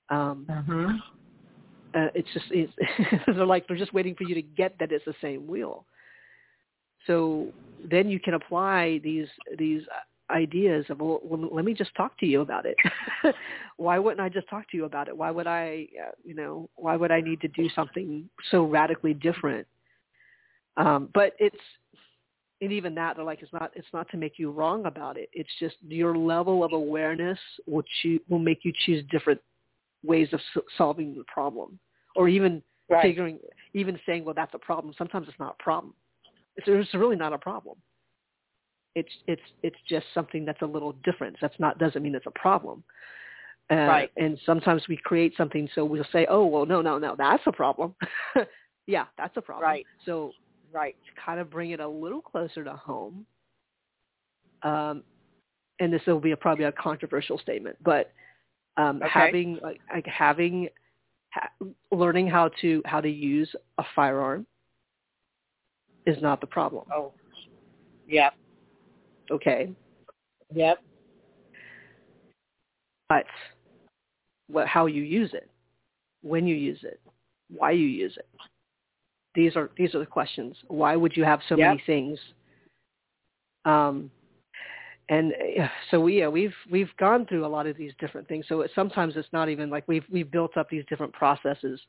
Um, 0.09 0.45
Mm-hmm. 0.49 0.97
uh, 1.93 2.07
it's 2.15 2.27
just 2.33 2.45
it's, 2.51 2.73
they're 3.27 3.45
like 3.45 3.67
they're 3.67 3.77
just 3.77 3.93
waiting 3.93 4.15
for 4.15 4.23
you 4.23 4.35
to 4.35 4.41
get 4.41 4.75
that 4.79 4.91
it's 4.91 5.05
the 5.05 5.13
same 5.21 5.47
wheel. 5.47 5.85
So 7.07 7.47
then 7.89 8.09
you 8.09 8.19
can 8.19 8.35
apply 8.35 9.01
these 9.03 9.27
these 9.57 9.81
ideas 10.31 10.85
of 10.89 10.99
well, 10.99 11.21
let 11.51 11.65
me 11.65 11.73
just 11.73 11.93
talk 11.95 12.17
to 12.19 12.25
you 12.25 12.41
about 12.41 12.65
it. 12.65 12.75
why 13.77 13.99
wouldn't 13.99 14.21
I 14.21 14.29
just 14.29 14.49
talk 14.49 14.69
to 14.71 14.77
you 14.77 14.85
about 14.85 15.07
it? 15.07 15.15
Why 15.15 15.31
would 15.31 15.47
I 15.47 15.87
uh, 16.01 16.11
you 16.23 16.33
know 16.33 16.69
why 16.75 16.95
would 16.95 17.11
I 17.11 17.21
need 17.21 17.41
to 17.41 17.47
do 17.49 17.69
something 17.75 18.29
so 18.49 18.63
radically 18.63 19.13
different? 19.13 19.67
Um, 20.77 21.09
but 21.13 21.33
it's 21.39 21.55
and 22.61 22.71
even 22.71 22.95
that 22.95 23.15
they're 23.15 23.25
like 23.25 23.41
it's 23.41 23.53
not 23.53 23.71
it's 23.75 23.87
not 23.93 24.09
to 24.11 24.17
make 24.17 24.39
you 24.39 24.51
wrong 24.51 24.85
about 24.85 25.17
it. 25.17 25.29
It's 25.33 25.49
just 25.59 25.75
your 25.87 26.17
level 26.17 26.63
of 26.63 26.73
awareness 26.73 27.39
will 27.67 27.83
choo- 28.01 28.21
will 28.29 28.39
make 28.39 28.63
you 28.63 28.73
choose 28.85 29.03
different 29.11 29.41
ways 30.03 30.29
of 30.33 30.39
s- 30.55 30.63
solving 30.77 31.15
the 31.15 31.23
problem 31.25 31.79
or 32.15 32.27
even 32.27 32.61
Right. 32.89 33.03
figuring 33.03 33.39
even 33.73 33.97
saying 34.05 34.25
well 34.25 34.33
that's 34.33 34.53
a 34.53 34.59
problem 34.59 34.93
sometimes 34.97 35.29
it's 35.29 35.39
not 35.39 35.55
a 35.57 35.63
problem 35.63 35.93
it's, 36.57 36.67
it's 36.67 36.93
really 36.93 37.15
not 37.15 37.31
a 37.31 37.37
problem 37.37 37.77
it's 38.95 39.11
it's 39.27 39.41
it's 39.63 39.77
just 39.87 40.05
something 40.13 40.45
that's 40.45 40.61
a 40.61 40.65
little 40.65 40.93
different 41.03 41.35
that's 41.41 41.59
not 41.59 41.77
doesn't 41.79 42.01
mean 42.03 42.15
it's 42.15 42.25
a 42.25 42.31
problem 42.39 42.83
uh, 43.69 43.75
Right. 43.75 44.11
and 44.17 44.37
sometimes 44.45 44.83
we 44.89 44.97
create 44.97 45.33
something 45.37 45.69
so 45.73 45.85
we'll 45.85 46.05
say 46.11 46.25
oh 46.29 46.45
well 46.45 46.65
no 46.65 46.81
no 46.81 46.97
no 46.97 47.15
that's 47.17 47.43
a 47.45 47.51
problem 47.51 47.95
yeah 48.87 49.05
that's 49.17 49.37
a 49.37 49.41
problem 49.41 49.63
Right. 49.63 49.85
so 50.05 50.31
Right. 50.71 50.95
to 51.05 51.21
kind 51.21 51.39
of 51.39 51.49
bring 51.49 51.71
it 51.71 51.79
a 51.79 51.87
little 51.87 52.21
closer 52.21 52.63
to 52.63 52.73
home. 52.73 53.25
Um, 54.63 55.03
and 55.79 55.91
this 55.91 56.01
will 56.07 56.19
be 56.19 56.31
a, 56.31 56.37
probably 56.37 56.65
a 56.65 56.71
controversial 56.71 57.37
statement, 57.39 57.75
but 57.83 58.11
um, 58.77 58.97
Okay. 58.97 59.09
having 59.09 59.59
like, 59.61 59.81
like 59.91 60.05
having 60.05 60.69
ha- 61.33 61.49
learning 61.91 62.27
how 62.27 62.49
to 62.61 62.81
how 62.85 63.01
to 63.01 63.09
use 63.09 63.53
a 63.79 63.83
firearm 63.95 64.45
is 66.05 66.21
not 66.21 66.39
the 66.41 66.47
problem. 66.47 66.85
Oh. 66.93 67.11
Yep. 68.07 68.33
Okay, 69.31 69.71
Yep. 70.53 70.79
but 73.09 73.25
what 74.47 74.67
how 74.67 74.85
you 74.85 75.03
use 75.03 75.31
it, 75.33 75.49
when 76.21 76.45
you 76.45 76.55
use 76.55 76.79
it, 76.83 76.99
why 77.49 77.71
you 77.71 77.87
use 77.87 78.15
it. 78.17 78.27
These 79.33 79.55
are 79.55 79.71
these 79.77 79.95
are 79.95 79.99
the 79.99 80.05
questions. 80.05 80.57
Why 80.67 80.95
would 80.95 81.15
you 81.15 81.23
have 81.23 81.39
so 81.47 81.55
Yep. 81.55 81.67
many 81.67 81.83
things? 81.85 82.19
Um, 83.63 84.11
and 85.09 85.33
so 85.91 85.99
we 85.99 86.19
yeah 86.19 86.27
we've 86.27 86.55
we've 86.71 86.95
gone 86.97 87.25
through 87.25 87.45
a 87.45 87.47
lot 87.47 87.67
of 87.67 87.77
these 87.77 87.91
different 87.99 88.27
things 88.27 88.45
so 88.47 88.61
it, 88.61 88.71
sometimes 88.73 89.15
it's 89.17 89.27
not 89.33 89.49
even 89.49 89.69
like 89.69 89.83
we've 89.87 90.05
we've 90.09 90.31
built 90.31 90.55
up 90.57 90.69
these 90.69 90.85
different 90.89 91.11
processes 91.13 91.79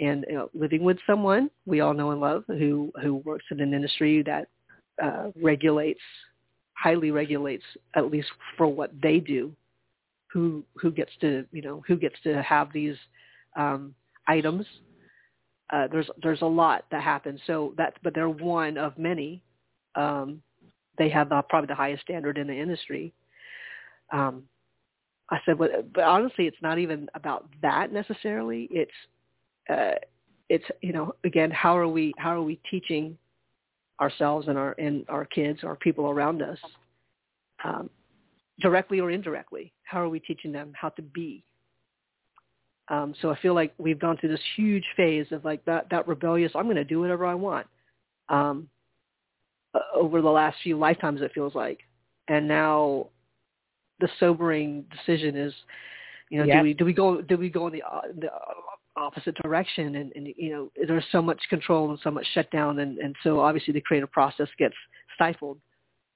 and 0.00 0.24
you 0.28 0.34
know, 0.34 0.50
living 0.54 0.82
with 0.82 0.96
someone 1.06 1.50
we 1.66 1.80
all 1.80 1.92
know 1.92 2.10
and 2.10 2.20
love 2.20 2.44
who 2.46 2.90
who 3.02 3.16
works 3.16 3.44
in 3.50 3.60
an 3.60 3.74
industry 3.74 4.22
that 4.22 4.48
uh, 5.02 5.30
regulates 5.40 6.00
highly 6.82 7.10
regulates 7.10 7.64
at 7.94 8.10
least 8.10 8.28
for 8.56 8.66
what 8.66 8.90
they 9.02 9.18
do 9.18 9.52
who 10.32 10.64
who 10.74 10.90
gets 10.90 11.12
to 11.20 11.44
you 11.52 11.62
know 11.62 11.82
who 11.86 11.96
gets 11.96 12.16
to 12.22 12.42
have 12.42 12.72
these 12.72 12.96
um, 13.56 13.94
items 14.26 14.66
uh, 15.72 15.86
there's 15.90 16.08
there's 16.22 16.42
a 16.42 16.46
lot 16.46 16.84
that 16.90 17.02
happens 17.02 17.40
so 17.46 17.74
that 17.76 17.94
but 18.02 18.14
they're 18.14 18.28
one 18.28 18.76
of 18.76 18.96
many 18.98 19.42
um, 19.94 20.42
they 20.98 21.08
have 21.08 21.28
the, 21.28 21.42
probably 21.48 21.68
the 21.68 21.74
highest 21.74 22.02
standard 22.02 22.38
in 22.38 22.46
the 22.46 22.54
industry. 22.54 23.12
Um, 24.12 24.44
I 25.30 25.38
said, 25.46 25.58
but, 25.58 25.92
but 25.92 26.04
honestly, 26.04 26.46
it's 26.46 26.60
not 26.62 26.78
even 26.78 27.08
about 27.14 27.48
that 27.62 27.92
necessarily. 27.92 28.68
It's 28.70 28.90
uh, 29.70 29.98
it's 30.48 30.64
you 30.82 30.92
know 30.92 31.14
again, 31.24 31.50
how 31.50 31.76
are 31.76 31.88
we 31.88 32.12
how 32.18 32.36
are 32.36 32.42
we 32.42 32.60
teaching 32.70 33.16
ourselves 34.02 34.48
and 34.48 34.58
our 34.58 34.72
and 34.72 35.04
our 35.08 35.24
kids, 35.24 35.60
our 35.64 35.76
people 35.76 36.10
around 36.10 36.42
us, 36.42 36.58
um, 37.64 37.88
directly 38.60 39.00
or 39.00 39.10
indirectly? 39.10 39.72
How 39.84 40.02
are 40.02 40.08
we 40.08 40.20
teaching 40.20 40.52
them 40.52 40.72
how 40.74 40.90
to 40.90 41.02
be? 41.02 41.44
Um, 42.88 43.14
so 43.22 43.30
I 43.30 43.38
feel 43.40 43.54
like 43.54 43.72
we've 43.78 43.98
gone 43.98 44.18
through 44.18 44.30
this 44.30 44.40
huge 44.56 44.84
phase 44.96 45.26
of 45.30 45.44
like 45.44 45.64
that 45.64 45.86
that 45.90 46.06
rebellious. 46.06 46.52
I'm 46.54 46.64
going 46.64 46.76
to 46.76 46.84
do 46.84 47.00
whatever 47.00 47.24
I 47.24 47.34
want. 47.34 47.66
Um, 48.28 48.68
over 49.94 50.20
the 50.20 50.28
last 50.28 50.58
few 50.62 50.78
lifetimes 50.78 51.22
it 51.22 51.32
feels 51.34 51.54
like 51.54 51.80
and 52.28 52.46
now 52.46 53.08
the 54.00 54.08
sobering 54.20 54.84
decision 54.90 55.36
is 55.36 55.54
you 56.30 56.38
know 56.38 56.44
yep. 56.44 56.58
do 56.58 56.62
we 56.62 56.74
do 56.74 56.84
we 56.84 56.92
go 56.92 57.22
do 57.22 57.36
we 57.36 57.48
go 57.48 57.66
in 57.68 57.72
the, 57.72 57.82
uh, 57.82 58.02
the 58.18 58.28
opposite 58.96 59.34
direction 59.42 59.96
and, 59.96 60.12
and 60.14 60.28
you 60.36 60.52
know 60.52 60.70
there's 60.86 61.04
so 61.12 61.22
much 61.22 61.40
control 61.48 61.90
and 61.90 61.98
so 62.02 62.10
much 62.10 62.26
shutdown 62.34 62.80
and 62.80 62.98
and 62.98 63.16
so 63.22 63.40
obviously 63.40 63.72
the 63.72 63.80
creative 63.80 64.10
process 64.12 64.48
gets 64.58 64.74
stifled 65.14 65.58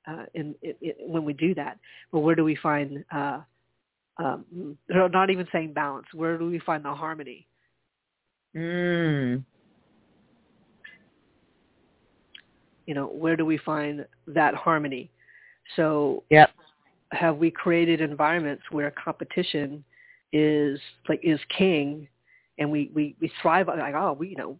uh, 0.06 0.24
in, 0.34 0.54
in, 0.62 0.74
in 0.82 0.92
when 1.06 1.24
we 1.24 1.32
do 1.32 1.54
that 1.54 1.78
but 2.12 2.20
where 2.20 2.34
do 2.34 2.44
we 2.44 2.56
find 2.56 3.04
uh 3.14 3.40
um, 4.18 4.76
not 4.88 5.30
even 5.30 5.46
saying 5.52 5.72
balance 5.72 6.06
where 6.12 6.38
do 6.38 6.46
we 6.46 6.58
find 6.60 6.84
the 6.84 6.92
harmony 6.92 7.46
mm. 8.54 9.42
you 12.86 12.94
know, 12.94 13.06
where 13.06 13.36
do 13.36 13.44
we 13.44 13.58
find 13.58 14.06
that 14.28 14.54
harmony? 14.54 15.10
So 15.74 16.22
yep. 16.30 16.50
have 17.12 17.36
we 17.36 17.50
created 17.50 18.00
environments 18.00 18.62
where 18.70 18.90
competition 18.92 19.84
is 20.32 20.78
like 21.08 21.20
is 21.22 21.40
king 21.56 22.08
and 22.58 22.70
we, 22.70 22.90
we, 22.94 23.16
we 23.20 23.30
thrive 23.42 23.68
on 23.68 23.78
like, 23.78 23.94
oh, 23.94 24.12
we, 24.12 24.28
you 24.28 24.36
know, 24.36 24.58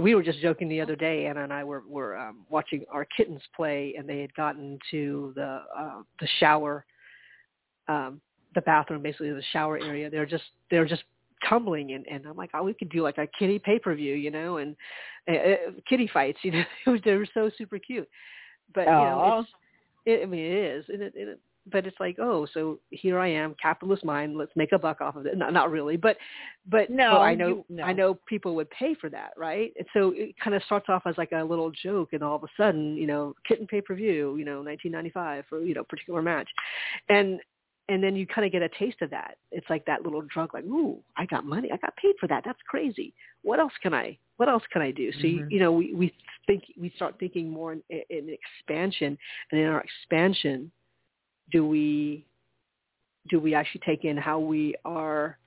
we 0.00 0.14
were 0.14 0.22
just 0.22 0.40
joking 0.40 0.68
the 0.68 0.80
other 0.80 0.96
day, 0.96 1.26
Anna 1.26 1.44
and 1.44 1.52
I 1.52 1.64
were, 1.64 1.82
were 1.86 2.16
um, 2.16 2.46
watching 2.48 2.84
our 2.90 3.04
kittens 3.04 3.42
play 3.54 3.94
and 3.98 4.08
they 4.08 4.20
had 4.20 4.34
gotten 4.34 4.78
to 4.90 5.32
the, 5.36 5.62
uh, 5.76 6.02
the 6.18 6.28
shower, 6.40 6.84
um, 7.88 8.20
the 8.54 8.62
bathroom, 8.62 9.02
basically 9.02 9.30
the 9.32 9.42
shower 9.52 9.78
area. 9.78 10.08
They're 10.08 10.26
just, 10.26 10.44
they're 10.70 10.86
just 10.86 11.02
tumbling 11.48 11.92
and, 11.92 12.06
and 12.06 12.26
I'm 12.26 12.36
like, 12.36 12.50
oh, 12.54 12.62
we 12.62 12.74
could 12.74 12.90
do 12.90 13.02
like 13.02 13.18
a 13.18 13.28
kitty 13.38 13.58
pay 13.58 13.78
per 13.78 13.94
view, 13.94 14.14
you 14.14 14.30
know, 14.30 14.56
and 14.58 14.76
uh, 15.28 15.32
uh 15.32 15.56
kitty 15.88 16.08
fights, 16.12 16.38
you 16.42 16.52
know, 16.52 16.98
they 17.04 17.14
were 17.14 17.28
so 17.34 17.50
super 17.58 17.78
cute. 17.78 18.08
But 18.74 18.86
you 18.86 18.92
know, 18.92 19.40
it's, 19.40 19.50
it, 20.06 20.22
I 20.22 20.26
mean, 20.26 20.44
it 20.44 20.52
is, 20.52 20.84
and 20.88 21.02
it, 21.02 21.12
it, 21.14 21.40
but 21.70 21.86
it's 21.86 21.98
like, 22.00 22.16
oh, 22.18 22.46
so 22.52 22.78
here 22.90 23.18
I 23.18 23.28
am, 23.28 23.54
capitalist 23.60 24.04
mind. 24.04 24.36
Let's 24.36 24.52
make 24.56 24.72
a 24.72 24.78
buck 24.78 25.00
off 25.00 25.16
of 25.16 25.26
it. 25.26 25.36
Not, 25.36 25.52
not 25.52 25.70
really, 25.70 25.96
but, 25.96 26.16
but 26.68 26.90
no, 26.90 27.12
but 27.12 27.20
I 27.20 27.34
know, 27.34 27.48
you, 27.48 27.64
no. 27.68 27.82
I 27.84 27.92
know 27.92 28.18
people 28.26 28.54
would 28.56 28.70
pay 28.70 28.94
for 28.94 29.08
that, 29.10 29.32
right? 29.36 29.72
And 29.78 29.86
so 29.92 30.12
it 30.16 30.34
kind 30.42 30.56
of 30.56 30.62
starts 30.64 30.86
off 30.88 31.02
as 31.06 31.16
like 31.18 31.32
a 31.32 31.42
little 31.42 31.70
joke, 31.70 32.10
and 32.12 32.22
all 32.22 32.36
of 32.36 32.42
a 32.42 32.48
sudden, 32.56 32.96
you 32.96 33.06
know, 33.06 33.34
kitten 33.46 33.66
pay 33.66 33.80
per 33.80 33.94
view, 33.94 34.36
you 34.36 34.44
know, 34.44 34.62
1995 34.62 35.44
for 35.48 35.60
you 35.60 35.74
know 35.74 35.84
particular 35.84 36.22
match, 36.22 36.48
and 37.08 37.40
and 37.88 38.02
then 38.02 38.16
you 38.16 38.26
kind 38.26 38.46
of 38.46 38.52
get 38.52 38.62
a 38.62 38.68
taste 38.78 39.02
of 39.02 39.10
that. 39.10 39.36
It's 39.50 39.68
like 39.68 39.84
that 39.86 40.02
little 40.02 40.22
drug, 40.22 40.54
like, 40.54 40.64
ooh, 40.64 41.00
I 41.16 41.26
got 41.26 41.44
money, 41.44 41.70
I 41.72 41.76
got 41.76 41.96
paid 41.96 42.14
for 42.18 42.26
that. 42.28 42.42
That's 42.44 42.58
crazy. 42.66 43.12
What 43.42 43.58
else 43.58 43.72
can 43.82 43.92
I? 43.92 44.16
What 44.36 44.48
else 44.48 44.62
can 44.72 44.82
I 44.82 44.90
do? 44.92 45.12
So 45.12 45.18
mm-hmm. 45.18 45.26
you, 45.26 45.46
you 45.50 45.60
know, 45.60 45.72
we 45.72 45.94
we 45.94 46.14
think 46.46 46.64
we 46.78 46.92
start 46.96 47.16
thinking 47.18 47.50
more 47.50 47.72
in, 47.72 47.82
in 47.90 48.28
expansion, 48.28 49.18
and 49.50 49.60
in 49.60 49.66
our 49.66 49.80
expansion, 49.82 50.70
do 51.52 51.66
we 51.66 52.26
do 53.28 53.38
we 53.38 53.54
actually 53.54 53.82
take 53.86 54.04
in 54.04 54.16
how 54.16 54.40
we 54.40 54.74
are 54.84 55.38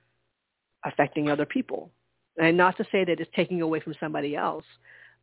affecting 0.84 1.28
other 1.28 1.44
people? 1.44 1.90
And 2.38 2.56
not 2.56 2.76
to 2.78 2.84
say 2.90 3.04
that 3.04 3.20
it's 3.20 3.30
taking 3.34 3.60
away 3.60 3.80
from 3.80 3.94
somebody 4.00 4.34
else, 4.36 4.64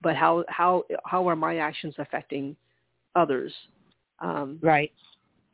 but 0.02 0.16
how 0.16 0.44
how 0.50 0.84
how 1.06 1.28
are 1.28 1.36
my 1.36 1.58
actions 1.58 1.96
affecting 1.98 2.56
others? 3.16 3.54
Um, 4.20 4.60
right 4.62 4.92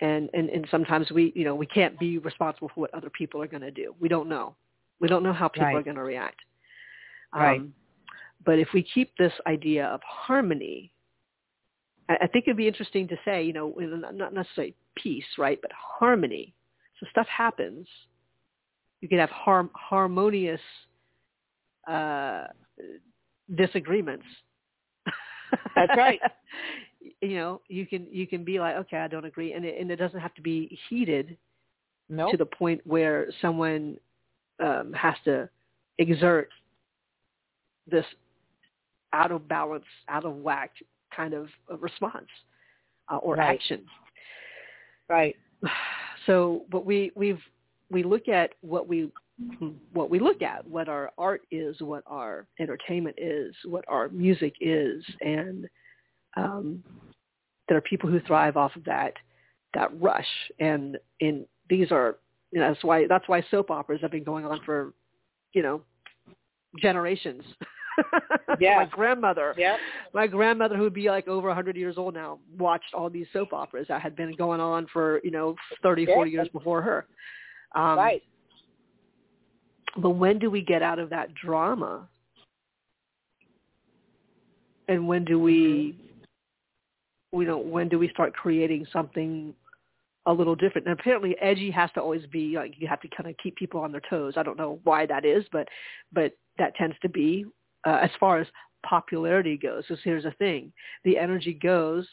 and 0.02 0.30
and 0.34 0.50
and 0.50 0.68
sometimes 0.72 1.12
we 1.12 1.32
you 1.36 1.44
know 1.44 1.56
we 1.56 1.66
can't 1.66 1.98
be 2.00 2.18
responsible 2.20 2.70
for 2.74 2.82
what 2.82 2.94
other 2.94 3.10
people 3.10 3.42
are 3.42 3.48
going 3.48 3.62
to 3.62 3.72
do 3.72 3.94
we 4.00 4.08
don't 4.08 4.30
know 4.30 4.56
we 5.00 5.08
don't 5.08 5.24
know 5.24 5.34
how 5.34 5.48
people 5.48 5.66
right. 5.66 5.76
are 5.76 5.84
going 5.84 5.96
to 5.96 6.04
react 6.04 6.40
right 7.34 7.60
um, 7.60 7.74
but 8.46 8.60
if 8.60 8.70
we 8.74 8.84
keep 8.84 9.12
this 9.18 9.34
idea 9.48 9.86
of 9.86 10.02
harmony 10.06 10.92
I, 12.08 12.18
I 12.22 12.28
think 12.28 12.46
it'd 12.48 12.58
be 12.58 12.68
interesting 12.68 13.08
to 13.10 13.18
say 13.26 13.44
you 13.44 13.54
know 13.54 13.74
not 14.14 14.34
necessarily 14.34 14.76
peace 15.02 15.26
right 15.38 15.60
but 15.62 15.72
harmony. 15.72 16.54
So 17.00 17.08
stuff 17.12 17.28
happens. 17.28 17.88
You 19.02 19.08
can 19.08 19.20
have 19.20 19.30
harm, 19.30 19.70
harmonious 19.74 20.60
uh, 21.88 22.46
disagreements. 23.56 24.26
That's 25.76 25.98
right. 25.98 26.20
You 27.22 27.36
know 27.36 27.62
you 27.70 27.88
can 27.88 28.08
you 28.12 28.28
can 28.28 28.44
be 28.44 28.60
like 28.60 28.76
okay 28.76 28.98
i 28.98 29.08
don't 29.08 29.24
agree 29.24 29.54
and 29.54 29.64
it, 29.64 29.80
and 29.80 29.90
it 29.90 29.96
doesn't 29.96 30.20
have 30.20 30.34
to 30.34 30.42
be 30.42 30.78
heated 30.90 31.38
nope. 32.10 32.32
to 32.32 32.38
the 32.38 32.46
point 32.46 32.82
where 32.86 33.28
someone 33.42 33.98
um, 34.60 34.92
has 34.94 35.16
to 35.24 35.50
exert 35.98 36.50
this 37.90 38.06
out 39.14 39.32
of 39.32 39.48
balance 39.48 39.86
out 40.10 40.26
of 40.26 40.36
whack 40.36 40.72
kind 41.16 41.34
of 41.34 41.48
response 41.80 42.28
uh, 43.10 43.18
or 43.18 43.36
right. 43.36 43.56
action 43.56 43.86
right 45.10 45.36
so 46.26 46.64
but 46.72 46.86
we 46.86 47.12
we've 47.16 47.42
we 47.90 48.04
look 48.04 48.28
at 48.28 48.52
what 48.62 48.88
we 48.88 49.12
what 49.94 50.10
we 50.10 50.20
look 50.20 50.42
at 50.42 50.68
what 50.68 50.90
our 50.90 51.12
art 51.18 51.42
is 51.50 51.76
what 51.80 52.04
our 52.08 52.46
entertainment 52.60 53.16
is 53.18 53.56
what 53.66 53.86
our 53.88 54.10
music 54.10 54.54
is 54.60 55.04
and 55.22 55.68
um, 56.38 56.84
there 57.68 57.78
are 57.78 57.82
people 57.82 58.10
who 58.10 58.20
thrive 58.22 58.58
off 58.58 58.76
of 58.76 58.84
that 58.86 59.14
that 59.76 59.90
rush, 60.02 60.28
and 60.60 60.98
in 61.20 61.46
these 61.70 61.92
are 61.92 62.18
you 62.52 62.60
know 62.60 62.70
that's 62.70 62.84
why 62.84 63.08
that's 63.08 63.28
why 63.28 63.44
soap 63.52 63.70
operas 63.70 64.02
have 64.02 64.12
been 64.12 64.24
going 64.24 64.46
on 64.46 64.60
for 64.66 64.94
you 65.54 65.62
know 65.62 65.82
generations. 66.82 67.44
Yeah. 68.60 68.78
my 68.78 68.86
grandmother, 68.86 69.54
yeah. 69.58 69.78
my 70.14 70.28
grandmother 70.28 70.76
who 70.76 70.84
would 70.84 70.94
be 70.94 71.10
like 71.10 71.28
over 71.28 71.48
a 71.48 71.52
100 71.52 71.78
years 71.78 71.98
old 71.98 72.14
now, 72.14 72.40
watched 72.58 72.94
all 72.94 73.10
these 73.10 73.28
soap 73.32 73.54
operas 73.54 73.86
that 73.88 74.02
had 74.02 74.16
been 74.16 74.36
going 74.36 74.60
on 74.60 74.88
for, 74.92 75.22
you 75.24 75.32
know, 75.32 75.56
30, 75.82 76.04
yeah. 76.04 76.16
40 76.16 76.32
years 76.32 76.48
before 76.52 76.82
her. 76.82 77.06
Um, 77.76 77.98
right. 77.98 78.24
But 79.98 80.12
when 80.12 80.40
do 80.40 80.50
we 80.50 80.62
get 80.62 80.82
out 80.82 81.00
of 81.00 81.10
that 81.12 81.34
drama? 81.36 82.08
And 84.88 85.08
when 85.08 85.24
do 85.24 85.40
we 85.40 85.96
mm-hmm 85.98 86.10
you 87.32 87.46
know, 87.46 87.58
when 87.58 87.90
do 87.90 88.00
we 88.00 88.10
start 88.10 88.34
creating 88.34 88.86
something 88.92 89.54
a 90.26 90.34
little 90.34 90.56
different? 90.56 90.88
And 90.88 91.00
apparently, 91.00 91.36
edgy 91.42 91.72
has 91.72 91.90
to 91.94 92.02
always 92.02 92.26
be 92.28 92.56
like 92.56 92.74
you 92.78 92.88
have 92.88 93.02
to 93.02 93.08
kind 93.10 93.30
of 93.30 93.36
keep 93.42 93.56
people 93.56 93.82
on 93.82 93.92
their 93.92 94.02
toes. 94.10 94.34
I 94.38 94.44
don't 94.44 94.58
know 94.58 94.80
why 94.84 95.06
that 95.06 95.26
is, 95.26 95.46
but 95.52 95.68
but 96.12 96.34
that 96.58 96.76
tends 96.76 96.96
to 97.02 97.10
be 97.10 97.46
uh, 97.86 98.00
as 98.02 98.10
far 98.20 98.40
as 98.40 98.48
popularity 98.84 99.58
goes. 99.58 99.84
Because 99.88 100.04
here's 100.04 100.24
the 100.24 100.32
thing: 100.32 100.72
the 101.04 101.18
energy 101.18 101.54
goes 101.54 102.08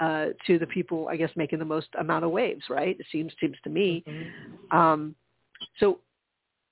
uh, 0.00 0.26
to 0.46 0.58
the 0.58 0.66
people, 0.66 1.08
I 1.08 1.16
guess, 1.16 1.30
making 1.36 1.58
the 1.58 1.64
most 1.64 1.88
amount 1.98 2.24
of 2.24 2.30
waves. 2.30 2.64
Right? 2.68 2.98
It 2.98 3.06
seems 3.10 3.32
seems 3.40 3.56
to 3.64 3.70
me. 3.70 4.04
Mm-hmm. 4.06 4.76
Um, 4.76 5.14
so 5.80 6.00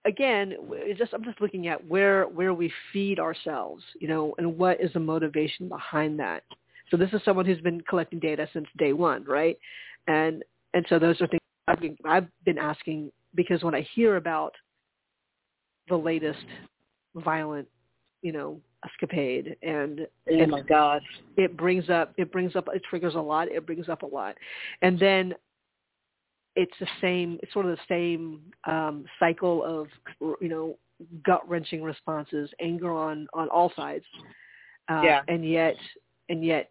again, 0.04 0.54
it's 0.72 0.98
just 0.98 1.12
I'm 1.12 1.24
just 1.24 1.40
looking 1.40 1.68
at 1.68 1.86
where 1.86 2.24
where 2.24 2.54
we 2.54 2.72
feed 2.92 3.18
ourselves, 3.18 3.82
you 4.00 4.08
know, 4.08 4.34
and 4.38 4.58
what 4.58 4.80
is 4.80 4.92
the 4.92 5.00
motivation 5.00 5.68
behind 5.68 6.18
that. 6.20 6.42
So 6.90 6.96
this 6.96 7.10
is 7.12 7.20
someone 7.24 7.46
who's 7.46 7.60
been 7.60 7.80
collecting 7.88 8.18
data 8.18 8.48
since 8.52 8.66
day 8.78 8.92
one, 8.92 9.24
right? 9.24 9.58
And 10.08 10.42
and 10.74 10.84
so 10.88 10.98
those 10.98 11.20
are 11.20 11.26
things 11.26 11.40
I've 11.68 11.80
been, 11.80 11.96
I've 12.04 12.26
been 12.44 12.58
asking 12.58 13.12
because 13.34 13.62
when 13.62 13.74
I 13.74 13.86
hear 13.94 14.16
about 14.16 14.54
the 15.88 15.96
latest 15.96 16.44
violent, 17.16 17.68
you 18.22 18.32
know, 18.32 18.60
escapade. 18.84 19.56
And 19.62 20.00
oh 20.30 20.38
and 20.38 20.50
my 20.50 20.60
gosh. 20.62 21.02
it 21.36 21.56
brings 21.56 21.90
up 21.90 22.12
it 22.16 22.32
brings 22.32 22.56
up 22.56 22.68
it 22.72 22.82
triggers 22.88 23.14
a 23.14 23.20
lot 23.20 23.48
it 23.48 23.66
brings 23.66 23.88
up 23.88 24.02
a 24.02 24.06
lot. 24.06 24.36
And 24.82 24.98
then 24.98 25.34
it's 26.56 26.72
the 26.80 26.86
same 27.00 27.38
it's 27.42 27.52
sort 27.52 27.66
of 27.66 27.72
the 27.72 27.82
same 27.88 28.40
um 28.64 29.04
cycle 29.18 29.64
of 29.64 29.86
you 30.40 30.48
know 30.48 30.76
gut 31.24 31.48
wrenching 31.48 31.82
responses 31.82 32.50
anger 32.60 32.92
on 32.92 33.26
on 33.34 33.48
all 33.48 33.72
sides. 33.76 34.04
Uh, 34.88 35.02
Yeah. 35.04 35.20
and 35.28 35.48
yet 35.48 35.76
and 36.28 36.44
yet 36.44 36.70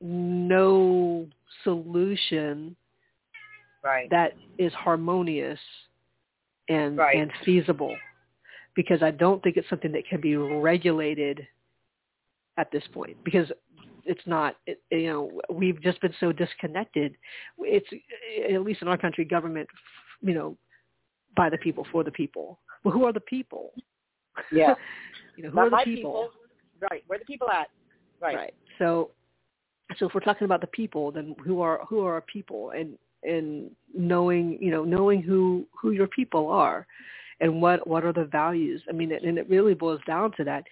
no 0.00 1.26
solution 1.64 2.74
right. 3.84 4.08
that 4.10 4.32
is 4.58 4.72
harmonious 4.72 5.58
and 6.68 6.96
Right. 6.96 7.16
and 7.16 7.30
feasible 7.44 7.96
because 8.80 9.02
I 9.02 9.10
don't 9.10 9.42
think 9.42 9.58
it's 9.58 9.68
something 9.68 9.92
that 9.92 10.06
can 10.08 10.22
be 10.22 10.36
regulated 10.36 11.46
at 12.56 12.72
this 12.72 12.82
point 12.94 13.14
because 13.26 13.52
it's 14.06 14.22
not 14.24 14.56
it, 14.66 14.80
you 14.90 15.06
know 15.06 15.30
we've 15.52 15.82
just 15.82 16.00
been 16.00 16.14
so 16.18 16.32
disconnected. 16.32 17.14
It's 17.58 17.86
at 18.50 18.62
least 18.62 18.80
in 18.80 18.88
our 18.88 18.96
country 18.96 19.26
government 19.26 19.68
you 20.22 20.32
know 20.32 20.56
by 21.36 21.50
the 21.50 21.58
people 21.58 21.86
for 21.92 22.02
the 22.02 22.10
people. 22.10 22.58
Well 22.82 22.94
who 22.94 23.04
are 23.04 23.12
the 23.12 23.20
people? 23.20 23.72
Yeah. 24.50 24.74
You 25.36 25.44
know 25.44 25.50
who 25.50 25.58
are 25.58 25.64
the 25.66 25.76
my 25.76 25.84
people? 25.84 26.30
right. 26.90 27.04
Where 27.06 27.18
the 27.18 27.24
people 27.24 27.48
at? 27.50 27.68
Right. 28.20 28.36
Right. 28.36 28.54
So 28.78 29.10
so 29.98 30.06
if 30.06 30.14
we're 30.14 30.20
talking 30.20 30.46
about 30.46 30.62
the 30.62 30.68
people 30.68 31.12
then 31.12 31.36
who 31.44 31.60
are 31.60 31.80
who 31.86 32.00
are 32.00 32.14
our 32.14 32.22
people? 32.22 32.70
And 32.70 32.96
and 33.24 33.70
knowing 33.94 34.58
you 34.58 34.70
know 34.70 34.84
knowing 34.84 35.20
who 35.20 35.66
who 35.78 35.90
your 35.90 36.08
people 36.08 36.48
are 36.48 36.86
and 37.40 37.60
what 37.60 37.86
what 37.86 38.04
are 38.04 38.12
the 38.12 38.24
values? 38.24 38.82
I 38.88 38.92
mean 38.92 39.12
and 39.12 39.38
it 39.38 39.48
really 39.48 39.74
boils 39.74 40.00
down 40.06 40.32
to 40.36 40.44
that 40.44 40.64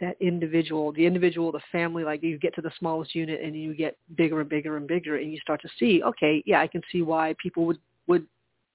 that 0.00 0.16
individual 0.20 0.92
the 0.92 1.06
individual 1.06 1.50
the 1.50 1.60
family 1.72 2.04
like 2.04 2.22
you 2.22 2.38
get 2.38 2.54
to 2.54 2.60
the 2.60 2.70
smallest 2.78 3.14
unit 3.14 3.40
and 3.40 3.56
you 3.56 3.74
get 3.74 3.96
bigger 4.16 4.40
and 4.40 4.48
bigger 4.48 4.76
and 4.76 4.86
bigger 4.86 5.16
and 5.16 5.32
you 5.32 5.38
start 5.40 5.60
to 5.62 5.68
see 5.78 6.02
okay 6.02 6.42
yeah 6.44 6.60
i 6.60 6.66
can 6.66 6.82
see 6.92 7.00
why 7.02 7.34
people 7.42 7.64
would 7.64 7.78
would 8.06 8.26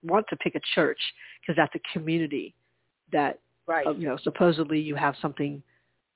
want 0.04 0.26
to 0.30 0.36
pick 0.38 0.56
a 0.56 0.60
church 0.74 1.00
because 1.40 1.56
that's 1.56 1.76
a 1.76 1.94
community 1.94 2.56
that 3.12 3.40
right. 3.68 3.86
uh, 3.86 3.92
you 3.92 4.08
know 4.08 4.18
supposedly 4.24 4.80
you 4.80 4.96
have 4.96 5.16
something 5.22 5.62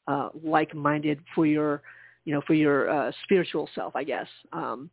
uh 0.07 0.29
like-minded 0.43 1.19
for 1.35 1.45
your 1.45 1.83
you 2.25 2.33
know 2.33 2.41
for 2.47 2.55
your 2.55 2.89
uh 2.89 3.11
spiritual 3.23 3.69
self 3.75 3.95
i 3.95 4.03
guess. 4.03 4.27
Um 4.53 4.89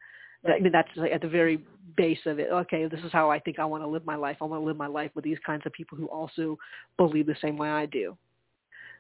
I 0.47 0.59
mean 0.59 0.73
that's 0.73 0.89
like 0.97 1.13
at 1.13 1.21
the 1.21 1.29
very 1.29 1.65
base 1.97 2.19
of 2.27 2.39
it. 2.39 2.49
Okay, 2.51 2.87
this 2.87 3.01
is 3.05 3.13
how 3.13 3.31
I 3.31 3.39
think 3.39 3.59
I 3.59 3.65
want 3.65 3.83
to 3.83 3.87
live 3.89 4.05
my 4.05 4.17
life. 4.17 4.39
I 4.41 4.45
want 4.45 4.63
to 4.63 4.67
live 4.67 4.77
my 4.77 4.87
life 4.87 5.11
with 5.15 5.25
these 5.25 5.39
kinds 5.45 5.63
of 5.67 5.73
people 5.73 5.97
who 5.97 6.07
also 6.07 6.59
believe 6.97 7.27
the 7.27 7.37
same 7.41 7.57
way 7.57 7.69
I 7.71 7.87
do. 7.87 8.17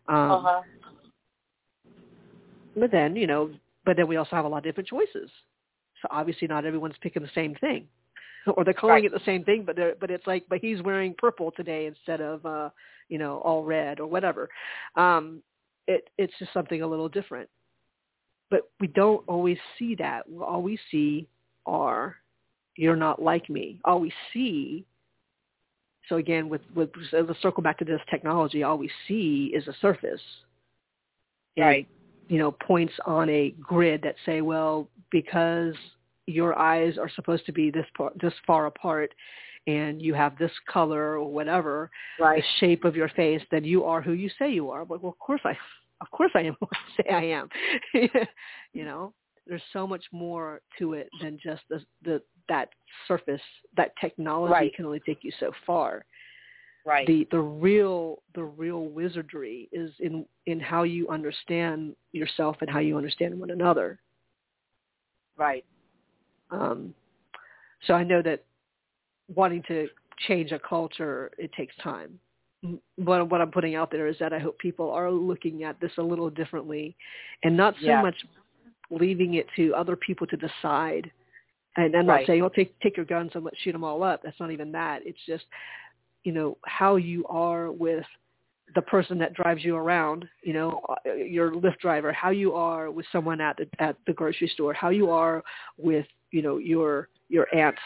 Um, 0.08 0.30
uh-huh 0.32 0.62
But 2.76 2.90
then, 2.90 3.16
you 3.16 3.26
know, 3.26 3.50
but 3.84 3.96
then 3.96 4.08
we 4.08 4.16
also 4.16 4.36
have 4.36 4.44
a 4.44 4.48
lot 4.48 4.58
of 4.58 4.64
different 4.64 4.88
choices. 4.88 5.30
So 6.00 6.08
obviously, 6.10 6.48
not 6.48 6.64
everyone's 6.64 6.96
picking 7.00 7.22
the 7.22 7.30
same 7.34 7.54
thing, 7.56 7.86
or 8.46 8.64
they're 8.64 8.74
calling 8.74 8.94
Right. 8.94 9.04
it 9.04 9.12
the 9.12 9.24
same 9.24 9.44
thing, 9.44 9.64
but 9.64 9.76
they're, 9.76 9.94
but 10.00 10.10
it's 10.10 10.26
like, 10.26 10.44
but 10.48 10.58
he's 10.60 10.82
wearing 10.82 11.14
purple 11.14 11.50
today 11.52 11.86
instead 11.86 12.20
of, 12.20 12.44
uh, 12.46 12.70
you 13.08 13.18
know, 13.18 13.38
all 13.38 13.62
red 13.64 14.00
or 14.00 14.06
whatever. 14.06 14.48
Um, 14.96 15.42
it 15.86 16.08
it's 16.18 16.32
just 16.38 16.52
something 16.52 16.82
a 16.82 16.86
little 16.86 17.08
different. 17.08 17.48
But 18.50 18.70
we 18.80 18.86
don't 18.88 19.24
always 19.28 19.58
see 19.78 19.94
that. 19.96 20.24
All 20.40 20.62
we 20.62 20.78
see 20.90 21.26
are 21.66 22.16
you're 22.76 22.96
not 22.96 23.20
like 23.20 23.48
me. 23.50 23.78
All 23.84 24.00
we 24.00 24.12
see 24.32 24.86
so 26.08 26.16
again 26.16 26.48
with 26.48 26.62
with 26.74 26.90
let's 27.12 27.40
circle 27.40 27.62
back 27.62 27.78
to 27.78 27.84
this 27.84 28.00
technology, 28.10 28.62
all 28.62 28.78
we 28.78 28.90
see 29.08 29.52
is 29.54 29.66
a 29.68 29.74
surface. 29.80 30.20
And, 31.56 31.66
Right. 31.66 31.88
You 32.28 32.38
know, 32.38 32.52
points 32.52 32.94
on 33.04 33.28
a 33.28 33.50
grid 33.60 34.02
that 34.02 34.14
say, 34.24 34.40
well, 34.40 34.88
because 35.10 35.74
your 36.26 36.58
eyes 36.58 36.96
are 36.96 37.10
supposed 37.14 37.44
to 37.46 37.52
be 37.52 37.70
this 37.70 37.86
par- 37.96 38.12
this 38.20 38.32
far 38.46 38.66
apart 38.66 39.12
and 39.66 40.00
you 40.00 40.14
have 40.14 40.36
this 40.38 40.50
color 40.68 41.18
or 41.18 41.30
whatever, 41.30 41.90
right 42.18 42.42
the 42.42 42.66
shape 42.66 42.84
of 42.84 42.96
your 42.96 43.08
face, 43.10 43.42
then 43.50 43.64
you 43.64 43.84
are 43.84 44.00
who 44.00 44.12
you 44.12 44.30
say 44.38 44.50
you 44.50 44.70
are. 44.70 44.84
But 44.84 45.02
well, 45.02 45.12
of 45.12 45.18
course 45.18 45.42
I, 45.44 45.56
of 46.00 46.10
course 46.10 46.30
I 46.34 46.42
am 46.42 46.56
who 46.60 46.66
I 46.72 47.02
say 47.02 47.10
I 47.10 47.24
am. 47.24 47.48
you 48.72 48.84
know, 48.84 49.12
there's 49.46 49.62
so 49.72 49.86
much 49.86 50.04
more 50.12 50.60
to 50.78 50.94
it 50.94 51.08
than 51.20 51.38
just 51.42 51.62
the 51.68 51.84
the 52.04 52.22
that 52.48 52.68
surface. 53.08 53.40
That 53.76 53.92
technology 54.00 54.52
Right. 54.52 54.74
can 54.74 54.84
only 54.86 55.00
take 55.00 55.18
you 55.22 55.32
so 55.40 55.52
far. 55.66 56.04
right 56.84 57.06
The 57.06 57.26
the 57.30 57.38
real 57.40 58.22
the 58.34 58.44
real 58.44 58.84
wizardry 58.86 59.68
is 59.72 59.92
in 60.00 60.26
in 60.46 60.60
how 60.60 60.82
you 60.84 61.08
understand 61.08 61.96
yourself 62.12 62.56
and 62.60 62.70
how 62.70 62.78
you 62.80 62.96
understand 62.96 63.38
one 63.38 63.50
another. 63.50 63.98
right 65.36 65.64
Um, 66.50 66.94
so 67.86 67.94
I 67.94 68.04
know 68.04 68.22
that 68.22 68.44
wanting 69.34 69.62
to 69.68 69.88
change 70.28 70.52
a 70.52 70.58
culture, 70.58 71.30
it 71.38 71.50
takes 71.54 71.74
time. 71.76 72.18
But 72.98 73.28
what 73.28 73.40
I'm 73.40 73.50
putting 73.50 73.74
out 73.74 73.90
there 73.90 74.06
is 74.06 74.16
that 74.20 74.32
I 74.32 74.38
hope 74.38 74.56
people 74.58 74.90
are 74.90 75.10
looking 75.10 75.64
at 75.64 75.80
this 75.80 75.90
a 75.98 76.02
little 76.02 76.30
differently 76.30 76.94
and 77.42 77.56
not 77.56 77.74
so 77.80 77.86
Yeah. 77.86 78.02
much 78.02 78.14
leaving 78.90 79.34
it 79.34 79.46
to 79.56 79.74
other 79.74 79.96
people 79.96 80.26
to 80.28 80.36
decide. 80.36 81.10
And 81.76 81.96
I'm 81.96 82.06
Right. 82.06 82.20
not 82.20 82.26
saying, 82.26 82.42
oh, 82.42 82.48
take, 82.48 82.78
take 82.80 82.96
your 82.96 83.06
guns 83.06 83.30
and 83.34 83.44
let's 83.44 83.58
shoot 83.58 83.72
them 83.72 83.84
all 83.84 84.02
up. 84.02 84.22
That's 84.22 84.38
not 84.38 84.50
even 84.50 84.72
that. 84.72 85.06
It's 85.06 85.24
just, 85.26 85.44
you 86.24 86.32
know, 86.32 86.58
how 86.66 86.96
you 86.96 87.24
are 87.26 87.72
with 87.72 88.04
the 88.74 88.82
person 88.82 89.18
that 89.18 89.34
drives 89.34 89.64
you 89.64 89.76
around, 89.76 90.28
you 90.42 90.52
know, 90.52 90.80
uh, 90.88 91.12
your 91.14 91.52
Lyft 91.52 91.78
driver, 91.78 92.12
how 92.12 92.30
you 92.30 92.54
are 92.54 92.90
with 92.90 93.06
someone 93.12 93.40
at 93.40 93.56
the 93.56 93.66
at 93.78 93.96
the 94.06 94.12
grocery 94.12 94.48
store, 94.48 94.72
how 94.72 94.90
you 94.90 95.10
are 95.10 95.42
with, 95.76 96.06
you 96.30 96.42
know, 96.42 96.58
your 96.58 97.08
your 97.28 97.46
aunt 97.54 97.76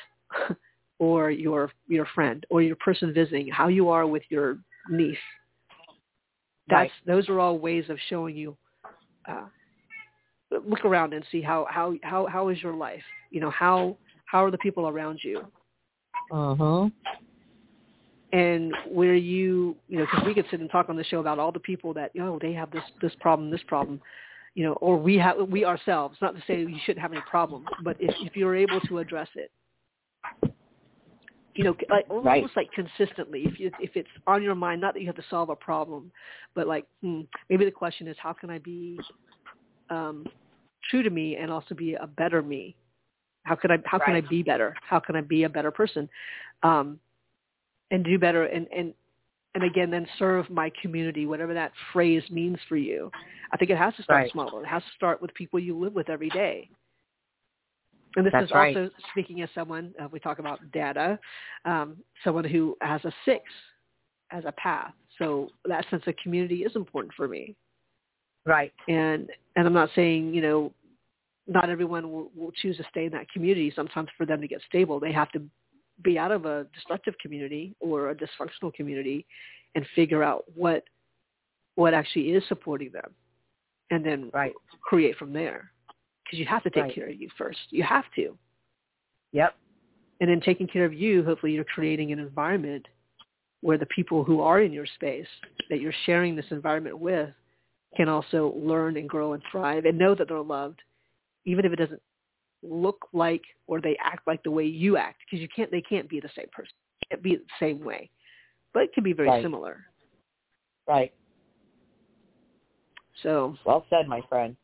or 0.98 1.30
your 1.30 1.70
your 1.88 2.06
friend 2.14 2.46
or 2.50 2.62
your 2.62 2.76
person 2.76 3.12
visiting, 3.12 3.48
how 3.48 3.68
you 3.68 3.88
are 3.88 4.06
with 4.06 4.22
your 4.28 4.58
niece. 4.88 5.16
That's 6.68 6.90
those 7.06 7.28
are 7.28 7.40
all 7.40 7.58
ways 7.58 7.84
of 7.88 7.98
showing 8.08 8.36
you 8.36 8.56
uh 9.28 9.46
look 10.66 10.84
around 10.84 11.12
and 11.14 11.24
see 11.30 11.40
how 11.40 11.66
how 11.70 11.94
how 12.02 12.26
how 12.26 12.48
is 12.48 12.62
your 12.62 12.74
life? 12.74 13.02
You 13.30 13.40
know, 13.40 13.50
how 13.50 13.96
how 14.26 14.44
are 14.44 14.50
the 14.50 14.58
people 14.58 14.88
around 14.88 15.20
you? 15.22 15.46
uh-huh 16.30 16.88
and 18.32 18.74
where 18.90 19.14
you 19.14 19.76
you 19.88 19.98
know 19.98 20.06
because 20.10 20.26
we 20.26 20.34
could 20.34 20.46
sit 20.50 20.60
and 20.60 20.70
talk 20.70 20.88
on 20.88 20.96
the 20.96 21.04
show 21.04 21.20
about 21.20 21.38
all 21.38 21.52
the 21.52 21.60
people 21.60 21.94
that 21.94 22.10
you 22.14 22.20
know 22.20 22.38
they 22.40 22.52
have 22.52 22.70
this 22.70 22.82
this 23.00 23.12
problem 23.20 23.50
this 23.50 23.62
problem 23.66 24.00
you 24.54 24.64
know 24.64 24.72
or 24.74 24.96
we 24.98 25.16
have 25.16 25.36
we 25.48 25.64
ourselves 25.64 26.16
not 26.20 26.34
to 26.34 26.42
say 26.46 26.58
you 26.58 26.78
shouldn't 26.84 27.00
have 27.00 27.12
any 27.12 27.20
problem 27.22 27.64
but 27.84 27.96
if 28.00 28.14
if 28.20 28.36
you're 28.36 28.56
able 28.56 28.80
to 28.80 28.98
address 28.98 29.28
it 29.36 29.50
you 31.54 31.64
know 31.64 31.74
like 31.88 32.04
almost 32.10 32.26
Right. 32.26 32.50
like 32.56 32.68
consistently 32.72 33.44
if 33.46 33.60
you 33.60 33.70
if 33.80 33.90
it's 33.94 34.08
on 34.26 34.42
your 34.42 34.54
mind 34.54 34.80
not 34.80 34.94
that 34.94 35.00
you 35.00 35.06
have 35.06 35.16
to 35.16 35.24
solve 35.30 35.48
a 35.48 35.56
problem 35.56 36.10
but 36.54 36.66
like 36.66 36.84
hmm, 37.02 37.20
maybe 37.48 37.64
the 37.64 37.70
question 37.70 38.08
is 38.08 38.16
how 38.20 38.32
can 38.32 38.50
i 38.50 38.58
be 38.58 38.98
um 39.88 40.26
true 40.90 41.02
to 41.02 41.10
me 41.10 41.36
and 41.36 41.50
also 41.50 41.74
be 41.74 41.94
a 41.94 42.06
better 42.06 42.42
me. 42.42 42.76
How 43.44 43.54
can 43.54 43.70
i 43.70 43.78
how 43.84 43.98
can 43.98 44.14
i 44.14 44.20
be 44.20 44.42
better? 44.42 44.74
How 44.88 44.98
can 44.98 45.16
i 45.16 45.20
be 45.20 45.44
a 45.44 45.48
better 45.48 45.70
person? 45.70 46.08
Um 46.62 46.98
and 47.90 48.04
do 48.04 48.18
better 48.18 48.44
and 48.44 48.66
and 48.76 48.92
and 49.54 49.64
again 49.64 49.90
then 49.90 50.06
serve 50.18 50.48
my 50.50 50.70
community 50.82 51.26
whatever 51.26 51.54
that 51.54 51.72
phrase 51.92 52.22
means 52.30 52.58
for 52.68 52.76
you. 52.76 53.10
I 53.52 53.56
think 53.56 53.70
it 53.70 53.78
has 53.78 53.94
to 53.96 54.02
start 54.02 54.22
Right. 54.22 54.32
small. 54.32 54.60
It 54.60 54.66
has 54.66 54.82
to 54.82 54.90
start 54.96 55.22
with 55.22 55.32
people 55.34 55.58
you 55.58 55.78
live 55.78 55.94
with 55.94 56.10
every 56.10 56.28
day. 56.30 56.68
And 58.16 58.24
this 58.24 58.32
That's 58.32 58.46
is 58.46 58.52
right. 58.54 58.76
also 58.76 58.90
speaking 59.12 59.42
as 59.42 59.48
someone 59.54 59.94
uh, 60.02 60.08
we 60.10 60.18
talk 60.18 60.38
about 60.38 60.60
data 60.72 61.18
um, 61.64 61.96
someone 62.24 62.44
who 62.44 62.76
has 62.80 63.04
a 63.04 63.12
six 63.24 63.44
as 64.32 64.44
a 64.46 64.52
path. 64.52 64.92
So 65.18 65.48
that 65.66 65.84
sense 65.90 66.02
of 66.06 66.14
community 66.22 66.64
is 66.64 66.74
important 66.74 67.14
for 67.14 67.28
me 67.28 67.54
right. 68.46 68.72
And 68.88 69.28
and 69.56 69.66
i'm 69.66 69.74
not 69.74 69.90
saying 69.94 70.32
you 70.34 70.42
know 70.42 70.72
not 71.48 71.70
everyone 71.70 72.10
will, 72.10 72.30
will 72.34 72.50
choose 72.50 72.76
to 72.76 72.84
stay 72.90 73.04
in 73.04 73.12
that 73.12 73.30
community. 73.30 73.72
Sometimes 73.76 74.08
for 74.16 74.26
them 74.26 74.40
to 74.40 74.48
get 74.48 74.60
stable 74.68 74.98
they 75.00 75.12
have 75.12 75.30
to 75.32 75.42
be 76.02 76.18
out 76.18 76.32
of 76.32 76.44
a 76.44 76.66
destructive 76.74 77.14
community 77.20 77.74
or 77.80 78.10
a 78.10 78.14
dysfunctional 78.14 78.72
community 78.74 79.26
and 79.74 79.86
figure 79.94 80.22
out 80.22 80.44
what 80.54 80.84
what 81.74 81.94
actually 81.94 82.30
is 82.30 82.42
supporting 82.48 82.90
them 82.90 83.14
and 83.90 84.04
then 84.04 84.30
right. 84.32 84.52
create 84.82 85.16
from 85.16 85.32
there. 85.32 85.70
Because 86.24 86.38
you 86.38 86.46
have 86.46 86.62
to 86.64 86.70
take 86.70 86.84
Right. 86.84 86.94
care 86.94 87.08
of 87.08 87.20
you 87.20 87.28
first. 87.38 87.58
You 87.70 87.82
have 87.84 88.04
to. 88.16 88.36
Yep. 89.32 89.54
And 90.20 90.30
then 90.30 90.40
taking 90.40 90.66
care 90.66 90.84
of 90.84 90.94
you 90.94 91.22
hopefully 91.22 91.52
you're 91.52 91.64
creating 91.64 92.12
an 92.12 92.18
environment 92.18 92.86
where 93.60 93.78
the 93.78 93.86
people 93.86 94.24
who 94.24 94.40
are 94.40 94.60
in 94.60 94.72
your 94.72 94.86
space 94.86 95.26
that 95.70 95.80
you're 95.80 95.94
sharing 96.04 96.34
this 96.34 96.46
environment 96.50 96.98
with 96.98 97.30
can 97.96 98.08
also 98.08 98.52
learn 98.56 98.96
and 98.96 99.08
grow 99.08 99.32
and 99.34 99.42
thrive 99.50 99.84
and 99.84 99.98
know 99.98 100.14
that 100.14 100.28
they're 100.28 100.40
loved 100.40 100.80
even 101.44 101.64
if 101.64 101.72
it 101.72 101.76
doesn't 101.76 102.02
look 102.62 103.06
like 103.12 103.42
or 103.66 103.80
they 103.80 103.96
act 104.02 104.26
like 104.26 104.42
the 104.42 104.50
way 104.50 104.64
you 104.64 104.96
act 104.96 105.20
because 105.24 105.40
you 105.40 105.48
can't 105.54 105.70
they 105.70 105.82
can't 105.82 106.08
be 106.08 106.20
the 106.20 106.30
same 106.36 106.46
person 106.52 106.72
can't 107.10 107.22
be 107.22 107.36
the 107.36 107.42
same 107.60 107.84
way 107.84 108.10
but 108.74 108.82
it 108.82 108.92
can 108.92 109.04
be 109.04 109.12
very 109.12 109.28
Right. 109.28 109.42
similar 109.42 109.84
right 110.88 111.12
So 113.22 113.56
well 113.64 113.84
said, 113.90 114.08
my 114.08 114.20
friend. 114.28 114.56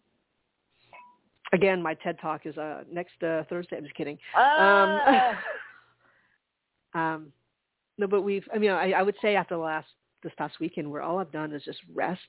Again, 1.53 1.83
my 1.83 1.95
TED 1.95 2.19
talk 2.21 2.47
is 2.47 2.57
uh, 2.57 2.83
next 2.91 3.23
uh, 3.23 3.43
Thursday. 3.49 3.77
I'm 3.77 3.85
just 3.85 3.95
kidding. 3.95 4.19
Ah. 4.35 5.35
Um, 6.95 7.01
um, 7.01 7.33
no, 7.99 8.07
but 8.07 8.23
we've. 8.23 8.45
I 8.55 8.59
mean, 8.59 8.71
I, 8.71 8.93
I 8.93 9.03
would 9.03 9.17
say 9.21 9.37
after 9.37 9.57
the 9.57 9.61
last 9.61 9.89
this 10.23 10.33
past 10.39 10.55
weekend, 10.61 10.91
where 10.91 11.03
all 11.03 11.19
I've 11.19 11.33
done 11.33 11.53
is 11.53 11.63
just 11.65 11.79
rest. 11.95 12.21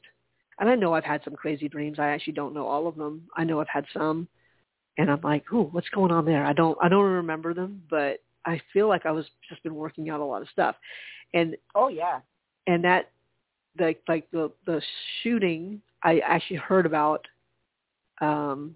And 0.60 0.70
I 0.70 0.76
know 0.76 0.93
I've 0.93 1.04
had 1.04 1.24
some 1.24 1.36
crazy 1.36 1.68
dreams. 1.68 1.99
I 1.99 2.10
actually 2.10 2.34
don't 2.34 2.54
know 2.54 2.68
all 2.68 2.88
of 2.88 2.95
them. 2.95 3.24
I 3.36 3.43
know 3.43 3.60
I've 3.60 3.68
had 3.68 3.86
some, 3.93 4.28
and 4.97 5.10
I'm 5.10 5.22
like, 5.22 5.51
"Ooh, 5.51 5.70
what's 5.72 5.89
going 5.89 6.12
on 6.12 6.26
there?" 6.26 6.45
I 6.45 6.54
don't. 6.54 6.78
I 6.82 6.89
don't 6.89 7.04
remember 7.04 7.54
them, 7.54 7.82
but 7.89 8.20
I 8.45 8.62
feel 8.72 8.88
like 8.88 9.06
I 9.06 9.12
was 9.12 9.26
just 9.49 9.64
been 9.64 9.76
working 9.76 10.10
out 10.10 10.20
a 10.20 10.26
lot 10.26 10.41
of 10.41 10.49
stuff, 10.49 10.76
and 11.34 11.56
oh 11.76 11.88
yeah, 11.88 12.20
and 12.68 12.84
that 12.84 13.12
like 13.80 14.01
like 14.08 14.30
the 14.32 14.51
the 14.66 14.82
shooting 15.22 15.82
I 16.04 16.20
actually 16.20 16.58
heard 16.58 16.86
about. 16.86 17.26
Um, 18.22 18.76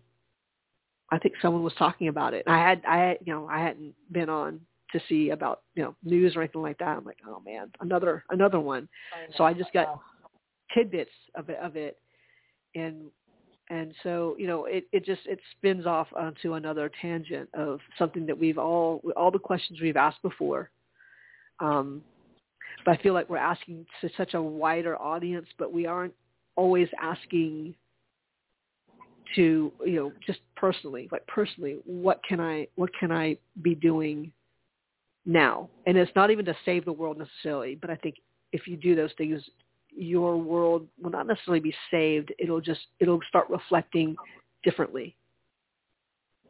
I 1.09 1.19
think 1.19 1.35
someone 1.41 1.63
was 1.63 1.73
talking 1.77 2.09
about 2.09 2.33
it. 2.33 2.43
I 2.47 2.57
had 2.57 2.81
I 2.87 2.97
had 2.97 3.17
you 3.25 3.33
know 3.33 3.47
I 3.47 3.59
hadn't 3.59 3.93
been 4.11 4.29
on 4.29 4.59
to 4.91 5.01
see 5.07 5.29
about 5.29 5.61
you 5.75 5.83
know 5.83 5.95
news 6.03 6.35
or 6.35 6.41
anything 6.41 6.61
like 6.61 6.77
that. 6.79 6.97
I'm 6.97 7.05
like, 7.05 7.19
oh 7.27 7.41
man, 7.45 7.71
another 7.79 8.23
another 8.29 8.59
one. 8.59 8.89
I 9.13 9.35
so 9.37 9.43
I 9.43 9.53
just 9.53 9.71
got 9.73 9.99
tidbits 10.73 11.11
of 11.35 11.49
it 11.49 11.57
of 11.61 11.75
it, 11.75 11.97
and 12.75 13.05
and 13.69 13.93
so 14.03 14.35
you 14.37 14.47
know 14.47 14.65
it 14.65 14.85
it 14.91 15.05
just 15.05 15.21
it 15.25 15.39
spins 15.57 15.85
off 15.85 16.07
onto 16.15 16.53
another 16.53 16.91
tangent 17.01 17.49
of 17.53 17.79
something 17.97 18.25
that 18.25 18.37
we've 18.37 18.57
all 18.57 19.01
all 19.15 19.31
the 19.31 19.39
questions 19.39 19.79
we've 19.81 19.97
asked 19.97 20.21
before. 20.21 20.69
Um, 21.59 22.03
but 22.85 22.97
I 22.97 23.01
feel 23.01 23.13
like 23.13 23.29
we're 23.29 23.37
asking 23.37 23.85
to 24.01 24.09
such 24.15 24.33
a 24.33 24.41
wider 24.41 24.95
audience, 25.01 25.47
but 25.57 25.73
we 25.73 25.85
aren't 25.85 26.13
always 26.55 26.87
asking 27.01 27.75
to 29.35 29.71
you 29.85 29.95
know 29.95 30.11
just 30.25 30.39
personally 30.55 31.09
like 31.11 31.25
personally 31.27 31.79
what 31.85 32.21
can 32.27 32.39
i 32.39 32.65
what 32.75 32.89
can 32.97 33.11
i 33.11 33.37
be 33.61 33.75
doing 33.75 34.31
now. 35.27 35.69
And 35.85 35.97
it's 35.97 36.11
not 36.15 36.31
even 36.31 36.45
to 36.45 36.55
save 36.65 36.85
the 36.85 36.93
world 36.93 37.17
necessarily, 37.19 37.75
but 37.75 37.89
I 37.89 37.95
think 37.97 38.15
if 38.53 38.65
you 38.65 38.77
do 38.77 38.95
those 38.95 39.11
things, 39.17 39.41
your 39.97 40.37
world 40.37 40.87
will 41.01 41.11
not 41.11 41.27
necessarily 41.27 41.59
be 41.59 41.73
saved. 41.91 42.33
It'll 42.39 42.61
just 42.61 42.81
it'll 42.99 43.19
start 43.27 43.49
reflecting 43.49 44.15
differently. 44.63 45.15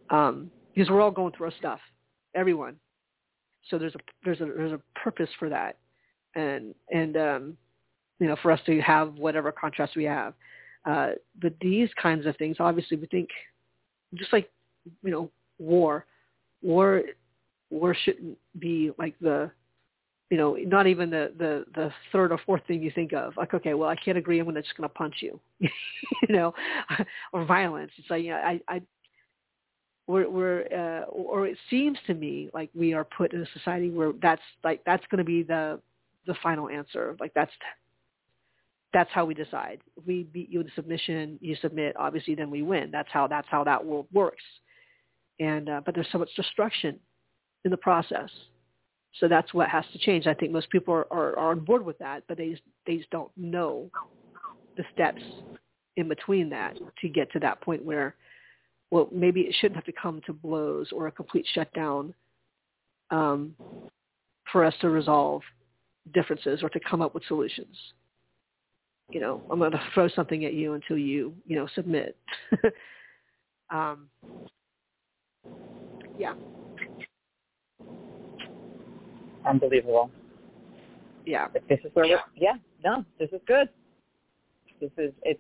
Um, 0.10 0.52
because 0.74 0.90
we're 0.90 1.02
all 1.02 1.12
going 1.12 1.34
through 1.34 1.48
our 1.48 1.54
stuff, 1.58 1.80
everyone. 2.36 2.76
So 3.70 3.78
there's 3.78 3.96
a 3.96 4.00
there's 4.24 4.42
a 4.42 4.46
there's 4.46 4.72
a 4.72 4.82
purpose 5.00 5.30
for 5.40 5.50
that, 5.50 5.78
and 6.36 6.76
and 6.92 7.18
um, 7.18 7.58
you 8.20 8.28
know 8.28 8.36
for 8.42 8.52
us 8.52 8.60
to 8.66 8.80
have 8.82 9.16
whatever 9.16 9.52
contrast 9.52 9.96
we 9.96 10.04
have. 10.06 10.34
Uh, 10.86 11.12
but 11.42 11.54
these 11.60 11.90
kinds 12.02 12.26
of 12.26 12.38
things, 12.38 12.58
obviously, 12.60 12.96
we 12.96 13.08
think 13.08 13.30
just 14.16 14.32
like 14.32 14.50
you 15.04 15.12
know 15.12 15.32
war, 15.60 16.06
war 16.62 17.02
war 17.70 17.96
shouldn't 18.06 18.38
be 18.60 18.92
like 18.98 19.16
the 19.20 19.52
you 20.30 20.38
know 20.38 20.56
not 20.56 20.88
even 20.88 21.10
the 21.10 21.32
the 21.38 21.66
the 21.74 21.92
third 22.12 22.32
or 22.32 22.40
fourth 22.46 22.62
thing 22.68 22.82
you 22.82 22.92
think 22.92 23.14
of. 23.14 23.36
Like 23.38 23.54
okay 23.54 23.74
well 23.74 23.90
i 23.90 23.96
can't 23.96 24.18
agree 24.18 24.40
i'm 24.40 24.54
just 24.56 24.76
gonna 24.76 24.90
punch 24.90 25.16
you. 25.22 25.40
You 26.28 26.36
know 26.36 26.54
or 27.34 27.46
violence. 27.46 27.92
It's 27.98 28.10
like 28.10 28.24
you 28.24 28.32
know, 28.32 28.38
i 28.38 28.60
i 28.68 28.82
we're 30.08 30.30
we're 30.30 30.62
uh 30.72 31.06
or 31.10 31.48
it 31.48 31.58
seems 31.70 31.98
to 32.08 32.14
me 32.14 32.50
like 32.54 32.70
we 32.74 32.94
are 32.94 33.04
put 33.04 33.34
in 33.34 33.42
a 33.42 33.46
society 33.54 33.90
where 33.90 34.14
that's 34.22 34.42
like 34.64 34.82
that's 34.86 35.04
going 35.12 35.20
to 35.20 35.24
be 35.24 35.44
the 35.44 35.80
the 36.26 36.36
final 36.42 36.70
answer. 36.70 37.16
Like 37.20 37.34
that's 37.34 37.52
that's 38.94 39.10
how 39.12 39.26
we 39.26 39.34
decide. 39.34 39.82
If 39.98 40.06
we 40.06 40.24
beat 40.24 40.50
you 40.50 40.62
in 40.62 40.72
submission 40.76 41.38
you 41.42 41.56
submit 41.62 41.96
obviously 41.98 42.36
then 42.36 42.50
we 42.50 42.62
win. 42.62 42.90
That's 42.92 43.10
how 43.12 43.28
that's 43.28 43.48
how 43.50 43.64
that 43.66 43.84
world 43.84 44.08
works. 44.14 44.44
And 45.40 45.70
uh, 45.70 45.82
but 45.86 45.94
there's 45.94 46.08
so 46.12 46.18
much 46.18 46.34
destruction 46.36 47.00
in 47.66 47.72
the 47.72 47.78
process. 47.78 48.30
So 49.20 49.28
that's 49.28 49.54
what 49.54 49.70
has 49.70 49.86
to 49.94 50.00
change. 50.00 50.28
I 50.28 50.34
think 50.34 50.52
most 50.52 50.70
people 50.70 50.94
are, 50.94 51.08
are, 51.12 51.38
are 51.38 51.52
on 51.52 51.62
board 51.62 51.84
with 51.86 51.98
that, 52.00 52.24
but 52.28 52.38
they 52.38 52.50
just, 52.52 52.62
they 52.86 52.98
just 52.98 53.10
don't 53.10 53.32
know 53.36 53.90
the 54.76 54.84
steps 54.94 55.22
in 55.96 56.08
between 56.08 56.50
that 56.50 56.78
to 57.02 57.10
get 57.10 57.32
to 57.32 57.40
that 57.40 57.60
point 57.62 57.84
where, 57.84 58.16
well, 58.92 59.10
maybe 59.12 59.42
it 59.42 59.56
shouldn't 59.60 59.76
have 59.76 59.86
to 59.86 59.92
come 59.92 60.22
to 60.26 60.34
blows 60.34 60.90
or 60.92 61.08
a 61.08 61.12
complete 61.12 61.46
shutdown 61.54 62.14
um, 63.10 63.56
for 64.52 64.64
us 64.64 64.74
to 64.82 64.90
resolve 64.90 65.42
differences 66.14 66.62
or 66.62 66.70
to 66.70 66.80
come 66.80 67.02
up 67.02 67.14
with 67.14 67.24
solutions. 67.28 67.76
You 69.10 69.22
know, 69.22 69.42
I'm 69.50 69.60
going 69.60 69.72
to 69.72 69.82
throw 69.94 70.10
something 70.10 70.46
at 70.46 70.54
you 70.54 70.74
until 70.74 70.98
you, 70.98 71.34
you 71.46 71.56
know, 71.56 71.68
submit. 71.76 72.18
um, 73.70 74.10
yeah. 76.18 76.34
Unbelievable. 79.48 80.12
Yeah. 81.26 81.48
This 81.70 81.80
is 81.84 81.92
where 81.94 82.06
we're, 82.06 82.20
yeah, 82.36 82.54
no, 82.84 83.06
this 83.20 83.30
is 83.32 83.42
good. 83.48 83.70
This 84.80 84.92
is, 84.98 85.12
it's, 85.24 85.40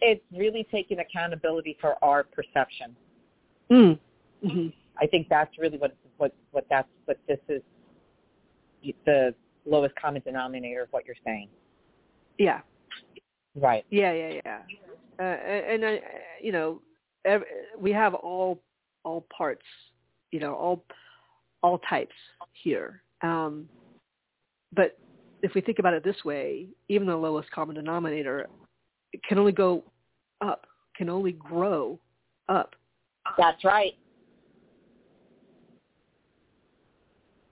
it's 0.00 0.24
really 0.32 0.66
taking 0.70 0.98
accountability 0.98 1.76
for 1.80 2.02
our 2.02 2.24
perception. 2.24 2.96
Mm. 3.70 3.98
Mm-hmm. 4.44 4.68
I 5.00 5.06
think 5.06 5.28
that's 5.28 5.56
really 5.58 5.78
what, 5.78 5.96
what, 6.16 6.34
what 6.50 6.66
that's, 6.68 6.88
what 7.04 7.18
this 7.28 7.38
is, 7.48 7.62
the 9.06 9.34
lowest 9.66 9.94
common 9.96 10.22
denominator 10.22 10.82
of 10.82 10.88
what 10.92 11.04
you're 11.04 11.16
saying. 11.24 11.48
Yeah. 12.38 12.60
Right. 13.54 13.84
Yeah, 13.90 14.12
yeah, 14.12 14.40
yeah. 14.44 14.58
Uh, 15.18 15.22
and, 15.22 15.84
uh, 15.84 15.92
you 16.40 16.52
know, 16.52 16.80
every, 17.24 17.46
we 17.78 17.90
have 17.92 18.14
all 18.14 18.62
all 19.04 19.26
parts, 19.36 19.64
you 20.30 20.40
know, 20.40 20.54
all 20.54 20.84
all 21.62 21.78
types 21.88 22.14
here. 22.52 23.02
Um, 23.22 23.68
but 24.74 24.98
if 25.42 25.54
we 25.54 25.60
think 25.60 25.78
about 25.78 25.94
it 25.94 26.04
this 26.04 26.24
way, 26.24 26.66
even 26.88 27.06
the 27.06 27.16
lowest 27.16 27.50
common 27.50 27.76
denominator 27.76 28.46
can 29.26 29.38
only 29.38 29.52
go 29.52 29.84
up, 30.40 30.66
can 30.96 31.08
only 31.08 31.32
grow 31.32 31.98
up. 32.48 32.74
That's 33.36 33.64
right. 33.64 33.94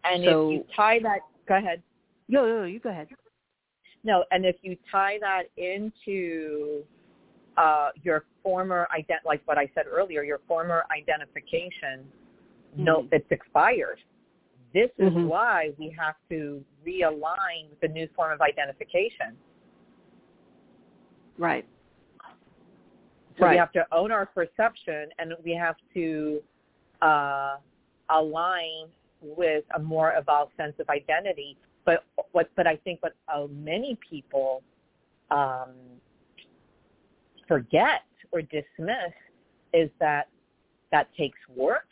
And 0.05 0.25
so, 0.25 0.51
if 0.51 0.55
you 0.55 0.65
tie 0.75 1.01
that, 1.01 1.21
go 1.49 1.57
ahead. 1.57 1.83
No, 2.29 2.47
no, 2.47 2.59
no, 2.61 2.65
you 2.65 2.81
go 2.81 2.91
ahead. 2.91 3.09
No, 4.05 4.25
and 4.31 4.45
if 4.45 4.57
you 4.63 4.77
tie 4.91 5.19
that 5.21 5.45
into 5.57 6.85
uh, 7.57 7.91
your 8.03 8.25
former 8.43 8.87
ident, 8.97 9.25
like 9.25 9.43
what 9.47 9.59
I 9.59 9.69
said 9.75 9.87
earlier, 9.91 10.23
your 10.23 10.41
former 10.47 10.85
identification 10.97 12.05
mm-hmm. 12.73 12.85
no, 12.85 13.09
it's 13.13 13.31
expired. 13.31 13.99
This 14.75 14.91
is 14.99 15.11
mm-hmm. 15.11 15.29
why 15.29 15.71
we 15.79 15.95
have 15.99 16.17
to 16.31 16.63
realign 16.87 17.71
with 17.71 17.81
the 17.81 17.89
new 17.89 18.09
form 18.15 18.33
of 18.33 18.41
identification. 18.41 19.37
Right. 21.39 21.67
So 23.39 23.45
right. 23.45 23.53
we 23.53 23.57
have 23.57 23.73
to 23.73 23.87
own 23.93 24.13
our 24.13 24.27
perception 24.27 25.09
and 25.19 25.33
we 25.45 25.53
have 25.53 25.77
to 25.95 26.41
uh, 27.03 27.57
align 28.11 28.89
with 29.21 29.65
a 29.75 29.79
more 29.79 30.15
evolved 30.17 30.53
sense 30.57 30.75
of 30.79 30.89
identity. 30.89 31.57
But 31.85 32.05
what, 32.33 32.51
but 32.57 32.67
I 32.67 32.77
think 32.77 33.03
what 33.03 33.15
uh, 33.33 33.47
many 33.51 33.99
people 34.09 34.63
um, 35.31 35.71
forget 37.47 38.03
or 38.33 38.43
dismiss 38.43 39.13
is 39.73 39.91
that 40.01 40.29
that 40.91 41.09
takes 41.17 41.39
work 41.55 41.91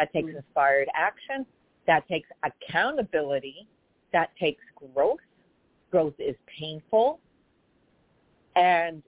that 0.00 0.10
takes 0.14 0.30
mm. 0.30 0.36
inspired 0.36 0.88
action. 0.94 1.44
That 1.86 2.08
takes 2.08 2.28
accountability. 2.42 3.68
That 4.14 4.30
takes 4.40 4.62
growth. 4.94 5.18
Growth 5.90 6.14
is 6.18 6.34
painful. 6.58 7.20
And 8.56 9.02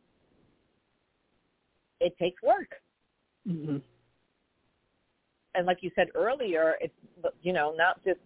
it 2.01 2.15
takes 2.19 2.43
work. 2.43 2.75
Mm-hmm. 3.49 3.79
And 5.55 5.67
like 5.67 5.79
you 5.81 5.91
said 5.95 6.09
earlier, 6.15 6.75
it's, 6.81 6.95
you 7.43 7.55
know, 7.55 7.75
not 7.75 8.05
just 8.05 8.21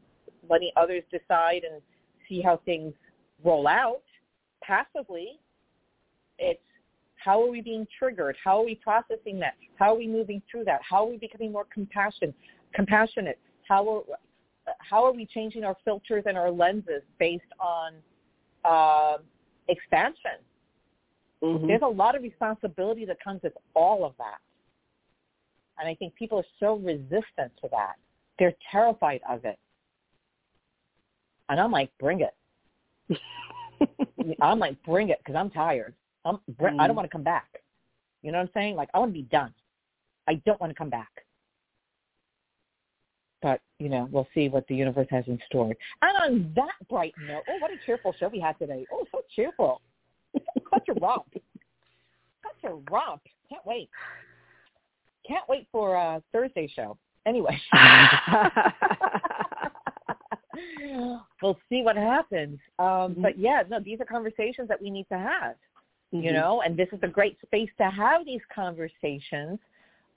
letting 0.51 0.71
others 0.77 1.05
decide 1.12 1.62
and 1.62 1.81
see 2.29 2.41
how 2.41 2.61
things 2.64 2.93
roll 3.45 3.69
out 3.69 4.03
passively. 4.61 5.39
It's 6.39 6.61
how 7.17 7.43
are 7.43 7.51
we 7.51 7.61
being 7.61 7.87
triggered? 7.99 8.37
How 8.43 8.61
are 8.61 8.64
we 8.64 8.77
processing 8.77 9.39
that? 9.41 9.55
How 9.79 9.95
are 9.95 9.99
we 9.99 10.07
moving 10.07 10.41
through 10.51 10.64
that? 10.64 10.81
How 10.89 11.05
are 11.05 11.11
we 11.11 11.17
becoming 11.17 11.51
more 11.51 11.67
compassion, 11.73 12.33
compassionate? 12.75 13.39
How 13.69 13.89
are, 13.89 14.03
how 14.79 15.05
are 15.05 15.12
we 15.12 15.27
changing 15.27 15.64
our 15.64 15.77
filters 15.85 16.25
and 16.27 16.37
our 16.37 16.51
lenses 16.51 17.03
based 17.19 17.45
on 17.61 17.95
uh, 18.64 19.19
expansion? 19.69 20.39
Mm-hmm. 21.43 21.67
There's 21.67 21.83
a 21.83 21.89
lot 21.89 22.17
of 22.17 22.23
responsibility 22.23 23.05
that 23.05 23.23
comes 23.23 23.43
with 23.43 23.53
all 23.75 24.05
of 24.05 24.14
that. 24.19 24.39
And 25.79 25.89
I 25.89 25.95
think 25.95 26.14
people 26.14 26.39
are 26.39 26.45
so 26.59 26.77
resistant 26.77 27.53
to 27.62 27.69
that. 27.71 27.97
They're 28.39 28.55
terrified 28.71 29.21
of 29.29 29.45
it. 29.45 29.59
And 31.49 31.61
I'm 31.61 31.71
like, 31.71 31.91
bring 32.01 32.23
it. 32.23 33.19
I'm 34.41 34.59
like, 34.59 34.83
bring 34.85 35.11
it, 35.11 35.19
because 35.19 35.39
I'm 35.39 35.51
tired. 35.51 35.95
I'm, 36.25 36.39
bring, 36.59 36.77
Mm. 36.77 36.81
I 36.81 36.87
don't 36.87 36.97
want 36.97 37.07
to 37.07 37.12
come 37.12 37.23
back. 37.23 37.62
You 38.23 38.33
know 38.33 38.39
what 38.39 38.49
I'm 38.49 38.51
saying? 38.55 38.75
Like, 38.75 38.89
I 38.95 38.99
want 38.99 39.11
to 39.11 39.21
be 39.21 39.29
done. 39.29 39.53
I 40.27 40.35
don't 40.47 40.61
want 40.61 40.71
to 40.71 40.75
come 40.75 40.91
back. 40.91 41.26
But, 43.47 43.61
you 43.79 43.89
know, 43.89 44.09
we'll 44.11 44.27
see 44.35 44.49
what 44.49 44.67
the 44.67 44.75
universe 44.75 45.07
has 45.13 45.23
in 45.29 45.39
store. 45.47 45.73
And 46.03 46.17
on 46.25 46.53
that 46.57 46.73
bright 46.91 47.15
note, 47.17 47.45
oh, 47.47 47.59
what 47.59 47.71
a 47.71 47.77
cheerful 47.87 48.13
show 48.19 48.27
we 48.27 48.41
had 48.41 48.59
today. 48.59 48.85
Oh, 48.93 49.07
so 49.13 49.21
cheerful. 49.37 49.81
Such 50.75 50.89
a 50.89 50.95
romp. 50.95 51.33
Such 52.43 52.65
a 52.65 52.75
romp. 52.91 53.23
Can't 53.49 53.65
wait. 53.65 53.89
Can't 55.29 55.49
wait 55.49 55.69
for 55.71 55.97
uh 55.97 56.19
Thursday 56.33 56.67
show. 56.75 56.99
Anyway. 57.25 57.57
we'll 61.41 61.61
see 61.69 61.83
what 61.83 61.97
happens. 61.97 62.59
Um, 62.81 63.15
but 63.17 63.39
yeah, 63.39 63.63
no, 63.71 63.79
these 63.79 64.01
are 64.01 64.07
conversations 64.07 64.67
that 64.67 64.83
we 64.83 64.91
need 64.91 65.07
to 65.09 65.19
have, 65.19 65.55
you 66.11 66.33
Mhm. 66.33 66.35
know, 66.35 66.63
and 66.63 66.77
this 66.77 66.89
is 66.91 66.99
a 67.05 67.09
great 67.09 67.41
space 67.47 67.71
to 67.79 67.89
have 67.91 68.25
these 68.25 68.43
conversations 68.53 69.61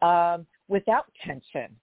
um, 0.01 0.47
without 0.67 1.05
tension. 1.23 1.75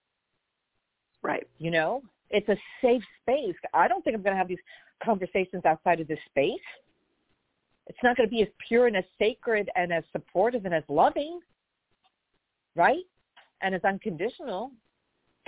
Right. 1.27 1.47
You 1.59 1.73
know, 1.73 2.03
it's 2.31 2.49
a 2.49 2.57
safe 2.81 3.03
space. 3.23 3.57
I 3.75 3.89
don't 3.89 4.05
think 4.05 4.15
I'm 4.15 4.23
going 4.23 4.35
to 4.35 4.39
have 4.39 4.47
these 4.47 4.59
conversations 5.05 5.65
outside 5.65 6.01
of 6.01 6.07
this 6.07 6.21
space. 6.31 6.61
It's 7.89 7.99
not 8.05 8.17
going 8.17 8.29
to 8.29 8.31
be 8.31 8.43
as 8.43 8.49
pure 8.69 8.87
and 8.87 8.97
as 8.97 9.05
sacred 9.19 9.69
and 9.75 9.93
as 9.93 10.05
supportive 10.13 10.67
and 10.67 10.75
as 10.75 10.85
loving, 10.89 11.41
right? 12.77 13.03
And 13.61 13.75
as 13.75 13.83
unconditional. 13.83 14.71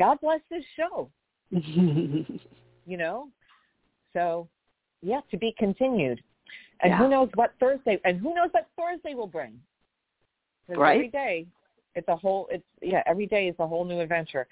God 0.01 0.19
bless 0.21 0.41
this 0.51 0.65
show, 0.77 1.11
you 1.51 2.27
know? 2.87 3.29
So, 4.13 4.49
yeah, 5.03 5.21
to 5.31 5.37
be 5.37 5.55
continued. 5.59 6.21
And 6.81 6.91
Yeah. 6.91 6.99
who 6.99 7.09
knows 7.09 7.29
what 7.35 7.53
Thursday, 7.61 8.01
and 8.05 8.19
who 8.21 8.35
knows 8.35 8.51
what 8.53 8.67
Thursday 8.77 9.15
will 9.15 9.27
bring. 9.27 9.61
Right. 10.69 10.97
Every 10.97 11.09
day, 11.09 11.47
it's 11.99 12.09
a 12.09 12.17
whole, 12.17 12.49
it's, 12.51 12.65
yeah, 12.81 13.03
every 13.07 13.27
day 13.27 13.49
is 13.49 13.57
a 13.59 13.67
whole 13.67 13.85
new 13.85 14.01
adventure. 14.01 14.47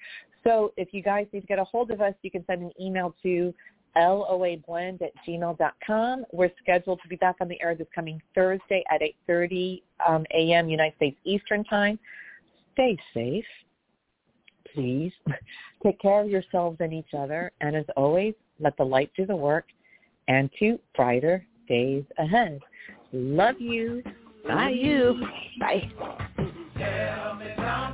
So 0.45 0.73
if 0.77 0.89
you 0.93 1.03
guys 1.03 1.27
need 1.33 1.41
to 1.41 1.47
get 1.47 1.59
a 1.59 1.65
hold 1.65 1.91
of 1.91 2.01
us, 2.01 2.15
you 2.23 2.31
can 2.31 2.45
send 2.47 2.63
an 2.63 2.73
email 2.81 3.15
to 3.23 3.55
loablend 3.97 5.03
at 5.03 5.13
gmail.com. 5.27 6.25
We're 6.33 6.51
scheduled 6.63 7.01
to 7.03 7.09
be 7.09 7.17
back 7.17 7.37
on 7.41 7.49
the 7.49 7.61
air 7.63 7.75
this 7.75 7.87
coming 7.95 8.21
Thursday 8.35 8.85
at 8.91 9.01
8.30 9.29 9.83
um, 10.07 10.25
a.m. 10.35 10.69
United 10.69 10.97
States 10.97 11.17
Eastern 11.25 11.65
Time. 11.65 11.99
Stay 12.75 12.97
safe, 13.15 13.45
please. 14.75 15.13
Take 15.83 16.01
care 16.01 16.21
of 16.21 16.29
yourselves 16.29 16.77
and 16.81 16.93
each 16.93 17.15
other. 17.17 17.51
And 17.61 17.75
as 17.75 17.87
always, 17.97 18.35
let 18.61 18.77
the 18.77 18.85
light 18.85 19.11
do 19.17 19.27
the 19.27 19.37
work 19.37 19.67
and 20.29 20.51
to 20.59 20.79
brighter 20.95 21.47
days 21.69 22.05
ahead. 22.19 22.61
Love 23.13 23.61
you. 23.61 24.03
Bye 24.47 24.71
you. 24.71 25.27
Bye. 25.59 26.27
Tell 26.87 27.35
me 27.37 27.47
now 27.59 27.86